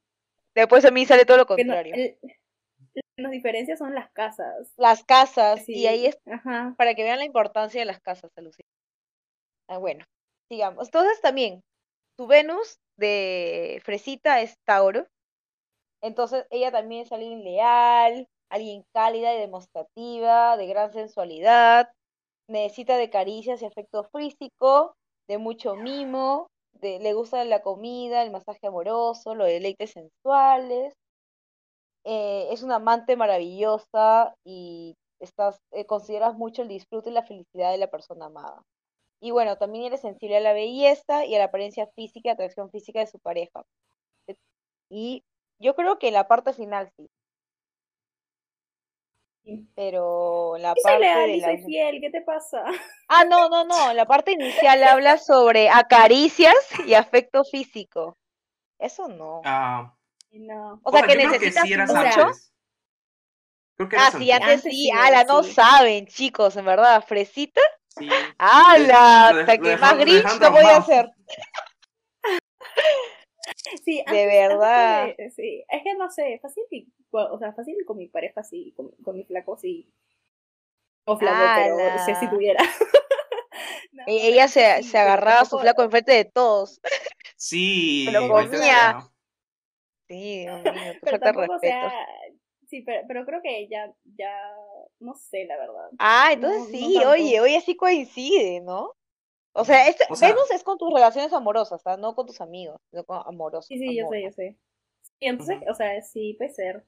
después 0.55 0.83
a 0.85 0.91
mí 0.91 1.05
sale 1.05 1.25
todo 1.25 1.37
lo 1.37 1.45
Que 1.45 1.53
no- 1.63 1.73
contrario. 1.73 1.95
el- 1.95 2.17
lo 2.93 3.01
que 3.15 3.21
nos 3.23 3.31
diferencia 3.31 3.77
son 3.77 3.93
las 3.95 4.11
casas. 4.11 4.73
Las 4.77 5.03
casas, 5.03 5.63
Sí, 5.65 5.73
y 5.75 5.87
ahí 5.87 6.05
es 6.07 6.19
Ajá. 6.25 6.73
para 6.77 6.93
que 6.95 7.03
vean 7.03 7.19
la 7.19 7.25
importancia 7.25 7.79
de 7.79 7.85
las 7.85 8.01
casas, 8.01 8.31
Alucina. 8.35 8.67
Ah, 9.69 9.77
bueno, 9.77 10.03
sigamos. 10.49 10.87
Entonces 10.87 11.21
también, 11.21 11.61
su 12.17 12.27
Venus 12.27 12.79
de 12.97 13.81
Fresita 13.85 14.41
es 14.41 14.57
Tauro. 14.65 15.07
Entonces 16.01 16.45
ella 16.49 16.71
también 16.71 17.03
es 17.03 17.11
alguien 17.11 17.43
leal, 17.43 18.27
alguien 18.51 18.83
cálida 18.93 19.33
y 19.35 19.39
demostrativa, 19.39 20.57
de 20.57 20.67
gran 20.67 20.93
sensualidad. 20.93 21.89
Necesita 22.47 22.97
de 22.97 23.09
caricias 23.09 23.61
y 23.61 23.65
afecto 23.65 24.03
físico, 24.15 24.93
de 25.27 25.37
mucho 25.39 25.75
mimo, 25.75 26.47
de, 26.73 26.99
le 26.99 27.13
gusta 27.13 27.43
la 27.45 27.61
comida, 27.63 28.23
el 28.23 28.31
masaje 28.31 28.67
amoroso, 28.67 29.35
los 29.35 29.47
deleites 29.47 29.91
sensuales. 29.91 30.93
Eh, 32.05 32.47
es 32.51 32.63
una 32.63 32.75
amante 32.75 33.15
maravillosa 33.15 34.33
y 34.43 34.95
estás, 35.19 35.59
eh, 35.71 35.85
consideras 35.85 36.35
mucho 36.35 36.63
el 36.63 36.67
disfrute 36.67 37.09
y 37.09 37.13
la 37.13 37.23
felicidad 37.23 37.71
de 37.71 37.77
la 37.77 37.89
persona 37.91 38.25
amada. 38.25 38.63
Y 39.21 39.31
bueno, 39.31 39.57
también 39.57 39.85
eres 39.85 40.01
sensible 40.01 40.37
a 40.37 40.41
la 40.41 40.53
belleza 40.53 41.25
y 41.25 41.35
a 41.35 41.39
la 41.39 41.45
apariencia 41.45 41.87
física 41.95 42.29
y 42.29 42.33
atracción 42.33 42.71
física 42.71 42.99
de 43.01 43.07
su 43.07 43.19
pareja. 43.19 43.63
Y 44.91 45.23
yo 45.59 45.75
creo 45.75 45.97
que 45.99 46.11
la 46.11 46.27
parte 46.27 46.53
final 46.53 46.91
Sí. 46.97 47.07
Pero 49.75 50.55
la 50.57 50.73
parte 50.75 50.99
leal 50.99 51.27
de 51.27 51.35
y 51.37 51.39
la... 51.41 51.47
soy 51.47 51.57
fiel, 51.63 51.99
¿qué 52.01 52.09
te 52.09 52.21
pasa? 52.21 52.63
Ah, 53.13 53.25
no, 53.25 53.49
no, 53.49 53.65
no, 53.65 53.93
la 53.93 54.05
parte 54.05 54.31
inicial 54.31 54.81
habla 54.83 55.17
sobre 55.17 55.69
acaricias 55.69 56.55
y 56.85 56.93
afecto 56.93 57.43
físico. 57.43 58.17
Eso 58.79 59.07
no. 59.09 59.41
Ah, 59.43 59.93
No. 60.31 60.79
O 60.83 60.91
sea, 60.91 61.05
que 61.05 61.15
necesitas 61.17 61.67
sí 61.67 61.73
eras 61.73 61.93
mucho. 61.93 62.21
antes. 62.21 62.53
Creo 63.75 63.89
que 63.89 63.97
Ah, 63.97 64.11
sí, 64.17 64.31
antes. 64.31 64.61
sí, 64.61 64.71
sí, 64.71 64.91
ala, 64.91 65.23
no 65.25 65.43
sí. 65.43 65.53
saben, 65.53 66.07
chicos, 66.07 66.55
en 66.55 66.65
verdad, 66.65 67.03
fresita, 67.05 67.61
Sí. 67.89 68.07
ala, 68.37 69.29
hasta 69.29 69.57
que 69.57 69.75
más 69.75 69.97
grinch 69.97 70.39
no 70.39 70.51
voy 70.51 70.63
a 70.63 70.77
hacer. 70.77 71.09
Sí, 73.83 73.97
De 73.97 74.03
antes- 74.05 74.17
antes 74.25 74.49
verdad. 74.49 75.15
de- 75.17 75.29
sí, 75.31 75.63
es 75.69 75.83
que 75.83 75.93
no 75.95 76.09
sé, 76.09 76.39
fácil, 76.41 76.63
y- 76.71 76.87
o 77.11 77.37
sea, 77.39 77.53
fácil 77.53 77.75
con 77.85 77.97
mi 77.97 78.07
pareja, 78.07 78.43
sí, 78.43 78.73
con, 78.75 78.89
con 79.03 79.15
mi 79.15 79.23
flaco, 79.23 79.57
sí. 79.57 79.87
O 81.05 81.17
flaco, 81.17 81.37
pero 81.55 81.97
si 82.05 82.11
así 82.11 82.25
Ala. 82.25 82.31
tuviera. 82.31 82.59
No, 83.93 84.03
E- 84.07 84.27
Ella 84.29 84.47
se, 84.47 84.77
sí, 84.83 84.89
se 84.89 84.97
agarraba 84.97 85.41
a 85.41 85.45
su 85.45 85.59
flaco 85.59 85.83
enfrente 85.83 86.13
de 86.13 86.23
todos. 86.25 86.79
Sí, 87.35 88.05
lo. 88.09 89.11
Sí, 90.07 90.39
Dios 90.41 90.63
mío, 90.63 90.93
qué 90.93 90.99
Pero 91.03 91.19
tampoco, 91.19 91.51
o 91.51 91.59
respeto. 91.59 91.73
sea, 91.89 92.07
sí, 92.67 92.81
pero, 92.83 93.01
pero 93.07 93.25
creo 93.25 93.41
que 93.41 93.67
ya, 93.67 93.91
ya, 94.17 94.55
no 94.99 95.13
sé, 95.15 95.43
la 95.45 95.57
verdad. 95.57 95.89
Ah, 95.99 96.29
entonces 96.31 96.59
no, 96.59 96.65
no 96.65 96.71
sí, 96.71 97.03
oye, 97.05 97.41
oye, 97.41 97.61
sí 97.61 97.75
coincide, 97.75 98.61
¿no? 98.61 98.93
O 99.53 99.65
sea, 99.65 99.87
este, 99.87 100.05
O 100.09 100.15
sea- 100.15 100.29
Venus 100.29 100.49
es 100.51 100.63
con 100.63 100.77
tus 100.77 100.93
relaciones 100.93 101.33
amorosas, 101.33 101.81
¿ah? 101.85 101.97
No 101.97 102.15
con 102.15 102.25
tus 102.27 102.39
amigos, 102.41 102.79
sino 102.89 103.03
con 103.03 103.21
amorosos. 103.25 103.65
Sí, 103.67 103.77
sí, 103.77 103.95
yo 103.97 104.07
sé, 104.07 104.23
yo 104.23 104.31
sé. 104.31 104.55
Y 105.19 105.27
entonces, 105.27 105.57
o 105.69 105.73
sea, 105.73 106.01
sí, 106.01 106.35
puede 106.37 106.51
ser. 106.51 106.85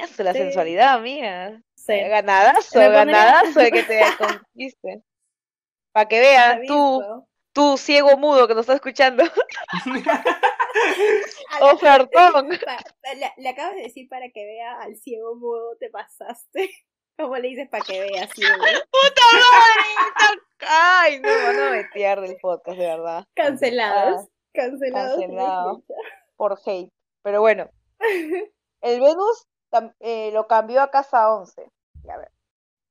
Eso, 0.00 0.22
la 0.24 0.32
Sí. 0.32 0.38
sensualidad, 0.40 0.94
amiga. 0.94 1.62
Sí. 1.76 1.92
Ganadazo, 2.00 2.78
ganadazo 2.80 3.60
de 3.60 3.70
que 3.70 3.82
te 3.84 4.00
conquiste. 4.18 5.02
Para 5.92 6.08
que 6.08 6.18
veas, 6.20 6.58
tú, 6.66 7.26
tú 7.52 7.76
ciego 7.76 8.16
mudo 8.16 8.48
que 8.48 8.54
nos 8.54 8.62
está 8.62 8.74
escuchando. 8.74 9.22
La- 10.06 10.24
Ofertón. 11.60 12.48
le, 13.16 13.32
le 13.36 13.48
acabas 13.48 13.74
de 13.76 13.82
decir 13.82 14.08
para 14.08 14.28
que 14.30 14.44
vea 14.44 14.80
al 14.80 14.96
ciego 14.96 15.34
mudo, 15.36 15.76
te 15.78 15.90
pasaste. 15.90 16.70
¿Cómo 17.18 17.36
le 17.36 17.48
dices 17.48 17.68
para 17.68 17.84
que 17.84 18.00
vea 18.00 18.28
ciego? 18.28 18.54
¡Puta 18.90 19.22
madre! 19.32 20.42
Ay, 20.60 21.20
no, 21.20 21.28
van 21.28 21.58
a 21.58 21.70
metear 21.70 22.20
del 22.20 22.36
podcast, 22.36 22.78
de 22.78 22.86
verdad. 22.86 23.24
Cancelados. 23.34 24.28
Cancelados. 24.54 25.16
sin 25.18 25.26
cancelado. 25.26 25.80
fecha. 25.80 26.00
Por 26.36 26.58
hate. 26.64 26.92
Pero 27.22 27.40
bueno, 27.40 27.68
el 28.82 29.00
Venus 29.00 29.46
eh, 29.98 30.30
lo 30.32 30.46
cambió 30.46 30.80
a 30.80 30.90
casa 30.90 31.34
11. 31.34 31.68
Y 32.04 32.10
a 32.10 32.18
ver. 32.18 32.30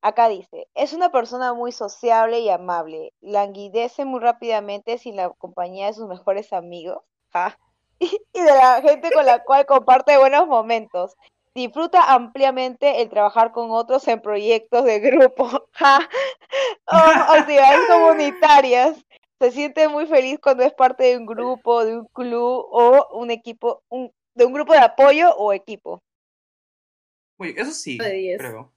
Acá 0.02 0.28
dice, 0.28 0.68
es 0.74 0.92
una 0.92 1.10
persona 1.10 1.54
muy 1.54 1.72
sociable 1.72 2.40
y 2.40 2.50
amable. 2.50 3.14
Languidece 3.20 4.04
muy 4.04 4.20
rápidamente 4.20 4.98
sin 4.98 5.16
la 5.16 5.30
compañía 5.30 5.86
de 5.86 5.94
sus 5.94 6.06
mejores 6.06 6.52
amigos. 6.52 7.02
ja, 7.32 7.58
Y, 7.98 8.06
y 8.34 8.40
de 8.40 8.54
la 8.54 8.82
gente 8.82 9.10
con 9.10 9.24
la 9.24 9.42
cual 9.42 9.64
comparte 9.64 10.18
buenos 10.18 10.46
momentos. 10.46 11.16
Disfruta 11.58 12.14
ampliamente 12.14 13.02
el 13.02 13.08
trabajar 13.08 13.50
con 13.50 13.72
otros 13.72 14.06
en 14.06 14.20
proyectos 14.22 14.84
de 14.84 15.00
grupo. 15.00 15.66
ja, 15.72 16.08
o 16.86 16.96
actividades 17.36 17.80
comunitarias. 17.88 19.04
Se 19.40 19.50
siente 19.50 19.88
muy 19.88 20.06
feliz 20.06 20.38
cuando 20.40 20.62
es 20.62 20.72
parte 20.72 21.02
de 21.02 21.16
un 21.16 21.26
grupo, 21.26 21.84
de 21.84 21.98
un 21.98 22.06
club 22.12 22.64
o 22.70 23.08
un 23.18 23.32
equipo, 23.32 23.82
un- 23.88 24.12
de 24.36 24.44
un 24.44 24.52
grupo 24.52 24.72
de 24.72 24.78
apoyo 24.78 25.34
o 25.36 25.52
equipo. 25.52 26.00
Uy, 27.38 27.56
eso 27.58 27.72
sí, 27.72 27.98
creo. 28.38 28.72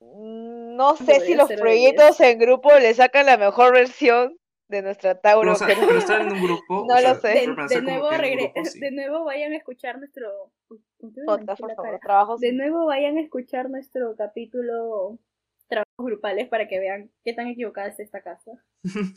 No 0.00 0.96
sé 0.96 1.20
si 1.20 1.34
los 1.34 1.48
proyectos 1.62 2.20
en 2.20 2.38
grupo 2.38 2.70
le 2.78 2.92
sacan 2.92 3.24
la 3.24 3.38
mejor 3.38 3.72
versión 3.72 4.36
de 4.68 4.82
nuestra 4.82 5.20
Tauro. 5.20 5.40
Pero, 5.40 5.52
o 5.52 5.56
sea, 5.56 5.66
pero- 5.66 5.86
pero 5.86 5.98
estar 5.98 6.20
en 6.20 6.32
un 6.32 6.42
grupo. 6.44 6.86
No 6.88 6.94
o 6.94 6.98
sea, 6.98 7.14
lo 7.14 7.20
sé. 7.20 7.28
De, 7.28 7.46
nuevo, 7.82 8.10
regre- 8.10 8.52
grupo, 8.54 8.64
sí. 8.70 8.80
de 8.80 8.90
nuevo 8.92 9.24
vayan 9.24 9.52
a 9.52 9.56
escuchar 9.56 9.98
nuestro. 9.98 10.52
Uy, 10.68 10.82
¿por 10.98 11.12
qué 11.12 11.20
me 11.20 11.26
Podcast, 11.26 11.60
por 11.60 11.74
favor, 11.74 12.00
trabajos. 12.00 12.40
De 12.40 12.52
nuevo 12.52 12.86
vayan 12.86 13.16
a 13.16 13.20
escuchar 13.22 13.70
nuestro 13.70 14.14
capítulo 14.16 15.18
trabajos 15.68 15.86
grupales 15.98 16.48
para 16.48 16.66
que 16.68 16.78
vean 16.78 17.10
qué 17.24 17.32
tan 17.34 17.46
equivocada 17.48 17.88
es 17.88 17.98
esta 18.00 18.22
casa. 18.22 18.52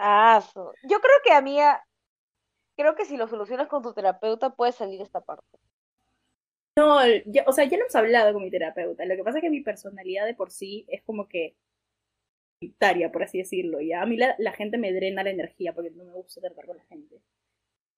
Ah, 0.00 0.40
yo 0.84 1.00
creo 1.00 1.14
que 1.24 1.32
amiga, 1.32 1.84
creo 2.76 2.94
que 2.94 3.04
si 3.04 3.16
lo 3.16 3.26
solucionas 3.26 3.66
con 3.66 3.82
tu 3.82 3.92
terapeuta 3.94 4.50
puede 4.50 4.70
salir 4.70 5.00
esta 5.02 5.20
parte. 5.20 5.42
No, 6.76 7.00
ya- 7.26 7.42
o 7.48 7.52
sea, 7.52 7.64
ya 7.64 7.76
lo 7.76 7.82
hemos 7.82 7.96
hablado 7.96 8.32
con 8.32 8.44
mi 8.44 8.50
terapeuta. 8.52 9.04
Lo 9.04 9.16
que 9.16 9.24
pasa 9.24 9.38
es 9.38 9.42
que 9.42 9.50
mi 9.50 9.60
personalidad 9.60 10.24
de 10.24 10.34
por 10.34 10.52
sí 10.52 10.84
es 10.86 11.02
como 11.02 11.26
que 11.26 11.56
solitaria, 12.60 13.10
por 13.12 13.22
así 13.22 13.38
decirlo. 13.38 13.80
Y 13.80 13.92
a 13.92 14.04
mí 14.06 14.16
la, 14.16 14.34
la 14.38 14.52
gente 14.52 14.78
me 14.78 14.92
drena 14.92 15.22
la 15.22 15.30
energía 15.30 15.72
porque 15.74 15.90
no 15.90 16.04
me 16.04 16.12
gusta 16.12 16.40
tratar 16.40 16.66
con 16.66 16.76
la 16.76 16.84
gente. 16.84 17.16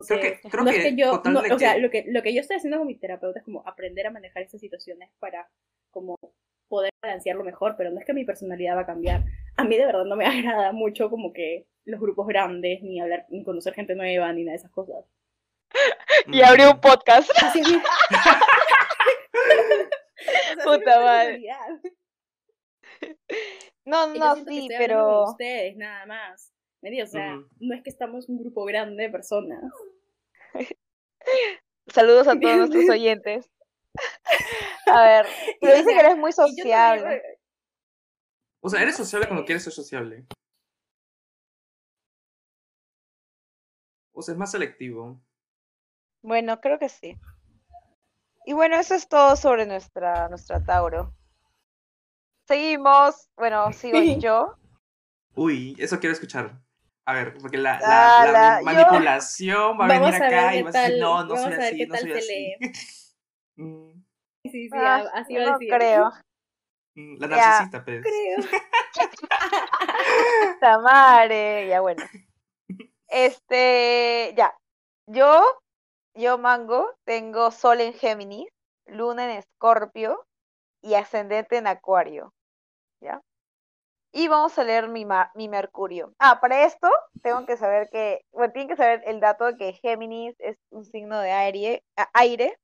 Creo 0.07 0.21
que, 0.21 0.41
creo 0.49 0.65
no 0.65 0.71
que, 0.71 0.77
es 0.79 0.83
que 0.85 0.97
yo, 0.97 1.23
no, 1.27 1.41
o 1.41 1.59
sea, 1.59 1.77
lo 1.77 1.91
que, 1.91 2.07
lo 2.09 2.23
que 2.23 2.33
yo 2.33 2.41
estoy 2.41 2.57
haciendo 2.57 2.79
con 2.79 2.87
mi 2.87 2.95
terapeuta 2.95 3.41
es 3.41 3.45
como 3.45 3.63
aprender 3.69 4.07
a 4.07 4.11
manejar 4.11 4.43
estas 4.43 4.61
situaciones 4.61 5.11
para 5.19 5.51
como 5.91 6.17
poder 6.69 6.91
balancearlo 7.03 7.45
mejor, 7.45 7.75
pero 7.77 7.91
no 7.91 7.99
es 8.01 8.07
que 8.07 8.15
mi 8.15 8.25
personalidad 8.25 8.77
va 8.77 8.83
a 8.83 8.87
cambiar. 8.87 9.25
a 9.57 9.65
mí 9.65 9.77
de 9.77 9.85
verdad 9.85 10.05
no 10.05 10.17
me 10.17 10.25
agrada 10.65 10.73
mucho 10.73 11.11
como 11.11 11.33
que 11.33 11.67
los 11.85 12.01
grupos 12.01 12.27
grandes, 12.27 12.83
ni 12.83 13.01
hablar, 13.01 13.27
ni 13.29 13.43
conocer 13.45 13.75
gente 13.75 13.95
nueva, 13.95 14.33
ni 14.33 14.45
nada 14.45 14.53
de 14.53 14.57
esas 14.59 14.71
cosas. 14.71 15.05
Y 16.27 16.43
abrió 16.43 16.73
un 16.73 16.81
podcast. 16.81 17.31
Así 17.43 17.61
es 17.61 17.69
mi- 17.69 17.77
O 20.51 20.63
sea, 20.63 20.65
Puta 20.65 21.01
madre. 21.01 21.43
No, 23.87 24.15
no, 24.15 24.37
sí, 24.45 24.69
pero 24.77 25.25
ustedes, 25.25 25.75
nada 25.77 26.05
más. 26.07 26.53
O 26.83 27.07
sea, 27.07 27.37
no 27.59 27.75
es 27.75 27.83
que 27.83 27.91
estamos 27.91 28.29
un 28.29 28.39
grupo 28.39 28.65
grande 28.65 29.05
de 29.05 29.11
personas. 29.11 29.73
saludos 31.87 32.29
a 32.29 32.39
todos 32.39 32.57
nuestros 32.57 32.89
oyentes. 32.91 33.51
A 34.87 35.03
ver, 35.03 35.27
pero 35.61 35.77
dice 35.77 35.93
que 35.93 35.99
eres 35.99 36.17
muy 36.17 36.33
sociable. 36.33 37.23
O 38.63 38.69
sea, 38.69 38.83
eres 38.83 38.97
sociable 38.97 39.29
cuando 39.29 39.45
quieres 39.45 39.65
ser 39.65 39.73
sociable. 39.73 40.27
O 44.13 44.23
sea, 44.23 44.33
es 44.33 44.39
más 44.39 44.51
selectivo. 44.51 45.21
Bueno, 46.23 46.61
creo 46.61 46.79
que 46.79 46.89
sí. 46.89 47.17
Y 48.45 48.53
bueno, 48.53 48.77
eso 48.77 48.95
es 48.95 49.09
todo 49.09 49.37
sobre 49.37 49.67
nuestra, 49.67 50.29
nuestra 50.29 50.63
Tauro. 50.63 51.15
Seguimos, 52.51 53.29
bueno, 53.37 53.73
sigo 53.73 54.01
yo. 54.19 54.55
Uy, 55.37 55.77
eso 55.79 56.01
quiero 56.01 56.13
escuchar. 56.15 56.59
A 57.07 57.15
ver, 57.15 57.35
porque 57.41 57.57
la, 57.59 57.79
la- 57.81 58.19
Ah, 58.23 58.27
la 58.27 58.33
la- 58.33 58.59
yo- 58.59 58.65
manipulación 58.65 59.79
va 59.81 59.85
a 59.85 59.89
venir 59.89 60.15
a 60.15 60.17
acá 60.17 60.51
qué 60.51 60.57
y 60.57 60.63
va 60.63 60.71
a 60.71 60.73
decir, 60.73 60.91
tal- 60.91 60.99
no, 61.01 61.25
no 61.25 61.37
soy 61.37 61.53
a 61.53 61.57
así, 61.59 61.87
no 61.87 61.97
soy 61.97 62.13
así. 62.13 62.57
Sí, 64.43 64.51
sí, 64.51 64.71
Ah, 64.73 65.05
así 65.15 65.35
yo 65.35 65.41
va 65.43 65.47
a 65.47 65.51
no 65.53 65.59
decir. 65.59 65.75
creo. 65.77 66.11
mm, 66.97 67.17
La 67.21 67.29
Ya. 67.29 67.37
narcisista, 67.37 67.85
pues. 67.85 68.03
Creo. 68.03 68.39
Tamare, 70.61 71.69
ya 71.69 71.81
bueno. 71.81 72.03
Este, 73.09 74.35
ya. 74.37 74.57
Yo, 75.07 75.43
yo 76.15 76.39
Mango, 76.39 76.97
tengo 77.05 77.51
Sol 77.51 77.81
en 77.81 77.93
Géminis, 77.93 78.49
Luna 78.87 79.25
en 79.31 79.39
Escorpio 79.39 80.25
y 80.83 80.95
Ascendente 80.95 81.57
en 81.59 81.67
Acuario. 81.67 82.33
¿Ya? 83.01 83.21
Y 84.13 84.27
vamos 84.29 84.59
a 84.59 84.65
leer 84.65 84.89
mi, 84.89 85.05
ma- 85.05 85.31
mi 85.35 85.49
Mercurio. 85.49 86.13
Ah, 86.19 86.41
para 86.41 86.65
esto 86.65 86.89
tengo 87.23 87.47
que 87.47 87.57
saber 87.57 87.89
que, 87.91 88.23
bueno, 88.33 88.53
tienen 88.53 88.69
que 88.69 88.77
saber 88.77 89.03
el 89.07 89.21
dato 89.21 89.45
de 89.47 89.57
que 89.57 89.73
Géminis 89.75 90.35
es 90.41 90.57
un 90.71 90.85
signo 90.85 91.21
de 91.21 91.31
aire, 91.31 91.85
aire 92.15 92.59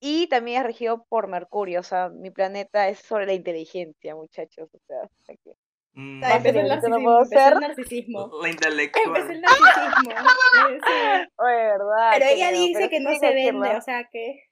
y 0.00 0.26
también 0.28 0.58
es 0.62 0.66
regido 0.66 1.04
por 1.08 1.26
Mercurio. 1.28 1.80
O 1.80 1.82
sea, 1.82 2.08
mi 2.08 2.30
planeta 2.30 2.88
es 2.88 2.98
sobre 3.00 3.26
la 3.26 3.34
inteligencia, 3.34 4.14
muchachos. 4.14 4.70
O 4.72 4.78
sea, 4.86 5.02
aquí. 5.28 5.50
Mm, 5.92 6.22
Empezó 6.24 6.58
el 6.60 6.68
no 6.68 6.74
narcisismo. 6.74 7.02
puedo 7.04 7.22
Empezó 7.22 7.42
ser. 7.44 7.52
el 7.52 7.60
narcisismo. 7.60 8.30
La 8.40 8.46
el 8.48 8.52
intelectual. 8.54 9.40
narcisismo. 9.40 10.10
Sí. 10.10 10.80
Oye, 11.36 11.54
¿verdad? 11.56 12.10
Pero 12.12 12.24
ella 12.26 12.50
dice 12.52 12.72
pero 12.74 12.88
que 12.90 13.00
no 13.00 13.14
se 13.18 13.34
vende, 13.34 13.76
o 13.76 13.80
sea 13.82 14.04
que. 14.10 14.42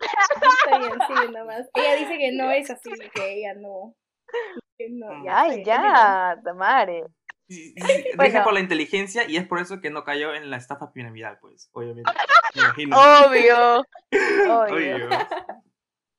Está 0.00 0.78
bien, 0.78 0.92
sí, 1.06 1.32
nomás. 1.32 1.68
Ella 1.74 1.94
dice 1.96 2.18
que 2.18 2.32
no 2.32 2.50
es 2.50 2.70
así, 2.70 2.90
que 3.14 3.32
ella 3.34 3.54
no. 3.54 3.94
No, 4.90 5.24
ya, 5.24 5.46
está 5.46 5.52
Ay, 5.52 5.64
ya, 5.64 6.40
Tamare. 6.44 7.04
Sí, 7.48 7.72
sí, 7.72 7.80
sí, 7.80 7.86
Rige 7.86 8.16
Bueno. 8.16 8.44
por 8.44 8.52
la 8.52 8.60
inteligencia 8.60 9.28
y 9.28 9.38
es 9.38 9.46
por 9.46 9.58
eso 9.58 9.80
que 9.80 9.90
no 9.90 10.04
cayó 10.04 10.34
en 10.34 10.50
la 10.50 10.58
estafa 10.58 10.92
piramidal, 10.92 11.38
pues, 11.40 11.70
obviamente. 11.72 12.10
Me 12.54 12.62
imagino. 12.62 12.96
Obvio. 12.98 13.78
Obvio. 14.12 14.96
Obvio. 14.96 15.08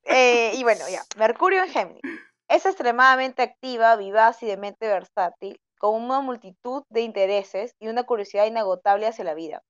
Eh, 0.03 0.53
y 0.55 0.63
bueno, 0.63 0.81
ya. 0.89 1.03
Mercurio 1.17 1.63
en 1.63 1.69
Géminis. 1.69 2.01
Es 2.47 2.65
extremadamente 2.65 3.43
activa, 3.43 3.95
vivaz 3.95 4.41
y 4.41 4.47
de 4.47 4.57
mente 4.57 4.87
versátil, 4.87 5.59
con 5.77 6.01
una 6.01 6.19
multitud 6.21 6.83
de 6.89 7.01
intereses 7.01 7.75
y 7.79 7.89
una 7.89 8.03
curiosidad 8.03 8.47
inagotable 8.47 9.05
hacia 9.05 9.23
la 9.23 9.35
vida. 9.35 9.61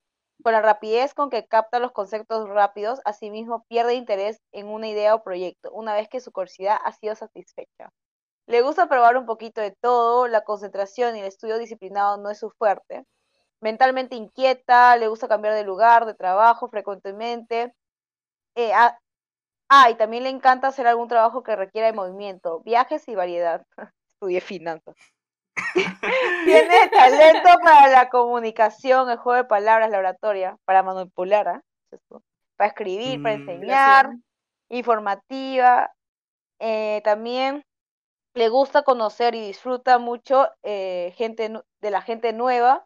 Con 0.41 0.53
la 0.53 0.61
rapidez 0.61 1.13
con 1.13 1.29
que 1.29 1.45
capta 1.45 1.79
los 1.79 1.91
conceptos 1.91 2.47
rápidos, 2.47 3.01
asimismo 3.03 3.65
pierde 3.67 3.95
interés 3.95 4.41
en 4.53 4.67
una 4.67 4.87
idea 4.87 5.13
o 5.13 5.23
proyecto, 5.23 5.69
una 5.73 5.93
vez 5.93 6.07
que 6.07 6.21
su 6.21 6.31
curiosidad 6.31 6.77
ha 6.85 6.93
sido 6.93 7.15
satisfecha. 7.15 7.89
Le 8.49 8.63
gusta 8.63 8.87
probar 8.89 9.15
un 9.15 9.27
poquito 9.27 9.61
de 9.61 9.75
todo, 9.79 10.27
la 10.27 10.41
concentración 10.41 11.15
y 11.15 11.19
el 11.19 11.27
estudio 11.27 11.59
disciplinado 11.59 12.17
no 12.17 12.31
es 12.31 12.39
su 12.39 12.49
fuerte. 12.49 13.05
Mentalmente 13.61 14.15
inquieta, 14.15 14.97
le 14.97 15.07
gusta 15.07 15.27
cambiar 15.27 15.53
de 15.53 15.63
lugar, 15.63 16.07
de 16.07 16.15
trabajo 16.15 16.67
frecuentemente. 16.67 17.75
Eh, 18.55 18.71
ah, 18.73 18.97
ah, 19.69 19.91
y 19.91 19.95
también 19.95 20.23
le 20.23 20.29
encanta 20.29 20.69
hacer 20.69 20.87
algún 20.87 21.07
trabajo 21.07 21.43
que 21.43 21.55
requiera 21.55 21.85
de 21.85 21.93
movimiento, 21.93 22.61
viajes 22.61 23.07
y 23.07 23.13
variedad. 23.13 23.63
Estudié 24.09 24.41
finanzas. 24.41 24.95
Tiene 26.45 26.87
talento 26.89 27.49
para 27.63 27.87
la 27.89 28.09
comunicación, 28.09 29.11
el 29.11 29.17
juego 29.17 29.43
de 29.43 29.47
palabras, 29.47 29.91
la 29.91 29.99
oratoria, 29.99 30.57
para 30.65 30.81
manipular. 30.81 31.61
Eso. 31.91 32.23
para 32.57 32.69
escribir, 32.69 33.21
para 33.21 33.37
Mm. 33.37 33.41
enseñar, 33.41 34.09
informativa. 34.69 35.91
eh, 36.59 37.01
también 37.05 37.63
le 38.33 38.49
gusta 38.49 38.83
conocer 38.83 39.35
y 39.35 39.41
disfruta 39.41 39.97
mucho 39.97 40.47
eh, 40.63 41.13
gente 41.17 41.51
de 41.81 41.91
la 41.91 42.01
gente 42.01 42.33
nueva 42.33 42.85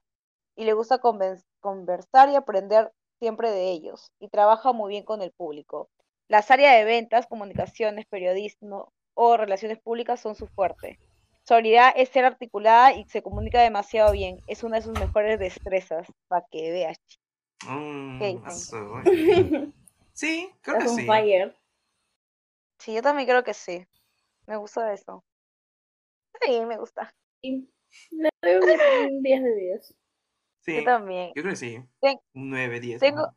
y 0.56 0.66
le 0.66 0.74
gusta 0.74 1.00
conversar 1.00 2.30
y 2.30 2.36
aprender 2.36 2.92
siempre 3.20 3.52
de 3.52 3.72
ellos 3.72 4.12
y 4.20 4.30
trabaja 4.30 4.74
muy 4.74 4.90
bien 4.90 5.04
con 5.04 5.22
el 5.22 5.32
público. 5.32 5.90
Las 6.30 6.52
áreas 6.52 6.76
de 6.76 6.86
ventas, 6.86 7.28
comunicaciones, 7.28 8.06
periodismo 8.08 8.92
o 9.16 9.38
relaciones 9.38 9.80
públicas 9.80 10.20
son 10.20 10.36
su 10.36 10.48
fuerte. 10.48 11.00
Su 11.46 11.54
habilidad 11.54 11.94
es 11.96 12.10
ser 12.10 12.26
articulada 12.26 12.94
y 12.94 13.06
se 13.10 13.22
comunica 13.22 13.62
demasiado 13.62 14.14
bien. 14.14 14.42
Es 14.48 14.64
una 14.64 14.78
de 14.78 14.84
sus 14.84 14.98
mejores 14.98 15.40
destrezas, 15.40 16.08
para 16.28 16.46
que 16.50 16.72
veas. 16.72 16.98
Mm. 17.62 18.38
Sí, 20.14 20.50
creo 20.62 20.78
que 20.78 20.84
Estás 20.84 20.98
on 20.98 21.00
sí. 21.00 21.06
fire. 21.06 21.56
Sí, 22.80 22.94
yo 22.94 23.02
también 23.02 23.28
creo 23.28 23.44
que 23.44 23.54
sí. 23.54 23.86
Me 24.48 24.58
gusta 24.58 24.94
eso. 24.94 25.24
Sí, 26.42 26.66
me 26.66 26.78
gusta. 26.78 27.14
Sí. 27.42 27.70
Le 28.12 28.30
doy 28.42 28.56
un, 28.56 29.12
un 29.14 29.22
10 29.24 29.44
de 29.44 29.56
10. 29.56 29.96
Sí, 30.62 30.78
Yo 30.78 30.84
también. 30.84 31.28
yo 31.36 31.42
creo 31.44 31.52
que 31.52 31.56
sí. 31.58 31.80
Ten- 32.02 32.20
Un 32.34 32.50
9, 32.50 32.80
10. 32.80 33.00
tengo-. 33.00 33.32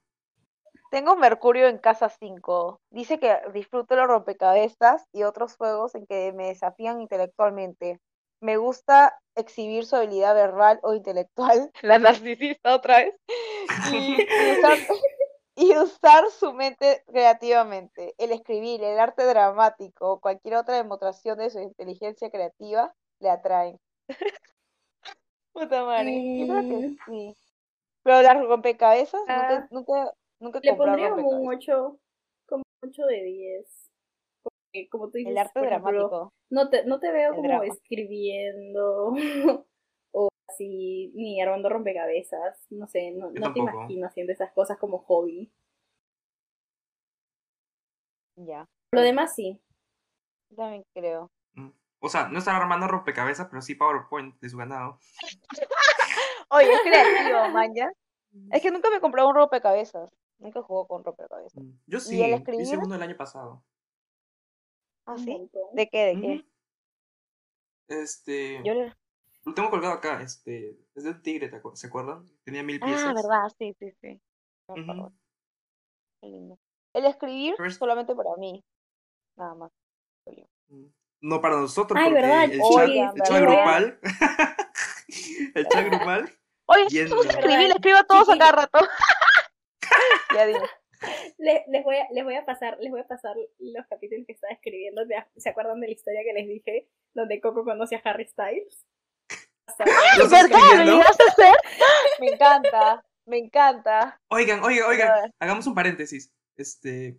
Tengo 0.90 1.16
Mercurio 1.16 1.66
en 1.68 1.78
casa 1.78 2.08
5. 2.08 2.80
Dice 2.90 3.18
que 3.18 3.36
disfruto 3.52 3.96
los 3.96 4.06
rompecabezas 4.06 5.04
y 5.12 5.24
otros 5.24 5.56
juegos 5.56 5.94
en 5.96 6.06
que 6.06 6.32
me 6.32 6.46
desafían 6.46 7.00
intelectualmente. 7.00 7.98
Me 8.40 8.56
gusta 8.56 9.18
exhibir 9.34 9.84
su 9.84 9.96
habilidad 9.96 10.34
verbal 10.34 10.78
o 10.82 10.94
intelectual, 10.94 11.70
la 11.82 11.98
narcisista 11.98 12.74
otra 12.74 12.98
vez, 12.98 13.14
y, 13.92 14.16
y 15.56 15.76
usar, 15.76 16.30
su 16.30 16.52
mente 16.52 17.02
creativamente. 17.06 18.14
El 18.18 18.30
escribir, 18.32 18.82
el 18.84 18.98
arte 18.98 19.24
dramático 19.24 20.12
o 20.12 20.20
cualquier 20.20 20.56
otra 20.56 20.76
demostración 20.76 21.38
de 21.38 21.50
su 21.50 21.58
inteligencia 21.60 22.30
creativa 22.30 22.94
le 23.20 23.30
atraen. 23.30 23.78
Puta 25.52 25.84
madre, 25.84 26.38
yo 26.38 26.46
creo 26.46 26.68
que 26.68 26.88
Mm. 26.88 26.96
sí. 27.06 27.34
Pero 28.02 28.22
las 28.22 28.36
rompecabezas, 28.46 29.22
Ah. 29.26 29.66
nunca, 29.68 29.68
nunca, 29.70 30.14
nunca 30.38 30.60
Le 30.62 30.74
pondría 30.74 31.10
como 31.10 31.28
un 31.28 31.46
rompecabezas. 31.48 31.68
8, 31.74 31.98
como 32.46 32.62
un 32.82 32.88
8 32.90 33.06
de 33.06 33.22
10. 33.24 33.90
Porque, 34.42 34.88
como 34.90 35.06
tú 35.10 35.18
dices, 35.18 35.30
El 35.32 35.38
arte 35.38 35.58
ejemplo, 35.60 35.90
dramático. 35.90 36.32
no 36.50 36.68
te, 36.70 36.84
no 36.84 37.00
te 37.00 37.10
veo 37.10 37.30
el 37.30 37.36
como 37.36 37.48
drama. 37.48 37.64
escribiendo 37.66 39.14
así, 40.56 41.12
ni 41.14 41.40
armando 41.40 41.68
rompecabezas. 41.68 42.66
No 42.70 42.86
sé, 42.86 43.10
no, 43.12 43.30
no 43.30 43.52
te 43.52 43.58
imagino 43.60 44.06
haciendo 44.06 44.32
esas 44.32 44.52
cosas 44.52 44.78
como 44.78 44.98
hobby. 44.98 45.52
Ya, 48.36 48.68
Lo 48.92 49.00
demás 49.00 49.34
sí. 49.34 49.60
yo 50.50 50.56
también 50.56 50.84
creo. 50.94 51.30
Mm. 51.54 51.70
O 52.00 52.08
sea, 52.08 52.28
no 52.28 52.38
estar 52.38 52.54
armando 52.54 52.86
rompecabezas, 52.86 53.48
pero 53.48 53.62
sí 53.62 53.74
PowerPoint 53.74 54.38
de 54.40 54.48
su 54.48 54.56
ganado. 54.58 54.98
Oye, 56.50 56.72
es 56.72 56.80
creativo, 56.82 57.48
man, 57.50 57.74
¿ya? 57.74 57.90
Es 58.50 58.62
que 58.62 58.70
nunca 58.70 58.90
me 58.90 58.96
he 58.96 59.00
comprado 59.00 59.28
un 59.28 59.34
rompecabezas. 59.36 60.14
Nunca 60.38 60.62
juego 60.62 60.86
con 60.86 61.02
rompecabezas. 61.02 61.62
Mm. 61.62 61.78
Yo 61.86 61.98
¿Y 61.98 62.00
sí, 62.00 62.22
el 62.22 62.28
hice 62.30 62.36
escribir? 62.36 62.78
uno 62.84 62.94
el 62.94 63.02
año 63.02 63.16
pasado. 63.16 63.64
¿Ah, 65.06 65.16
sí? 65.16 65.50
¿De 65.72 65.88
qué? 65.88 66.04
¿De 66.06 66.20
qué? 66.20 66.44
Este. 67.88 68.62
Yo 68.64 68.74
le- 68.74 68.92
Lo 69.46 69.54
tengo 69.54 69.70
colgado 69.70 69.94
acá, 69.94 70.20
este. 70.22 70.76
Es 70.94 71.04
de 71.04 71.10
un 71.10 71.22
tigre, 71.22 71.48
¿te 71.48 71.62
acu- 71.62 71.74
¿se 71.76 71.86
acuerdan? 71.86 72.26
Tenía 72.44 72.62
mil 72.64 72.80
piezas. 72.80 73.06
Ah, 73.06 73.14
verdad, 73.14 73.48
sí, 73.56 73.72
sí, 73.78 73.92
sí. 74.00 74.20
Qué 76.20 76.28
lindo. 76.28 76.58
El 76.92 77.04
escribir 77.06 77.54
solamente 77.78 78.14
para 78.14 78.34
mí. 78.36 78.64
Nada 79.36 79.54
más. 79.54 79.70
Mm. 80.68 80.86
No 81.20 81.40
para 81.40 81.56
nosotros, 81.60 81.96
Ay, 82.02 82.10
porque 82.10 82.22
¿verdad? 82.26 82.44
el 82.44 82.60
Oye, 82.60 82.74
chat, 82.74 83.16
el 83.16 83.22
chat 83.22 83.30
¿verdad? 83.40 83.46
grupal. 83.46 84.00
el 85.54 85.66
chat 85.68 85.86
grupal. 85.86 86.38
Oye, 86.68 86.86
Yendo. 86.88 87.16
gusta 87.16 87.32
escribir, 87.34 87.68
le 87.68 87.74
escribo 87.74 87.98
a 87.98 88.04
todos 88.04 88.28
a 88.28 88.32
Sí. 88.32 88.38
cada 88.38 88.52
rato. 88.52 88.78
ya 90.34 90.46
dime. 90.46 90.60
Le- 91.38 91.64
les, 91.68 91.84
voy 91.84 91.96
a, 91.96 92.08
les 92.10 92.24
voy 92.24 92.34
a 92.34 92.44
pasar, 92.44 92.78
les 92.80 92.90
voy 92.90 93.00
a 93.00 93.06
pasar 93.06 93.36
los 93.58 93.86
capítulos 93.86 94.24
que 94.26 94.32
estaba 94.32 94.52
escribiendo. 94.52 95.04
¿Se- 95.06 95.40
¿Se 95.40 95.48
acuerdan 95.50 95.80
de 95.80 95.86
la 95.86 95.92
historia 95.92 96.22
que 96.24 96.32
les 96.32 96.48
dije? 96.48 96.88
Donde 97.14 97.40
Coco 97.40 97.64
conoce 97.64 97.94
a 97.96 98.00
Harry 98.04 98.26
Styles. 98.26 98.84
¿Verdad? 99.78 99.94
¿Lo 100.18 100.84
llegaste 100.84 101.22
a 101.24 101.32
hacer? 101.32 101.56
Me 102.20 102.28
encanta, 102.28 103.04
me 103.24 103.38
encanta. 103.38 104.20
Oigan, 104.28 104.62
oigan, 104.62 104.88
oigan, 104.88 105.34
hagamos 105.38 105.66
un 105.66 105.74
paréntesis. 105.74 106.32
Este, 106.56 107.18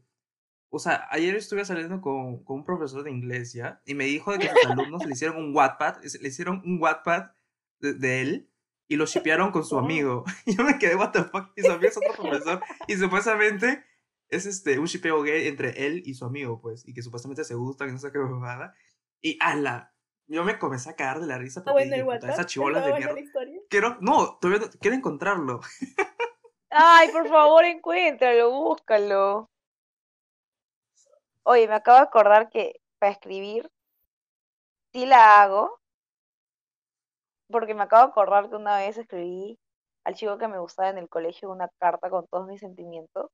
o 0.70 0.80
sea, 0.80 1.08
ayer 1.12 1.36
estuve 1.36 1.66
saliendo 1.66 2.02
con, 2.02 2.44
con 2.44 2.58
un 2.58 2.66
profesor 2.66 3.04
de 3.04 3.12
inglés, 3.12 3.54
¿ya? 3.54 3.82
Y 3.86 3.94
me 3.94 4.06
dijo 4.06 4.32
de 4.32 4.40
que 4.40 4.50
sus 4.50 4.72
alumnos 4.72 5.06
le 5.06 5.14
hicieron 5.14 5.38
un 5.38 5.56
Wattpad, 5.56 6.04
le 6.04 6.28
hicieron 6.28 6.62
un 6.66 6.82
Wattpad 6.82 7.32
de, 7.80 7.94
de 7.94 8.22
él 8.22 8.50
y 8.88 8.96
lo 8.96 9.06
shipearon 9.06 9.52
con 9.52 9.66
su 9.66 9.78
amigo. 9.78 10.24
Y 10.46 10.56
yo 10.58 10.64
me 10.64 10.78
quedé, 10.78 10.96
what 10.96 11.12
the 11.12 11.24
fuck, 11.24 11.52
y 11.56 11.62
su 11.62 11.72
amigo 11.72 11.90
es 11.90 11.98
otro 11.98 12.14
profesor. 12.14 12.62
Y 12.88 12.96
supuestamente 12.96 13.84
es 14.30 14.46
este, 14.46 14.80
un 14.80 14.86
shipeo 14.86 15.22
gay 15.22 15.48
entre 15.48 15.86
él 15.86 16.04
y 16.06 16.14
su 16.14 16.26
amigo, 16.26 16.60
pues, 16.62 16.88
y 16.88 16.94
que 16.94 17.02
supuestamente 17.02 17.44
se 17.44 17.56
gustan 17.56 17.90
y 17.90 17.92
no 17.94 18.00
sé 18.00 18.12
qué 18.12 18.20
bobada. 18.20 18.74
Y 19.22 19.38
ala, 19.42 19.94
yo 20.28 20.44
me 20.44 20.60
comencé 20.60 20.90
a 20.90 20.96
cagar 20.96 21.20
de 21.20 21.28
la 21.28 21.38
risa 21.38 21.62
Ah, 21.62 21.64
porque 21.72 21.86
dije, 21.86 22.04
puta, 22.04 22.32
esas 22.32 22.46
chibolas 22.48 22.86
de. 22.86 23.32
Quiero, 23.70 23.98
no, 24.02 24.38
todavía 24.38 24.66
no, 24.66 24.72
quiero 24.80 24.96
encontrarlo. 24.96 25.62
Ay, 26.70 27.10
por 27.12 27.28
favor, 27.30 27.64
encuéntralo, 27.66 28.52
búscalo. 28.52 29.50
Oye, 31.44 31.68
me 31.68 31.76
acabo 31.76 31.98
de 31.98 32.04
acordar 32.04 32.50
que 32.50 32.82
para 33.00 33.14
escribir 33.14 33.72
sí 34.92 35.06
la 35.06 35.42
hago, 35.42 35.80
porque 37.50 37.74
me 37.74 37.84
acabo 37.84 38.04
de 38.04 38.10
acordar 38.12 38.50
que 38.50 38.58
una 38.58 38.78
vez 38.78 38.98
escribí 38.98 39.58
al 40.04 40.16
chico 40.16 40.38
que 40.38 40.48
me 40.50 40.60
gustaba 40.60 40.90
en 40.90 40.98
el 40.98 41.10
colegio 41.10 41.50
una 41.50 41.70
carta 41.80 42.10
con 42.10 42.28
todos 42.28 42.48
mis 42.48 42.60
sentimientos 42.60 43.30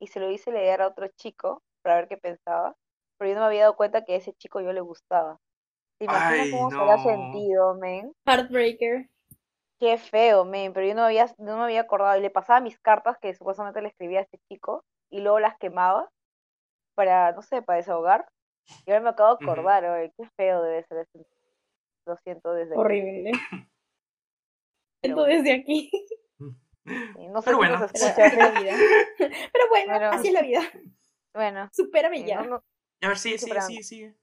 y 0.00 0.06
se 0.06 0.20
lo 0.20 0.30
hice 0.30 0.52
leer 0.52 0.82
a 0.82 0.88
otro 0.88 1.08
chico 1.16 1.62
para 1.82 1.96
ver 1.96 2.08
qué 2.08 2.16
pensaba, 2.16 2.74
pero 3.18 3.30
yo 3.30 3.34
no 3.34 3.40
me 3.42 3.46
había 3.46 3.62
dado 3.62 3.76
cuenta 3.76 4.04
que 4.04 4.14
a 4.14 4.16
ese 4.16 4.32
chico 4.34 4.60
yo 4.60 4.72
le 4.72 4.80
gustaba. 4.80 5.38
¿Te 5.98 6.04
imaginas 6.06 6.46
Ay, 6.46 6.50
cómo 6.50 6.70
se 6.70 6.76
habrá 6.76 6.96
no. 6.96 7.02
sentido, 7.04 7.74
men? 7.76 8.12
Heartbreaker. 8.26 9.08
Qué 9.80 9.98
feo, 9.98 10.44
men, 10.44 10.72
pero 10.72 10.86
yo 10.86 10.94
no 10.94 11.02
había, 11.02 11.26
no 11.38 11.56
me 11.58 11.64
había 11.64 11.80
acordado 11.82 12.16
y 12.18 12.22
le 12.22 12.30
pasaba 12.30 12.60
mis 12.60 12.78
cartas 12.80 13.18
que 13.20 13.34
supuestamente 13.34 13.82
le 13.82 13.88
escribía 13.88 14.20
a 14.20 14.22
este 14.22 14.38
chico 14.48 14.84
y 15.10 15.20
luego 15.20 15.40
las 15.40 15.56
quemaba 15.58 16.08
para, 16.94 17.32
no 17.32 17.42
sé, 17.42 17.60
para 17.62 17.78
desahogar. 17.78 18.26
Y 18.86 18.90
ahora 18.92 19.02
me 19.02 19.10
acabo 19.10 19.36
de 19.36 19.44
acordar, 19.44 19.84
oye, 19.84 20.12
qué 20.16 20.24
feo 20.36 20.62
debe 20.62 20.84
ser 20.84 20.98
ese. 20.98 21.26
Lo 22.06 22.16
siento 22.18 22.52
desde 22.52 22.72
aquí. 22.72 22.80
Horrible. 22.80 23.32
Pero 25.02 25.16
Siento 25.16 25.20
bueno. 25.22 25.36
desde 25.36 25.52
aquí. 25.52 25.90
Sí, 26.86 27.28
No 27.28 27.42
sé 27.42 27.44
Pero 27.46 27.56
si 27.56 27.56
bueno. 27.56 27.74
Pero 27.74 27.84
escucha. 27.86 28.08
así 28.10 28.22
es 28.22 28.36
la 28.36 28.60
vida. 28.60 28.72
Pero 29.18 29.64
bueno, 29.70 29.92
Pero- 29.94 30.10
así 30.10 30.28
es 30.28 30.32
la 30.34 30.42
vida. 30.42 30.60
Bueno, 31.34 31.68
Supérame 31.72 32.18
sí, 32.18 32.26
ya. 32.26 32.42
no- 32.42 32.48
no- 32.48 32.64
A 33.02 33.08
ver, 33.08 33.18
sigue, 33.18 33.38
sigue, 33.38 33.38
superando. 33.38 33.68
sigue, 33.68 33.82
sigue. 33.82 34.14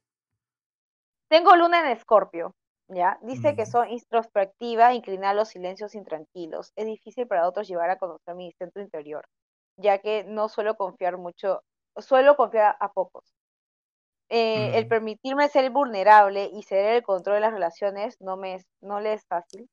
Tengo 1.31 1.55
luna 1.55 1.79
en 1.79 1.87
Escorpio, 1.87 2.53
¿ya? 2.89 3.17
Dice 3.23 3.55
que 3.55 3.63
Mm. 3.63 3.65
soy 3.65 3.93
introspectiva, 3.93 4.93
inclinada 4.93 5.31
a 5.31 5.33
los 5.33 5.47
silencios 5.49 5.95
intranquilos. 5.95 6.73
Es 6.75 6.85
difícil 6.85 7.25
para 7.25 7.47
otros 7.47 7.67
llevar 7.69 7.89
a 7.89 7.97
conocer 7.97 8.35
mi 8.35 8.51
centro 8.59 8.81
interior, 8.83 9.25
ya 9.77 9.99
que 9.99 10.25
no 10.25 10.49
suelo 10.49 10.75
confiar 10.75 11.17
mucho, 11.17 11.61
suelo 11.97 12.35
confiar 12.35 12.75
a 12.81 12.91
pocos. 12.91 13.23
Eh, 14.29 14.77
el 14.79 14.85
Mm. 14.85 14.89
permitirme 14.89 15.47
ser 15.49 15.69
vulnerable 15.71 16.49
y 16.51 16.63
ceder 16.63 16.95
el 16.95 17.03
control 17.03 17.35
de 17.35 17.41
las 17.41 17.53
relaciones 17.53 18.17
no 18.19 18.35
me 18.37 18.55
es, 18.55 18.65
no 18.81 18.99
le 18.99 19.13
es 19.13 19.25
fácil. 19.27 19.69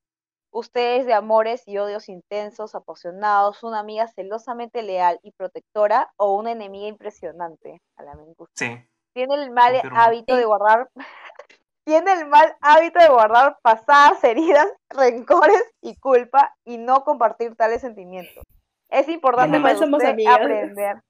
Usted 0.52 1.00
es 1.00 1.06
de 1.06 1.14
amores 1.14 1.62
y 1.66 1.78
odios 1.78 2.08
intensos, 2.08 2.74
apasionados, 2.76 3.62
una 3.64 3.80
amiga 3.80 4.08
celosamente 4.08 4.82
leal 4.82 5.20
y 5.22 5.32
protectora 5.32 6.12
o 6.18 6.34
una 6.36 6.52
enemiga 6.52 6.88
impresionante. 6.88 7.80
A 7.96 8.04
la 8.04 8.14
me 8.16 8.24
gusta. 8.36 8.54
Sí. 8.56 8.66
Tiene 9.18 9.34
el 9.34 9.50
mal 9.50 9.72
Confirmo. 9.72 9.98
hábito 10.00 10.36
de 10.36 10.44
guardar, 10.44 10.88
tiene 11.84 12.12
el 12.12 12.26
mal 12.28 12.56
hábito 12.60 13.00
de 13.00 13.08
guardar 13.08 13.58
pasadas 13.62 14.22
heridas, 14.22 14.68
rencores 14.90 15.60
y 15.80 15.96
culpa 15.96 16.54
y 16.64 16.78
no 16.78 17.02
compartir 17.02 17.56
tales 17.56 17.80
sentimientos. 17.80 18.44
Es 18.88 19.08
importante 19.08 19.58
para 19.58 19.76
somos 19.76 19.98
usted 19.98 20.10
amigas. 20.12 20.36
aprender. 20.36 21.02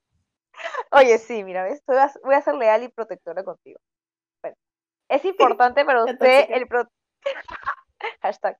Oye, 0.91 1.19
sí, 1.19 1.43
mira, 1.43 1.61
¿ves? 1.65 1.83
Voy 1.85 1.97
a, 1.97 2.11
voy 2.23 2.33
a 2.33 2.41
ser 2.41 2.55
leal 2.55 2.81
y 2.81 2.87
protectora 2.87 3.43
contigo. 3.43 3.79
Bueno, 4.41 4.57
es 5.07 5.23
importante 5.23 5.85
para 5.85 6.03
usted 6.05 6.47
el 6.49 6.67
pro- 6.67 6.89
hashtag. 8.23 8.57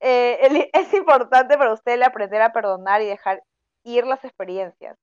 Eh, 0.00 0.38
el- 0.42 0.70
es 0.74 0.92
importante 0.92 1.56
para 1.56 1.72
usted 1.72 1.92
el 1.92 2.02
aprender 2.02 2.42
a 2.42 2.52
perdonar 2.52 3.00
y 3.00 3.06
dejar 3.06 3.42
ir 3.82 4.06
las 4.06 4.22
experiencias 4.26 4.94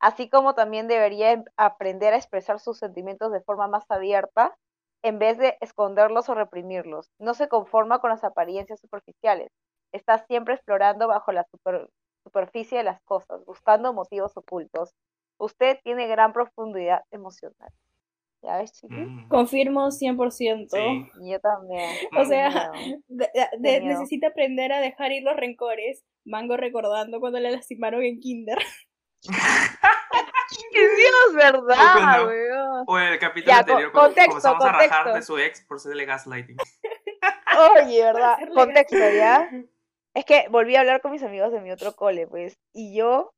así 0.00 0.28
como 0.28 0.54
también 0.54 0.88
debería 0.88 1.32
em- 1.32 1.44
aprender 1.56 2.12
a 2.14 2.16
expresar 2.16 2.58
sus 2.58 2.78
sentimientos 2.78 3.30
de 3.32 3.40
forma 3.42 3.68
más 3.68 3.84
abierta 3.90 4.56
en 5.02 5.18
vez 5.18 5.38
de 5.38 5.56
esconderlos 5.60 6.28
o 6.28 6.34
reprimirlos. 6.34 7.10
No 7.18 7.34
se 7.34 7.48
conforma 7.48 8.00
con 8.00 8.10
las 8.10 8.24
apariencias 8.24 8.80
superficiales. 8.80 9.50
Está 9.92 10.18
siempre 10.26 10.54
explorando 10.54 11.08
bajo 11.08 11.32
la 11.32 11.44
super- 11.50 11.88
superficie 12.24 12.78
de 12.78 12.84
las 12.84 13.00
cosas, 13.02 13.44
buscando 13.46 13.92
motivos 13.94 14.36
ocultos. 14.36 14.92
Usted 15.38 15.78
tiene 15.82 16.06
gran 16.06 16.32
profundidad 16.34 17.02
emocional. 17.10 17.70
¿Ya 18.42 18.56
ves, 18.58 18.72
chiqui? 18.72 18.94
Mm. 18.94 19.28
Confirmo 19.28 19.90
100%. 19.90 20.68
Sí. 20.70 21.10
Yo 21.30 21.40
también. 21.40 21.90
O 22.18 22.24
sea, 22.24 22.70
de- 23.08 23.80
necesita 23.80 24.28
aprender 24.28 24.72
a 24.72 24.80
dejar 24.80 25.12
ir 25.12 25.22
los 25.22 25.36
rencores. 25.36 26.04
Mango 26.24 26.56
recordando 26.56 27.20
cuando 27.20 27.38
le 27.40 27.50
lastimaron 27.50 28.02
en 28.02 28.18
kinder. 28.20 28.58
¡Qué 31.10 31.36
Dios, 31.36 31.52
verdad, 31.52 32.26
weón! 32.26 32.84
O 32.86 32.98
el 32.98 33.18
capítulo 33.18 33.52
Ya, 33.52 33.58
anterior, 33.60 33.92
cuando 33.92 34.08
contexto, 34.08 34.30
comenzamos 34.30 34.64
a 34.64 34.72
rajar 34.72 35.12
de 35.14 35.22
su 35.22 35.38
ex 35.38 35.60
por 35.62 35.76
hacerle 35.78 36.04
gaslighting. 36.04 36.56
Oye, 37.76 38.02
¿verdad? 38.04 38.36
Contexto, 38.54 38.98
¿ya? 39.10 39.50
Es 40.12 40.24
que 40.24 40.46
volví 40.50 40.74
a 40.74 40.80
hablar 40.80 41.00
con 41.00 41.12
mis 41.12 41.22
amigos 41.22 41.52
de 41.52 41.60
mi 41.60 41.70
otro 41.70 41.94
cole, 41.94 42.26
pues, 42.26 42.58
y 42.74 42.96
yo, 42.96 43.30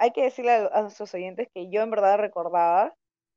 hay 0.00 0.10
que 0.12 0.22
decirle 0.22 0.52
a, 0.52 0.66
a 0.72 0.80
nuestros 0.80 1.12
oyentes 1.12 1.48
que 1.54 1.68
yo 1.70 1.82
en 1.82 1.90
verdad 1.90 2.16
recordaba 2.16 2.94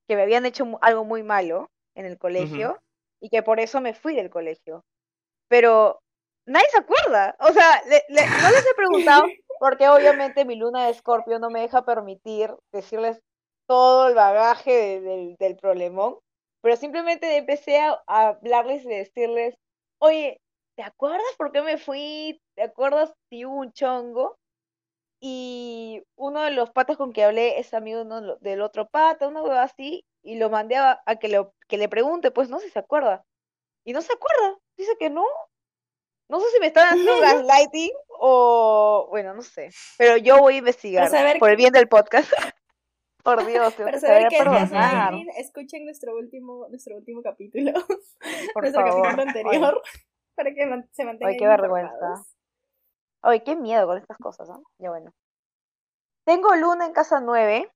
que 0.08 0.16
me 0.16 0.22
habían 0.22 0.46
hecho 0.46 0.66
algo 0.82 1.04
muy 1.04 1.22
malo 1.22 1.70
en 1.98 2.06
el 2.06 2.18
colegio 2.18 2.80
y 3.22 3.30
que 3.30 3.44
por 3.44 3.60
eso 3.60 3.82
me 3.82 3.94
fui 3.94 4.16
del 4.16 4.30
colegio. 4.30 4.86
Pero 5.50 6.00
nadie 6.48 6.66
se 6.72 6.78
acuerda. 6.80 7.36
O 7.40 7.52
sea, 7.52 7.82
le- 7.90 8.06
le- 8.08 8.26
no 8.28 8.50
les 8.52 8.66
he 8.66 8.74
preguntado 8.76 9.24
porque 9.60 9.90
obviamente 9.90 10.46
mi 10.46 10.56
luna 10.56 10.86
de 10.86 10.92
escorpio 10.92 11.40
no 11.40 11.50
me 11.50 11.60
deja 11.60 11.84
permitir 11.84 12.56
decirles 12.72 13.20
todo 13.72 14.10
el 14.10 14.16
bagaje 14.16 14.72
de- 14.72 15.00
del, 15.02 15.36
del 15.38 15.56
problemón, 15.56 16.20
pero 16.62 16.76
simplemente 16.76 17.38
empecé 17.38 17.80
a, 17.80 18.04
a 18.06 18.28
hablarles 18.30 18.84
y 18.84 18.90
decirles, 18.90 19.56
oye, 20.02 20.42
¿te 20.76 20.84
acuerdas 20.84 21.22
por 21.38 21.54
qué 21.54 21.62
me 21.62 21.78
fui? 21.78 22.42
¿Te 22.56 22.64
acuerdas 22.64 23.14
si 23.30 23.46
hubo 23.46 23.56
un 23.56 23.72
chongo? 23.72 24.36
Y 25.22 26.04
uno 26.18 26.42
de 26.42 26.52
los 26.52 26.70
patas 26.72 26.98
con 26.98 27.14
que 27.14 27.24
hablé 27.24 27.60
es 27.60 27.74
amigo 27.74 28.00
de 28.00 28.06
uno 28.06 28.36
del 28.42 28.62
otro 28.62 28.88
pata, 28.90 29.28
una 29.30 29.42
hueva 29.42 29.64
así, 29.64 30.04
y 30.24 30.36
lo 30.36 30.50
mandé 30.50 30.76
a, 30.76 31.02
a 31.06 31.16
que, 31.16 31.30
lo, 31.30 31.54
que 31.70 31.78
le 31.78 31.88
pregunte, 31.88 32.32
pues 32.32 32.50
no 32.50 32.60
sé 32.60 32.66
si 32.66 32.72
se 32.74 32.80
acuerda. 32.80 33.24
Y 33.86 33.94
no 33.94 34.02
se 34.02 34.12
acuerda, 34.14 34.58
dice 34.78 34.92
que 35.00 35.10
no. 35.10 35.26
No 36.30 36.40
sé 36.40 36.46
si 36.54 36.60
me 36.60 36.68
están 36.68 36.88
haciendo 36.90 37.14
gaslighting 37.22 37.92
o, 38.10 39.08
bueno, 39.10 39.34
no 39.34 39.42
sé. 39.44 39.70
Pero 39.98 40.18
yo 40.18 40.40
voy 40.40 40.56
a 40.56 40.58
investigar 40.58 41.04
saber 41.10 41.40
por 41.40 41.50
el 41.52 41.56
bien 41.58 41.72
del 41.74 41.88
podcast. 41.88 42.32
Por 43.24 43.46
Dios, 43.46 43.74
Para 43.76 44.00
saber 44.00 44.28
qué 44.30 44.38
es 44.38 44.46
gaslighting, 44.46 45.30
escuchen 45.38 45.86
nuestro 45.86 46.16
último, 46.16 46.68
nuestro 46.70 46.96
último 46.96 47.22
capítulo. 47.22 47.72
Por 48.54 48.64
nuestro 48.64 48.86
favor. 48.86 49.04
capítulo 49.04 49.22
anterior. 49.24 49.82
Para 50.36 50.54
que 50.54 50.62
se 50.92 51.06
mantengan 51.06 51.34
Ay, 51.34 51.38
qué 51.38 51.48
vergüenza. 51.48 52.26
Ay, 53.22 53.42
qué 53.42 53.56
miedo 53.56 53.86
con 53.88 53.98
estas 53.98 54.18
cosas, 54.18 54.50
¿no? 54.50 54.64
Ya 54.80 54.90
bueno. 54.90 55.12
Tengo 56.26 56.56
luna 56.56 56.86
en 56.86 56.94
casa 56.94 57.20
9. 57.20 57.72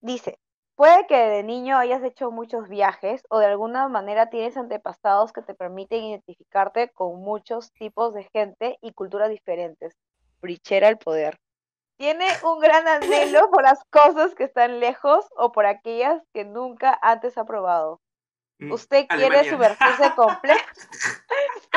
Dice, 0.00 0.38
puede 0.74 1.06
que 1.06 1.16
de 1.16 1.42
niño 1.42 1.76
hayas 1.76 2.02
hecho 2.02 2.30
muchos 2.30 2.68
viajes 2.68 3.22
o 3.28 3.38
de 3.38 3.46
alguna 3.46 3.88
manera 3.88 4.30
tienes 4.30 4.56
antepasados 4.56 5.32
que 5.32 5.42
te 5.42 5.54
permiten 5.54 6.04
identificarte 6.04 6.90
con 6.90 7.20
muchos 7.20 7.72
tipos 7.72 8.14
de 8.14 8.24
gente 8.32 8.78
y 8.80 8.92
culturas 8.92 9.30
diferentes. 9.30 9.96
Brichera 10.40 10.88
el 10.88 10.98
poder. 10.98 11.38
Tiene 11.98 12.26
un 12.44 12.60
gran 12.60 12.86
anhelo 12.86 13.50
por 13.50 13.62
las 13.62 13.80
cosas 13.90 14.34
que 14.34 14.44
están 14.44 14.78
lejos 14.80 15.26
o 15.36 15.50
por 15.52 15.66
aquellas 15.66 16.22
que 16.32 16.44
nunca 16.44 16.96
antes 17.02 17.36
ha 17.36 17.44
probado. 17.44 18.00
Mm, 18.60 18.72
Usted 18.72 19.06
quiere 19.08 19.48
sumergirse 19.50 20.12
completo. 20.16 20.62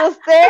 Usted 0.07 0.47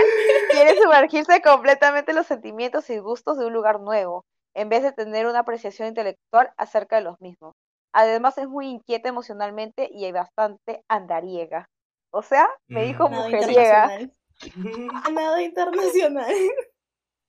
quiere 0.51 0.77
sumergirse 0.81 1.41
completamente 1.41 2.11
en 2.11 2.17
los 2.17 2.27
sentimientos 2.27 2.89
y 2.89 2.97
gustos 2.99 3.37
de 3.37 3.45
un 3.45 3.53
lugar 3.53 3.79
nuevo, 3.79 4.23
en 4.55 4.69
vez 4.69 4.83
de 4.83 4.91
tener 4.91 5.25
una 5.25 5.39
apreciación 5.39 5.87
intelectual 5.87 6.51
acerca 6.57 6.97
de 6.97 7.03
los 7.03 7.19
mismos. 7.21 7.53
Además 7.93 8.37
es 8.37 8.47
muy 8.47 8.67
inquieta 8.67 9.09
emocionalmente 9.09 9.89
y 9.91 10.05
hay 10.05 10.11
bastante 10.11 10.83
andariega. 10.89 11.67
O 12.13 12.21
sea, 12.21 12.49
me 12.67 12.83
dijo 12.83 13.09
Mm. 13.09 13.13
Mujeriega. 13.13 13.99
internacional. 14.01 15.13
Nado 15.13 15.39
internacional. 15.39 16.33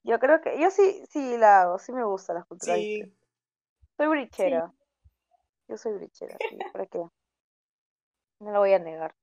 Yo 0.05 0.19
creo 0.19 0.41
que 0.41 0.61
yo 0.61 0.71
sí, 0.71 1.05
sí 1.09 1.37
la 1.39 1.63
hago, 1.63 1.79
sí 1.79 1.93
me 1.93 2.05
gusta 2.05 2.35
la 2.35 2.45
cultura. 2.45 2.75
Sí. 2.75 3.03
Soy 3.97 4.09
brichera. 4.09 4.73
Yo 5.69 5.77
soy 5.77 5.93
brichera, 5.95 6.37
sí, 6.51 6.59
¿para 6.73 6.87
qué? 6.87 6.99
No 8.41 8.51
lo 8.51 8.59
voy 8.59 8.73
a 8.73 8.79
negar. 8.79 9.15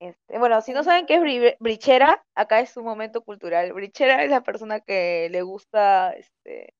Este, 0.00 0.38
bueno, 0.38 0.60
si 0.62 0.72
no 0.72 0.82
saben 0.82 1.06
qué 1.06 1.14
es 1.16 1.20
bri- 1.20 1.56
brichera, 1.60 2.24
acá 2.34 2.60
es 2.60 2.76
un 2.76 2.84
momento 2.84 3.22
cultural. 3.22 3.72
Brichera 3.72 4.24
es 4.24 4.30
la 4.30 4.42
persona 4.42 4.80
que 4.80 5.28
le 5.30 5.42
gusta, 5.42 6.12
este, 6.12 6.74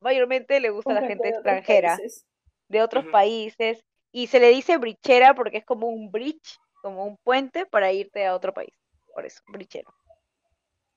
mayormente 0.00 0.60
le 0.60 0.70
gusta 0.70 0.92
a 0.92 0.94
la 1.00 1.06
gente 1.06 1.28
de 1.28 1.34
extranjera, 1.34 1.96
países. 1.96 2.26
de 2.68 2.82
otros 2.82 3.04
países, 3.06 3.84
y 4.12 4.26
se 4.26 4.40
le 4.40 4.48
dice 4.48 4.76
brichera 4.76 5.34
porque 5.34 5.58
es 5.58 5.64
como 5.64 5.88
un 5.88 6.10
bridge, 6.10 6.58
como 6.82 7.04
un 7.04 7.16
puente 7.22 7.64
para 7.64 7.92
irte 7.92 8.26
a 8.26 8.34
otro 8.34 8.52
país. 8.52 8.74
Por 9.14 9.24
eso, 9.24 9.42
brichera. 9.46 9.90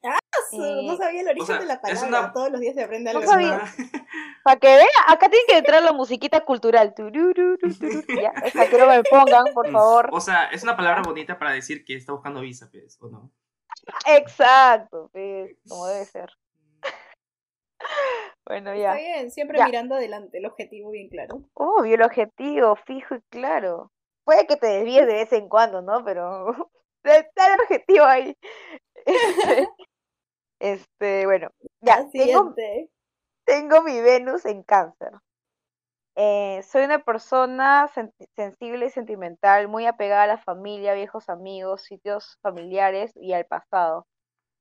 No 0.03 0.93
Eh, 0.93 0.97
sabía 0.97 1.21
el 1.21 1.27
origen 1.29 1.45
sea, 1.47 1.59
de 1.59 1.65
la 1.65 1.81
palabra. 1.81 2.07
una- 2.07 2.33
Todos 2.33 2.51
los 2.51 2.59
días 2.61 2.75
se 2.75 2.83
aprende 2.83 3.11
No 3.13 3.19
algo. 3.19 3.31
sabía. 3.31 3.47
nuevo. 3.57 3.63
Para 4.43 4.59
que 4.59 4.67
vean, 4.67 4.87
acá 5.07 5.29
tiene 5.29 5.45
que 5.47 5.57
entrar 5.57 5.81
la 5.81 5.93
musiquita 5.93 6.41
cultural. 6.43 6.93
Ya, 6.97 8.29
esa 8.45 8.65
quiero 8.67 8.87
que 8.89 8.97
me 8.97 9.03
pongan, 9.03 9.45
por 9.53 9.71
favor. 9.71 10.09
O 10.11 10.19
sea, 10.19 10.45
es 10.45 10.61
una 10.63 10.75
palabra 10.75 11.01
bonita 11.01 11.39
para 11.39 11.51
decir 11.51 11.83
que 11.85 11.95
está 11.95 12.11
buscando 12.11 12.41
visa, 12.41 12.69
pues, 12.71 12.97
¿o 13.01 13.07
no? 13.07 13.31
Exacto, 14.05 15.09
pues, 15.13 15.55
como 15.67 15.87
debe 15.87 16.05
ser. 16.05 16.29
Bueno, 18.45 18.71
Está 18.73 18.93
ya. 18.95 18.99
bien, 18.99 19.31
siempre 19.31 19.57
Ya. 19.57 19.65
mirando 19.65 19.95
adelante, 19.95 20.37
el 20.37 20.45
objetivo 20.45 20.91
bien 20.91 21.07
claro. 21.09 21.41
Obvio, 21.53 21.95
el 21.95 22.01
objetivo, 22.01 22.75
fijo 22.75 23.15
y 23.15 23.21
claro. 23.29 23.91
Puede 24.25 24.45
que 24.47 24.57
te 24.57 24.67
desvíes 24.67 25.07
de 25.07 25.13
vez 25.13 25.31
en 25.33 25.47
cuando, 25.49 25.81
¿no? 25.81 26.03
Pero 26.03 26.69
está 27.03 27.53
el 27.55 27.61
objetivo 27.61 28.05
ahí. 28.05 28.37
Este, 30.63 31.27
bueno, 31.27 31.51
ya, 31.81 32.09
tengo, 32.15 32.57
siguiente. 32.57 32.89
tengo 33.45 33.83
mi 33.83 34.01
Venus 34.01 34.45
en 34.45 34.63
cáncer. 34.63 35.11
Eh, 36.15 36.61
soy 36.63 36.83
una 36.85 36.99
persona 37.03 37.89
sen- 37.95 38.13
sensible 38.35 38.85
y 38.85 38.89
sentimental, 38.91 39.67
muy 39.67 39.85
apegada 39.87 40.23
a 40.23 40.27
la 40.27 40.37
familia, 40.37 40.93
viejos 40.93 41.27
amigos, 41.29 41.83
sitios 41.83 42.37
familiares 42.41 43.11
y 43.15 43.33
al 43.33 43.45
pasado. 43.45 44.05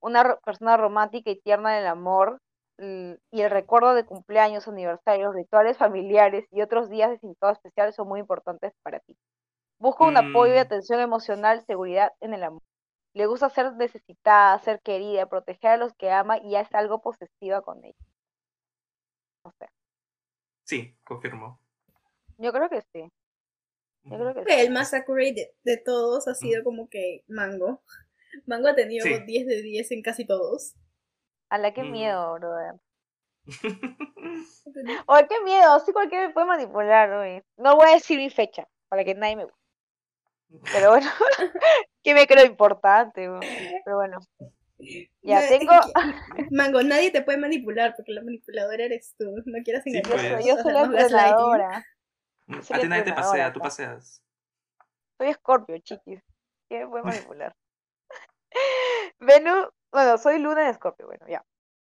Una 0.01 0.23
ro- 0.23 0.39
persona 0.45 0.77
romántica 0.77 1.31
y 1.31 1.41
tierna 1.41 1.75
del 1.75 1.87
amor 1.87 2.39
y 3.31 3.41
el 3.41 3.51
recuerdo 3.51 3.93
de 3.95 4.05
cumpleaños, 4.05 4.67
aniversarios, 4.67 5.35
rituales 5.35 5.77
familiares 5.77 6.45
y 6.51 6.61
otros 6.61 6.89
días 6.89 7.09
de 7.11 7.17
significado 7.19 7.53
especial 7.53 7.93
son 7.93 8.07
muy 8.09 8.19
importantes 8.21 8.73
para 8.83 8.99
ti. 9.01 9.15
Busca 9.79 10.05
un 10.05 10.17
apoyo 10.17 10.55
y 10.55 10.57
Mm. 10.57 10.59
atención 10.59 10.99
emocional, 11.01 11.63
seguridad 11.67 12.11
en 12.21 12.33
el 12.35 12.43
amor. 12.43 12.61
Le 13.13 13.25
gusta 13.27 13.49
ser 13.49 13.73
necesitada, 13.73 14.59
ser 14.59 14.81
querida, 14.81 15.27
proteger 15.27 15.71
a 15.71 15.77
los 15.77 15.93
que 15.93 16.11
ama 16.11 16.37
y 16.39 16.55
es 16.55 16.73
algo 16.73 17.01
posesiva 17.01 17.61
con 17.61 17.83
ellos. 17.83 17.97
No 19.45 19.51
sé, 19.59 19.67
Sí, 20.63 20.95
confirmo. 21.03 21.59
yo 22.37 22.51
creo 22.51 22.69
que 22.69 22.81
sí. 22.93 23.11
Yo 24.05 24.17
creo 24.17 24.33
que 24.33 24.53
El 24.53 24.67
sí. 24.67 24.73
más 24.73 24.93
accurate 24.93 25.33
de, 25.33 25.55
de 25.63 25.77
todos 25.77 26.27
ha 26.27 26.35
sido 26.35 26.63
como 26.63 26.89
que 26.89 27.23
Mango. 27.27 27.81
Mango 28.47 28.67
ha 28.67 28.75
tenido 28.75 29.05
Sí. 29.05 29.13
10 29.25 29.45
de 29.47 29.61
10 29.61 29.91
en 29.91 30.01
casi 30.01 30.25
todos. 30.25 30.73
A 31.49 31.57
la 31.57 31.73
que 31.73 31.83
Mm. 31.83 31.91
miedo, 31.91 32.33
brother. 32.35 32.79
Oye, 35.07 35.27
qué 35.27 35.41
miedo, 35.43 35.79
sí 35.81 35.91
cualquiera 35.93 36.27
me 36.27 36.33
puede 36.33 36.47
manipular, 36.47 37.11
oye. 37.11 37.43
No 37.57 37.75
voy 37.75 37.89
a 37.89 37.93
decir 37.93 38.17
mi 38.17 38.29
fecha, 38.29 38.67
para 38.89 39.03
que 39.03 39.13
nadie 39.13 39.35
me 39.35 39.45
busque. 39.45 39.62
Pero 40.71 40.89
bueno, 40.91 41.09
que 42.03 42.13
me 42.13 42.27
creo 42.27 42.45
importante, 42.45 43.29
pero 43.85 43.97
bueno. 43.97 44.19
Ya 45.21 45.41
No, 45.41 45.47
tengo, 45.47 45.73
Mango, 46.51 46.83
nadie 46.83 47.11
te 47.11 47.21
puede 47.21 47.37
manipular 47.37 47.95
porque 47.95 48.11
la 48.11 48.21
manipuladora 48.21 48.83
eres 48.83 49.15
tú. 49.17 49.25
No 49.45 49.63
quieras 49.63 49.83
Sí, 49.83 49.91
engañar. 49.97 50.05
yo 50.05 50.11
pues. 50.11 50.43
soy, 50.43 50.47
yo 50.49 50.57
soy 50.61 50.73
la 50.73 50.81
entrenadora. 50.81 51.85
Mm, 52.47 52.59
A 52.71 52.79
ti 52.79 52.87
nadie 52.87 53.03
te 53.03 53.13
pasea, 53.13 53.53
tú 53.53 53.59
paseas. 53.59 54.21
Soy 55.17 55.29
Escorpio, 55.29 55.77
chiquis. 55.79 56.21
¿Quién 56.67 56.83
me 56.83 56.89
puede 56.89 57.03
manipular? 57.03 57.55
Venus, 59.19 59.69
bueno, 59.91 60.17
soy 60.17 60.39
Luna 60.39 60.63
en 60.63 60.69
Escorpio, 60.69 61.05
bueno, 61.07 61.25
ya. 61.27 61.43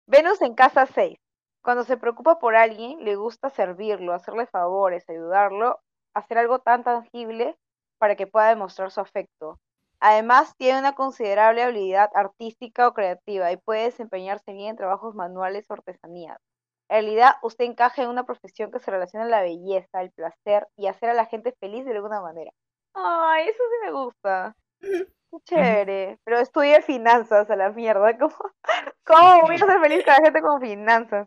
Venus 0.06 0.40
en 0.42 0.54
casa 0.54 0.86
6. 0.86 1.18
Cuando 1.62 1.84
se 1.84 1.96
preocupa 1.96 2.38
por 2.38 2.54
alguien, 2.54 3.04
le 3.04 3.16
gusta 3.16 3.50
servirlo, 3.50 4.14
hacerle 4.14 4.46
favores, 4.46 5.08
ayudarlo, 5.10 5.80
hacer 6.14 6.38
algo 6.38 6.60
tan 6.60 6.84
tangible 6.84 7.58
para 7.98 8.16
que 8.16 8.26
pueda 8.26 8.48
demostrar 8.48 8.90
su 8.90 9.00
afecto. 9.00 9.58
Además, 10.00 10.54
tiene 10.56 10.78
una 10.78 10.94
considerable 10.94 11.62
habilidad 11.62 12.10
artística 12.14 12.86
o 12.86 12.92
creativa 12.92 13.50
y 13.50 13.56
puede 13.56 13.84
desempeñarse 13.84 14.52
bien 14.52 14.70
en 14.70 14.76
trabajos 14.76 15.14
manuales 15.14 15.66
o 15.70 15.74
artesanías. 15.74 16.38
En 16.88 17.02
realidad, 17.02 17.32
usted 17.42 17.64
encaja 17.64 18.02
en 18.02 18.10
una 18.10 18.24
profesión 18.24 18.70
que 18.70 18.78
se 18.78 18.90
relaciona 18.90 19.26
a 19.26 19.28
la 19.28 19.42
belleza, 19.42 20.02
el 20.02 20.12
placer 20.12 20.68
y 20.76 20.86
hacer 20.86 21.10
a 21.10 21.14
la 21.14 21.26
gente 21.26 21.54
feliz 21.58 21.84
de 21.84 21.92
alguna 21.92 22.20
manera. 22.20 22.52
Ay, 22.94 23.48
eso 23.48 23.58
sí 23.58 23.86
me 23.86 23.92
gusta. 23.92 24.54
Qué 24.80 25.38
chévere. 25.44 26.18
Pero 26.24 26.38
estudié 26.38 26.82
finanzas 26.82 27.50
a 27.50 27.56
la 27.56 27.70
mierda. 27.70 28.16
¿Cómo, 28.18 28.36
cómo 29.04 29.40
voy 29.42 29.56
a 29.56 29.58
ser 29.58 29.80
feliz 29.80 30.04
con 30.04 30.14
la 30.14 30.24
gente 30.24 30.40
con 30.40 30.60
finanzas? 30.60 31.26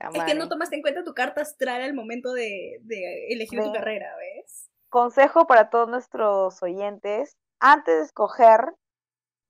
La 0.00 0.08
Es 0.08 0.24
que 0.24 0.34
no 0.34 0.48
tomaste 0.48 0.76
en 0.76 0.82
cuenta 0.82 1.04
tu 1.04 1.12
carta 1.12 1.42
astral 1.42 1.82
al 1.82 1.92
momento 1.92 2.32
de, 2.32 2.78
de 2.80 3.28
elegir 3.28 3.60
tu 3.60 3.72
carrera, 3.72 4.14
¿ves? 4.16 4.69
Consejo 4.90 5.46
para 5.46 5.70
todos 5.70 5.88
nuestros 5.88 6.62
oyentes. 6.62 7.36
Antes 7.60 7.96
de 7.96 8.04
escoger, 8.04 8.74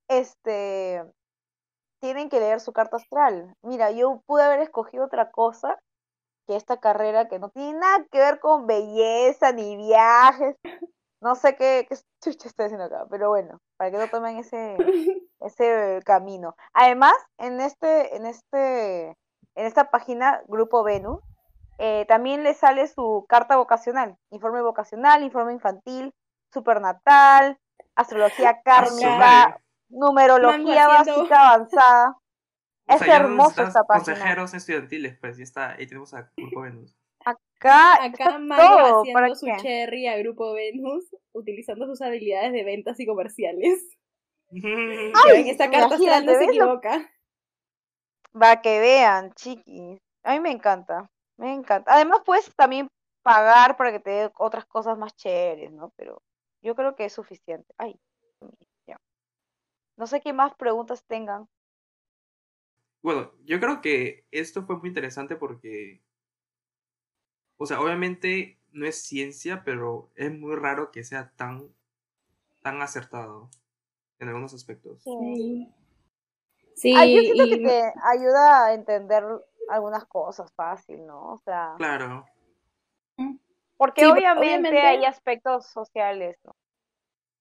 este, 0.09 1.03
tienen 2.01 2.29
que 2.29 2.41
leer 2.41 2.61
su 2.61 2.73
carta 2.73 2.99
astral. 2.99 3.55
Mira, 3.63 3.91
yo 3.91 4.23
pude 4.27 4.43
haber 4.43 4.61
escogido 4.61 5.07
otra 5.07 5.31
cosa 5.31 5.79
que 6.47 6.57
esta 6.57 6.79
carrera 6.79 7.29
que 7.29 7.39
no 7.39 7.51
tiene 7.51 7.79
nada 7.79 8.05
que 8.11 8.19
ver 8.19 8.41
con 8.41 8.67
belleza 8.67 9.53
ni 9.53 9.77
viajes. 9.77 10.57
No 11.23 11.35
sé 11.35 11.55
qué, 11.57 11.87
qué 11.89 11.97
chucha 12.23 12.49
estoy 12.49 12.67
haciendo 12.67 12.87
acá, 12.87 13.07
pero 13.11 13.29
bueno, 13.29 13.61
para 13.77 13.91
que 13.91 13.99
no 13.99 14.09
tomen 14.09 14.39
ese, 14.39 14.77
ese 15.41 16.01
camino. 16.05 16.57
Además, 16.73 17.15
en 17.39 17.61
este, 17.61 18.17
en 18.17 18.25
este, 18.25 19.09
en 19.09 19.67
esta 19.67 19.91
página, 19.91 20.43
Grupo 20.49 20.83
Venus, 20.83 21.21
eh, 21.81 22.05
también 22.07 22.45
le 22.45 22.55
sale 22.55 22.87
su 22.87 23.25
carta 23.29 23.57
vocacional, 23.57 24.17
informe 24.31 24.61
vocacional, 24.63 25.23
informe 25.23 25.53
infantil, 25.55 26.13
supernatal, 26.53 27.57
astrología 27.97 28.51
Ah, 28.51 28.61
kármica, 28.63 29.61
numerología 29.89 30.89
básica 30.89 31.51
avanzada. 31.55 32.17
O 32.89 32.93
Es 32.95 32.99
sea, 33.01 33.21
necesitas 33.21 33.69
esta 33.69 33.85
página. 33.85 34.15
consejeros 34.17 34.53
estudiantiles, 34.55 35.17
pues 35.21 35.37
ya 35.39 35.45
está. 35.45 35.71
Ahí 35.73 35.87
tenemos 35.87 36.13
a 36.13 36.31
Grupo 36.37 36.63
Venus. 36.63 36.95
Acá, 37.25 38.05
Acá 38.05 38.39
Mango 38.39 38.63
todo, 38.79 39.01
haciendo 39.01 39.21
¿para 39.21 39.35
su 39.35 39.47
qué? 39.47 39.57
cherry 39.63 40.07
a 40.09 40.17
Grupo 40.19 40.53
Venus, 40.55 41.05
utilizando 41.33 41.87
sus 41.87 42.01
habilidades 42.03 42.53
de 42.53 42.65
ventas 42.65 42.99
y 42.99 43.07
comerciales. 43.07 43.89
Ay, 44.53 45.33
ven, 45.33 45.47
esta 45.47 45.71
carta 45.71 45.95
astral 45.95 46.27
no 46.27 46.33
imagínate, 46.33 46.33
se 46.33 46.39
¿ves 46.39 46.57
lo- 46.57 46.65
equivoca. 46.65 47.11
Va 48.43 48.61
que 48.61 48.81
vean, 48.81 49.33
chiquis. 49.35 49.99
A 50.25 50.33
mí 50.33 50.41
me 50.41 50.51
encanta, 50.51 51.09
me 51.41 51.55
encanta. 51.55 51.93
Además, 51.95 52.21
puedes 52.25 52.55
también 52.55 52.89
pagar 53.23 53.77
para 53.77 53.93
que 53.93 54.01
te 54.01 54.11
dé 54.11 54.31
otras 54.39 54.67
cosas 54.67 54.99
más 54.99 55.17
chéveres, 55.17 55.73
¿no? 55.73 55.91
Pero 55.97 56.23
yo 56.63 56.75
creo 56.75 56.95
que 56.95 57.07
es 57.07 57.13
suficiente. 57.15 57.73
Ay, 57.79 57.99
ya. 58.87 58.99
No 59.97 60.07
sé 60.07 60.21
qué 60.21 60.33
más 60.33 60.55
preguntas 60.55 61.03
tengan. 61.05 61.49
Bueno, 63.03 63.33
yo 63.45 63.59
creo 63.59 63.81
que 63.81 64.27
esto 64.31 64.67
fue 64.67 64.77
muy 64.77 64.89
interesante 64.89 65.35
porque, 65.35 66.03
o 67.57 67.65
sea, 67.65 67.81
obviamente 67.81 68.59
no 68.73 68.87
es 68.87 69.03
ciencia, 69.03 69.65
pero 69.65 70.11
es 70.17 70.31
muy 70.31 70.55
raro 70.57 70.91
que 70.91 71.05
sea 71.05 71.31
tan, 71.37 71.75
tan 72.63 72.83
acertado 72.83 73.49
en 74.19 74.29
algunos 74.29 74.53
aspectos. 74.53 75.03
Sí. 75.03 75.73
Sí, 76.75 76.95
Ay, 76.97 77.15
yo 77.15 77.23
siento 77.23 77.45
que 77.49 77.59
te 77.59 77.93
ayuda 78.05 78.67
a 78.67 78.75
entender 78.75 79.25
algunas 79.71 80.05
cosas 80.07 80.53
fácil, 80.55 81.07
¿no? 81.07 81.35
O 81.35 81.39
sea, 81.45 81.75
Claro. 81.79 82.27
porque 83.77 84.03
Sí, 84.03 84.07
obviamente, 84.07 84.41
obviamente- 84.69 84.81
hay 84.81 85.05
aspectos 85.05 85.67
sociales, 85.67 86.39
¿no? 86.45 86.55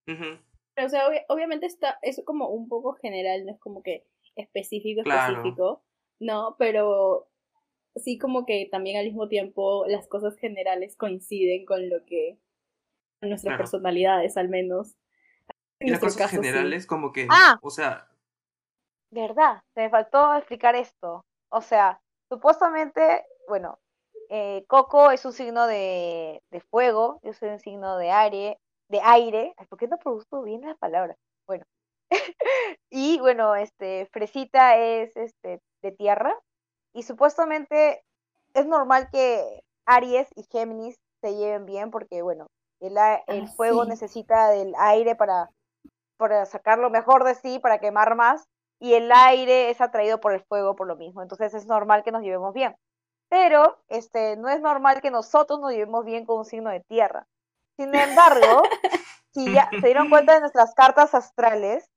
Pero, 0.05 0.88
o 0.88 0.89
sea, 0.89 1.07
obvi- 1.09 1.25
obviamente 1.27 1.65
está, 1.65 1.99
es 2.01 2.21
como 2.25 2.47
un 2.49 2.67
poco 2.69 2.93
general, 2.93 3.45
no 3.45 3.51
es 3.51 3.59
como 3.59 3.84
que 3.84 4.05
específico, 4.36 5.03
Claro. 5.03 5.34
específico, 5.34 5.84
¿no? 6.19 6.55
Pero 6.57 7.27
sí 7.95 8.17
como 8.17 8.45
que 8.45 8.67
también 8.71 8.97
al 8.97 9.05
mismo 9.05 9.27
tiempo 9.27 9.86
las 9.88 10.07
cosas 10.07 10.38
generales 10.38 10.95
coinciden 10.95 11.65
con 11.65 11.89
lo 11.89 12.05
que 12.05 12.39
nuestras 13.21 13.51
Claro. 13.51 13.57
personalidades 13.57 14.38
al 14.38 14.47
menos. 14.49 14.95
En 15.82 15.89
Y 15.89 15.91
las 15.91 15.99
cosas 15.99 16.17
caso, 16.17 16.30
sí. 16.30 16.36
generales 16.38 16.86
como 16.88 17.11
que, 17.11 17.27
Ah. 17.30 17.59
o 17.61 17.69
sea, 17.69 18.05
¿Verdad? 19.11 19.63
Se 19.73 19.82
me 19.82 19.89
faltó 19.89 20.36
explicar 20.36 20.75
esto. 20.75 21.25
O 21.49 21.61
sea, 21.61 21.99
supuestamente, 22.30 23.25
bueno, 23.47 23.80
eh, 24.30 24.65
Coco 24.67 25.11
es 25.11 25.25
un 25.25 25.34
signo 25.34 25.67
de, 25.67 26.41
de 26.51 26.61
fuego, 26.71 27.19
yo 27.23 27.34
soy 27.34 27.49
un 27.49 27.59
signo 27.59 27.97
de 27.97 28.11
aire, 28.11 28.59
de 28.89 29.01
aire. 29.03 29.53
Ay, 29.57 29.65
¿por 29.67 29.80
qué 29.80 29.88
no 29.88 29.97
produzco 29.97 30.43
bien 30.43 30.61
las 30.61 30.77
palabras? 30.77 31.17
Bueno. 31.47 31.65
y 32.91 33.19
bueno, 33.19 33.55
este, 33.55 34.07
Fresita 34.13 34.77
es 34.77 35.15
este 35.15 35.61
de 35.84 35.91
tierra. 35.91 36.36
Y 36.93 37.03
supuestamente 37.03 38.03
es 38.53 38.65
normal 38.67 39.09
que 39.11 39.61
Aries 39.86 40.27
y 40.36 40.43
Géminis 40.51 40.97
se 41.21 41.36
lleven 41.36 41.65
bien 41.65 41.91
porque, 41.91 42.21
bueno, 42.21 42.47
el, 42.82 42.97
el 43.27 43.47
Ah, 43.47 43.47
fuego 43.49 43.86
sí. 43.86 43.89
necesita 43.89 44.49
del 44.49 44.73
aire 44.77 45.15
para 45.15 45.49
para 46.17 46.45
sacar 46.45 46.80
lo 46.80 46.89
mejor 46.89 47.23
de 47.23 47.36
sí, 47.36 47.59
para 47.59 47.80
quemar 47.80 48.15
más, 48.15 48.45
y 48.80 48.93
el 48.93 49.11
aire 49.11 49.69
es 49.69 49.82
atraído 49.82 50.19
por 50.19 50.34
el 50.34 50.41
fuego 50.41 50.75
por 50.75 50.88
lo 50.88 50.95
mismo. 50.95 51.21
Entonces 51.21 51.53
es 51.53 51.65
normal 51.67 52.03
que 52.03 52.11
nos 52.11 52.21
llevemos 52.23 52.53
bien. 52.53 52.75
Pero 53.30 53.77
este, 53.89 54.38
no 54.38 54.49
es 54.49 54.59
normal 54.61 55.01
que 55.01 55.11
nosotros 55.11 55.59
nos 55.59 55.71
llevemos 55.71 56.05
bien 56.05 56.25
con 56.25 56.39
un 56.39 56.45
signo 56.45 56.69
de 56.71 56.80
tierra. 56.82 57.27
Sin 57.77 57.93
embargo, 57.93 58.63
si 59.34 59.51
ya 59.53 59.69
se 59.80 59.88
dieron 59.88 60.09
cuenta 60.09 60.34
de 60.34 60.39
nuestras 60.41 60.73
cartas 60.73 61.13
astrales, 61.13 61.89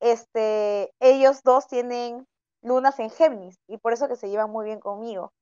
este, 0.00 0.92
ellos 1.00 1.42
dos 1.42 1.66
tienen 1.66 2.26
lunas 2.62 2.98
en 3.00 3.10
Géminis 3.10 3.56
y 3.66 3.78
por 3.78 3.92
eso 3.92 4.08
que 4.08 4.16
se 4.16 4.28
llevan 4.28 4.50
muy 4.50 4.64
bien 4.66 4.80
conmigo. 4.80 5.32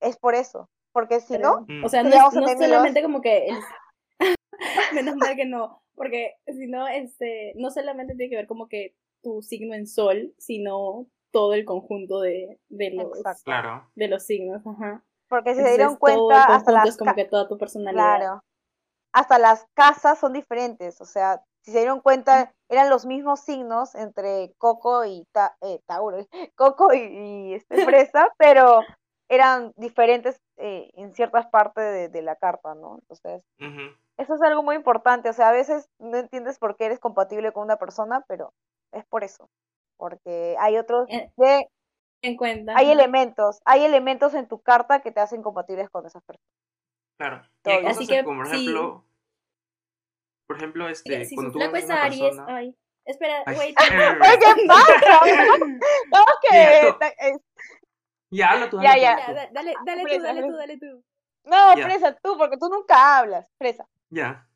Es 0.00 0.16
por 0.18 0.34
eso, 0.34 0.68
porque 0.92 1.20
si 1.20 1.38
no, 1.38 1.66
Pero, 1.66 1.86
o 1.86 1.88
sea, 1.88 2.02
no, 2.02 2.10
no 2.10 2.48
solamente 2.48 3.02
como 3.02 3.20
que 3.20 3.48
el- 3.48 3.60
menos 4.94 5.16
mal 5.16 5.36
que 5.36 5.44
no, 5.46 5.82
porque 5.94 6.34
si 6.46 6.66
no, 6.66 6.86
este, 6.88 7.52
no 7.56 7.70
solamente 7.70 8.14
tiene 8.14 8.30
que 8.30 8.36
ver 8.36 8.46
como 8.46 8.68
que 8.68 8.94
tu 9.26 9.42
signo 9.42 9.74
en 9.74 9.88
sol, 9.88 10.32
sino 10.38 11.06
todo 11.32 11.54
el 11.54 11.64
conjunto 11.64 12.20
de, 12.20 12.60
de 12.68 12.90
los. 12.92 13.42
Claro. 13.42 13.90
de 13.96 14.06
los 14.06 14.22
signos, 14.22 14.64
ajá. 14.64 15.02
porque 15.28 15.54
si 15.56 15.62
se 15.62 15.68
dieron 15.70 15.98
todo 15.98 16.08
el 16.08 16.18
cuenta, 16.18 16.54
hasta 16.54 16.70
las, 16.72 16.88
es 16.90 16.96
como 16.96 17.10
ca- 17.10 17.14
que 17.16 17.24
toda 17.24 17.48
tu 17.48 17.58
personalidad. 17.58 18.18
claro, 18.18 18.44
hasta 19.12 19.38
las 19.40 19.66
casas 19.74 20.18
son 20.20 20.32
diferentes, 20.32 21.00
o 21.00 21.04
sea, 21.04 21.42
si 21.62 21.72
se 21.72 21.78
dieron 21.78 22.00
cuenta, 22.00 22.54
eran 22.68 22.88
los 22.88 23.04
mismos 23.06 23.40
signos 23.40 23.96
entre 23.96 24.54
Coco 24.58 25.04
y 25.04 25.26
Ta- 25.32 25.56
eh, 25.62 25.80
Tauro, 25.86 26.18
Coco 26.54 26.94
y, 26.94 26.98
y, 27.00 27.54
este, 27.54 27.84
Fresa, 27.84 28.28
pero 28.38 28.82
eran 29.28 29.72
diferentes 29.76 30.40
eh, 30.58 30.88
en 30.94 31.12
ciertas 31.14 31.48
partes 31.48 31.82
de, 31.82 32.08
de 32.08 32.22
la 32.22 32.36
carta, 32.36 32.76
¿no? 32.76 32.98
Entonces, 33.00 33.42
eso 34.18 34.34
es 34.36 34.42
algo 34.42 34.62
muy 34.62 34.76
importante, 34.76 35.28
o 35.28 35.32
sea, 35.32 35.48
a 35.48 35.52
veces 35.52 35.88
no 35.98 36.16
entiendes 36.16 36.60
por 36.60 36.76
qué 36.76 36.86
eres 36.86 37.00
compatible 37.00 37.52
con 37.52 37.64
una 37.64 37.76
persona, 37.76 38.24
pero 38.28 38.52
es 38.96 39.04
por 39.06 39.24
eso, 39.24 39.48
porque 39.96 40.56
hay 40.58 40.76
otros, 40.78 41.08
Eh, 41.10 41.30
de, 41.36 41.68
En 42.22 42.36
cuenta. 42.36 42.74
hay 42.76 42.90
elementos, 42.90 43.60
hay 43.64 43.84
elementos 43.84 44.34
en 44.34 44.48
tu 44.48 44.60
carta 44.60 45.00
que 45.00 45.12
te 45.12 45.20
hacen 45.20 45.42
compatibles 45.42 45.88
con 45.90 46.06
esas 46.06 46.22
personas. 46.24 46.48
Claro. 47.18 47.42
Y 47.64 47.86
Así 47.86 48.06
que, 48.06 48.24
como, 48.24 48.40
por 48.42 48.48
sí. 48.48 48.56
ejemplo, 48.56 49.04
por 50.46 50.56
ejemplo, 50.56 50.88
este, 50.88 51.24
si 51.24 51.34
cuando 51.34 51.52
tú 51.52 51.60
es 51.60 51.84
a 51.90 51.94
una 51.94 52.02
Aries, 52.04 52.20
persona... 52.20 52.46
ay, 52.56 52.76
espera, 53.04 53.40
eh, 53.40 53.44
¡Ay, 53.46 53.74
qué 53.74 54.66
pasa! 54.66 55.20
Eh, 56.52 57.38
Ya, 58.30 58.50
habla 58.50 58.68
tú, 58.70 58.80
Ya, 58.82 58.90
habla 58.92 59.02
ya. 59.02 59.18
Ya, 59.18 59.26
tú. 59.26 59.32
da- 59.34 59.48
dale, 59.52 59.74
dale 59.84 60.02
tú, 60.16 60.22
dale 60.22 60.42
tú, 60.42 60.56
dale 60.56 60.78
tú. 60.78 61.04
No, 61.44 61.76
Ya. 61.76 61.84
Fresa, 61.84 62.16
tú, 62.22 62.36
porque 62.36 62.56
tú 62.58 62.68
nunca 62.68 63.18
hablas, 63.18 63.48
Fresa. 63.58 63.86
Ya. 64.10 64.48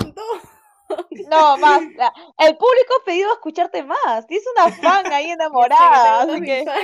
Un 0.00 0.06
montón. 0.06 0.40
No, 1.30 1.56
más. 1.58 1.82
la- 1.96 2.12
el 2.38 2.56
público 2.56 2.94
ha 3.00 3.04
pedido 3.04 3.32
escucharte 3.32 3.82
más. 3.84 4.26
Tienes 4.26 4.46
una 4.56 4.70
fan 4.82 5.12
ahí 5.12 5.30
enamorada, 5.30 6.22
así 6.22 6.40
que. 6.42 6.64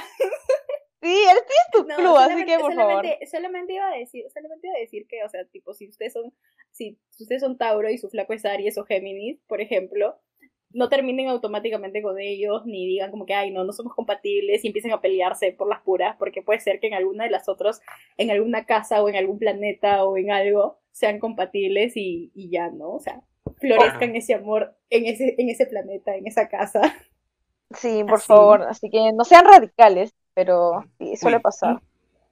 Sí, 1.00 1.08
él 1.08 1.36
tienes 1.48 1.70
tu 1.72 1.84
No, 1.88 1.96
club, 1.96 2.16
así 2.16 2.44
que 2.44 2.58
por 2.60 2.74
favor. 2.74 2.92
solamente, 2.92 3.26
solamente 3.26 3.72
iba 3.72 3.88
a 3.88 3.96
decir, 3.96 4.24
solamente 4.32 4.68
iba 4.68 4.76
a 4.76 4.80
decir 4.80 5.06
que, 5.08 5.24
o 5.24 5.28
sea, 5.28 5.44
tipo, 5.46 5.74
si 5.74 5.88
ustedes 5.88 6.12
son, 6.12 6.32
si 6.70 6.96
ustedes 7.18 7.42
son 7.42 7.58
Tauro 7.58 7.90
y 7.90 7.98
su 7.98 8.08
flaco 8.08 8.32
es 8.34 8.44
Aries 8.44 8.78
o 8.78 8.84
Géminis, 8.84 9.40
por 9.48 9.60
ejemplo, 9.60 10.20
no 10.70 10.88
terminen 10.88 11.26
automáticamente 11.28 12.02
con 12.02 12.20
ellos, 12.20 12.62
ni 12.66 12.86
digan 12.86 13.10
como 13.10 13.26
que, 13.26 13.34
ay, 13.34 13.50
no, 13.50 13.64
no 13.64 13.72
somos 13.72 13.94
compatibles 13.96 14.62
y 14.64 14.68
empiecen 14.68 14.92
a 14.92 15.00
pelearse 15.00 15.50
por 15.50 15.68
las 15.68 15.80
puras, 15.82 16.14
porque 16.20 16.40
puede 16.40 16.60
ser 16.60 16.78
que 16.78 16.86
en 16.86 16.94
alguna 16.94 17.24
de 17.24 17.30
las 17.30 17.48
otras, 17.48 17.80
en 18.16 18.30
alguna 18.30 18.64
casa 18.64 19.02
o 19.02 19.08
en 19.08 19.16
algún 19.16 19.40
planeta 19.40 20.04
o 20.04 20.16
en 20.16 20.30
algo, 20.30 20.78
sean 20.92 21.18
compatibles 21.18 21.96
y, 21.96 22.30
y 22.32 22.48
ya, 22.48 22.68
¿no? 22.70 22.92
O 22.92 23.00
sea, 23.00 23.22
florezcan 23.62 24.14
Claro. 24.14 24.16
ese 24.16 24.34
amor 24.34 24.76
en 24.90 25.06
ese, 25.06 25.36
en 25.38 25.50
ese 25.50 25.66
planeta, 25.66 26.16
en 26.16 26.28
esa 26.28 26.48
casa. 26.50 26.82
Sí, 27.74 28.04
por 28.08 28.20
así. 28.20 28.26
favor. 28.26 28.62
Así 28.62 28.90
que 28.90 29.12
no 29.14 29.24
sean 29.24 29.44
radicales, 29.46 30.14
pero 30.34 30.84
sí, 30.98 31.16
suele 31.16 31.40
Uy, 31.40 31.40
pasar. 31.40 31.82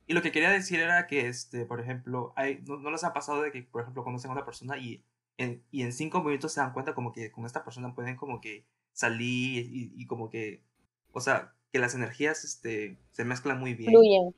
Y 0.07 0.15
lo 0.15 0.23
que 0.23 0.33
quería 0.33 0.51
decir 0.51 0.81
era 0.81 1.07
que, 1.07 1.29
este, 1.29 1.67
por 1.67 1.81
ejemplo, 1.81 2.33
hay, 2.37 2.61
no, 2.67 2.79
no 2.79 2.91
les 2.91 3.05
ha 3.05 3.13
pasado 3.13 3.43
de 3.43 3.53
que, 3.53 3.63
por 3.63 3.83
ejemplo, 3.83 4.05
conocen 4.05 4.31
a 4.31 4.35
una 4.35 4.45
persona 4.45 4.77
y 4.79 5.05
en, 5.39 5.65
y 5.71 5.83
en 5.83 5.93
cinco 5.93 6.23
minutos 6.23 6.53
se 6.53 6.61
dan 6.61 6.73
cuenta 6.73 6.95
como 6.95 7.13
que 7.13 7.31
con 7.33 7.47
esta 7.47 7.65
persona 7.65 7.95
pueden 7.95 8.17
como 8.17 8.41
que 8.41 8.67
salir 8.93 9.67
y, 9.67 9.93
y 9.97 10.07
como 10.07 10.29
que, 10.31 10.65
o 11.13 11.21
sea, 11.21 11.55
que 11.73 11.79
las 11.79 11.95
energías, 11.95 12.45
este, 12.45 12.99
se 13.13 13.25
mezclan 13.25 13.61
muy 13.61 13.75
bien. 13.75 13.91
Fluyen. 13.91 14.35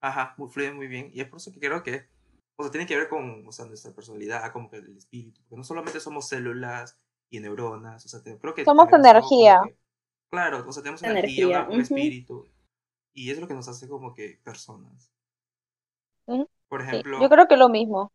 Ajá, 0.00 0.34
fluyen 0.50 0.76
muy 0.76 0.88
bien. 0.88 1.10
Y 1.14 1.20
es 1.22 1.28
por 1.28 1.38
eso 1.38 1.52
que 1.52 1.60
creo 1.60 1.82
que, 1.82 2.06
o 2.56 2.62
sea, 2.64 2.72
tiene 2.72 2.86
que 2.86 2.96
ver 2.96 3.08
con, 3.08 3.46
o 3.46 3.52
sea, 3.52 3.66
nuestra 3.66 3.92
personalidad, 3.94 4.52
como 4.52 4.70
que 4.70 4.76
el 4.78 4.96
espíritu. 4.96 5.40
Porque 5.42 5.56
no 5.56 5.64
solamente 5.64 6.00
somos 6.00 6.28
células 6.28 6.98
y 7.30 7.40
neuronas, 7.40 8.04
o 8.06 8.08
sea, 8.08 8.22
te- 8.22 8.38
creo 8.38 8.54
que... 8.54 8.64
Somos 8.64 8.92
energía. 8.92 9.60
que- 9.62 9.76
claro, 10.30 10.64
o 10.68 10.72
sea, 10.72 10.82
tenemos 10.82 11.02
Energía, 11.02 11.44
energía, 11.44 11.68
un 11.70 11.80
ujú. 11.80 11.80
espíritu. 11.80 12.46
Y 13.14 13.30
es 13.30 13.38
lo 13.40 13.48
que 13.48 13.54
nos 13.54 13.68
hace 13.68 13.88
como 13.88 14.14
que 14.14 14.40
personas. 14.44 15.12
Por 16.68 16.82
Sí, 16.90 17.02
ejemplo... 17.02 17.18
yo 17.18 17.28
creo 17.28 17.48
que 17.48 17.56
lo 17.56 17.68
mismo. 17.68 18.12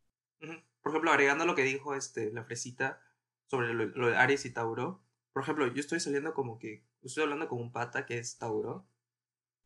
Por 0.81 0.91
ejemplo, 0.91 1.11
agregando 1.11 1.45
lo 1.45 1.55
que 1.55 1.63
dijo 1.63 1.95
este, 1.95 2.31
la 2.31 2.43
fresita 2.43 3.01
sobre 3.47 3.73
lo, 3.73 3.85
lo 3.87 4.07
de 4.09 4.17
Aries 4.17 4.45
y 4.45 4.51
Tauro. 4.53 5.01
Por 5.33 5.43
ejemplo, 5.43 5.67
yo 5.67 5.79
estoy 5.79 5.99
saliendo 5.99 6.33
como 6.33 6.59
que. 6.59 6.83
Estoy 7.03 7.23
hablando 7.23 7.47
con 7.47 7.59
un 7.59 7.71
pata 7.71 8.05
que 8.05 8.17
es 8.17 8.37
Tauro. 8.37 8.85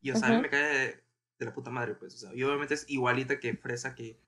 Y 0.01 0.11
o 0.11 0.17
sea, 0.17 0.33
me 0.33 0.49
cae 0.49 0.63
de, 0.63 1.05
de 1.39 1.45
la 1.45 1.53
puta 1.53 1.71
madre, 1.71 1.95
pues. 1.95 2.15
O 2.15 2.17
sea, 2.19 2.35
y 2.35 2.43
obviamente 2.43 2.75
es 2.75 2.89
igualita 2.89 3.39
que 3.39 3.55
Fresa 3.55 3.95
que 3.95 4.19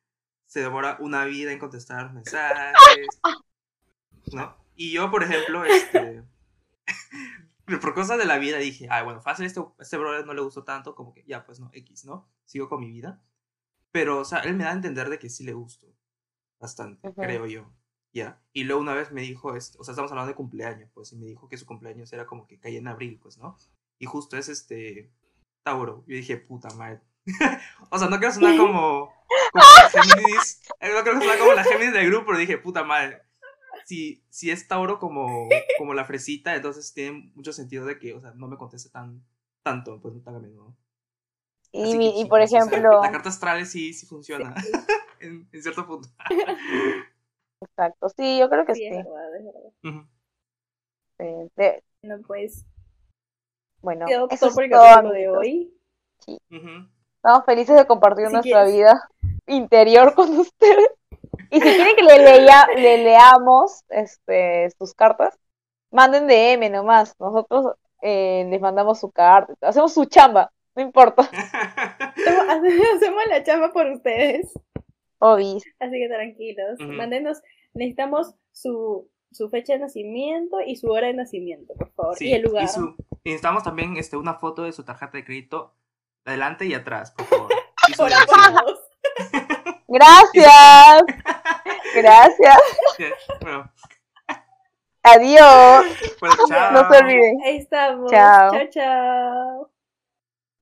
se 0.54 0.60
demora 0.60 0.97
una 0.99 1.26
vida 1.26 1.51
en 1.51 1.58
contestar 1.58 2.14
mensajes. 2.14 3.08
¿No? 4.34 4.56
Y 4.76 4.91
yo, 4.91 5.10
por 5.10 5.24
ejemplo, 5.24 5.66
este. 5.66 6.24
por 7.82 7.95
cosas 7.95 8.20
de 8.20 8.26
la 8.26 8.38
vida 8.38 8.60
dije, 8.60 8.88
ay, 8.91 9.04
bueno, 9.04 9.20
fácil, 9.20 9.47
este, 9.47 9.62
este 9.80 9.97
brother 9.97 10.28
no 10.28 10.36
le 10.36 10.41
gustó 10.41 10.64
tanto, 10.64 10.93
como 10.93 11.12
que 11.12 11.24
ya, 11.24 11.43
pues 11.43 11.60
no, 11.60 11.72
X, 11.74 12.06
¿no? 12.06 12.30
Sigo 12.45 12.70
con 12.70 12.82
mi 12.82 12.91
vida. 12.91 13.20
Pero, 13.91 14.20
o 14.20 14.26
sea, 14.26 14.41
él 14.41 14.56
me 14.56 14.64
da 14.64 14.70
a 14.70 14.74
entender 14.74 15.10
de 15.10 15.18
que 15.18 15.28
sí 15.28 15.43
le 15.43 15.54
gusto. 15.54 15.88
Bastante, 16.60 17.12
creo 17.16 17.47
yo. 17.47 17.74
Ya. 18.14 18.39
Y 18.54 18.66
luego 18.66 18.80
una 18.80 18.93
vez 18.93 19.12
me 19.12 19.22
dijo, 19.22 19.56
este, 19.56 19.80
o 19.80 19.84
sea, 19.84 19.93
estamos 19.93 20.12
hablando 20.12 20.30
de 20.30 20.36
cumpleaños, 20.36 20.91
pues, 20.93 21.14
y 21.14 21.16
me 21.16 21.26
dijo 21.26 21.49
que 21.49 21.58
su 21.58 21.66
cumpleaños 21.66 22.14
era 22.14 22.28
como 22.28 22.45
que 22.45 22.60
caía 22.60 22.78
en 22.78 22.88
abril, 22.88 23.20
pues, 23.20 23.39
¿no? 23.39 23.58
Y 23.97 24.06
justo 24.06 24.38
es 24.38 24.49
este. 24.49 25.12
Tauro. 25.64 26.04
Yo 26.06 26.16
dije, 26.16 26.38
puta 26.38 26.70
madre. 26.76 27.01
o 27.89 27.97
sea, 27.99 28.09
no 28.09 28.17
quiero 28.19 28.34
sonar 28.34 28.55
como. 28.55 29.13
como 29.51 29.65
la 29.74 29.86
Géminis. 29.89 30.61
eh, 30.80 30.91
No 30.93 31.03
quiero 31.03 31.19
sonar 31.19 31.38
como 31.39 31.53
la 31.53 31.63
Géminis 31.65 31.93
del 31.93 32.07
grupo, 32.07 32.28
pero 32.28 32.38
dije, 32.39 32.57
puta 32.57 32.84
madre. 32.84 33.21
Si, 33.86 34.24
si 34.30 34.51
es 34.51 34.67
Tauro 34.67 34.99
como, 34.99 35.49
como 35.78 35.93
la 35.93 36.05
fresita, 36.05 36.55
entonces 36.55 36.93
tiene 36.93 37.32
mucho 37.36 37.53
sentido 37.53 37.86
de 37.86 37.99
que, 37.99 38.13
o 38.13 38.21
sea, 38.21 38.32
no 38.36 38.47
me 38.47 38.57
conteste 38.57 38.89
tan, 38.89 39.24
tanto, 39.63 40.01
pues, 40.01 40.24
tan 40.24 40.36
a 40.36 40.39
menudo. 40.39 40.76
Y, 41.71 41.95
mi- 41.97 42.09
que 42.09 42.17
y 42.21 42.26
sí, 42.26 42.30
por 42.30 42.41
o 42.41 42.47
sea, 42.47 42.49
ejemplo, 42.59 43.01
la 43.01 43.11
carta 43.11 43.30
astral 43.30 43.65
sí, 43.65 43.93
sí 43.93 44.05
funciona. 44.05 44.53
en, 45.19 45.47
en 45.51 45.61
cierto 45.63 45.86
punto. 45.88 46.09
exacto, 47.61 48.09
sí, 48.09 48.38
yo 48.39 48.49
creo 48.49 48.65
que 48.65 48.76
Sí, 48.76 48.82
sí. 48.82 48.86
es 48.88 49.05
verdad, 49.05 49.36
es 49.36 49.45
verdad. 49.45 49.71
Ujú. 49.84 50.07
Sí, 51.17 51.26
de- 51.55 51.84
No, 52.03 52.21
pues, 52.28 52.65
bueno, 53.82 54.05
eso 54.30 54.47
es 54.47 54.55
todo, 54.69 55.11
de 55.11 55.30
hoy. 55.30 55.74
Ujú. 56.51 56.88
Estamos 57.24 57.45
felices 57.45 57.78
de 57.78 57.88
compartir 57.88 58.30
nuestra 58.30 58.65
vida 58.65 59.09
interior 59.47 60.13
con 60.13 60.30
ustedes. 60.39 60.89
Y 61.51 61.61
si 61.61 61.61
quieren 61.61 61.95
que 61.95 62.03
le, 62.03 62.17
lea, 62.41 62.67
le 62.76 62.97
leamos 62.97 63.84
este, 63.88 64.69
sus 64.78 64.93
cartas, 64.93 65.39
manden 65.89 66.28
DM 66.28 66.69
nomás. 66.69 67.15
Nosotros 67.19 67.76
eh, 68.01 68.45
les 68.49 68.59
mandamos 68.59 68.99
su 68.99 69.09
carta. 69.09 69.53
Hacemos 69.61 69.93
su 69.93 70.03
chamba, 70.03 70.51
no 70.76 70.82
importa. 70.82 71.21
Hacemos, 72.49 73.24
la 73.30 73.41
chamba 73.43 73.71
por 73.71 73.88
ustedes. 73.88 74.51
Obis. 75.19 75.63
Así 75.80 75.91
que 75.91 76.09
tranquilos. 76.09 76.78
Ujú. 76.82 76.91
Mándenos, 76.91 77.41
necesitamos 77.74 78.36
su, 78.51 79.07
su 79.32 79.49
fecha 79.49 79.74
de 79.74 79.80
nacimiento 79.80 80.57
y 80.59 80.76
su 80.76 80.88
hora 80.91 81.07
de 81.07 81.13
nacimiento, 81.13 81.74
por 81.76 81.89
favor. 81.93 82.17
Sí, 82.17 82.28
y 82.28 82.34
el 82.34 82.41
lugar. 82.41 82.65
y 82.65 82.67
su- 82.67 82.95
y 83.24 83.30
necesitamos 83.30 83.63
también 83.63 83.95
este, 83.95 84.17
una 84.17 84.34
foto 84.34 84.63
de 84.63 84.74
su 84.74 84.84
tarjeta 84.84 85.17
de 85.17 85.24
crédito 85.24 85.74
adelante 86.26 86.65
y 86.65 86.74
atrás, 86.74 87.11
por 87.11 87.26
favor. 87.28 87.49
Gracias. 89.88 91.03
Gracias. 91.95 92.57
Bueno, 93.41 93.71
Adiós. 95.03 95.86
bueno, 96.19 96.36
chao. 96.47 96.71
No 96.71 96.89
se 96.89 96.97
olviden. 96.97 97.38
Ahí 97.45 97.57
estamos. 97.57 98.09
Chao. 98.09 98.51
Chao, 98.51 98.67
chao. 98.71 99.69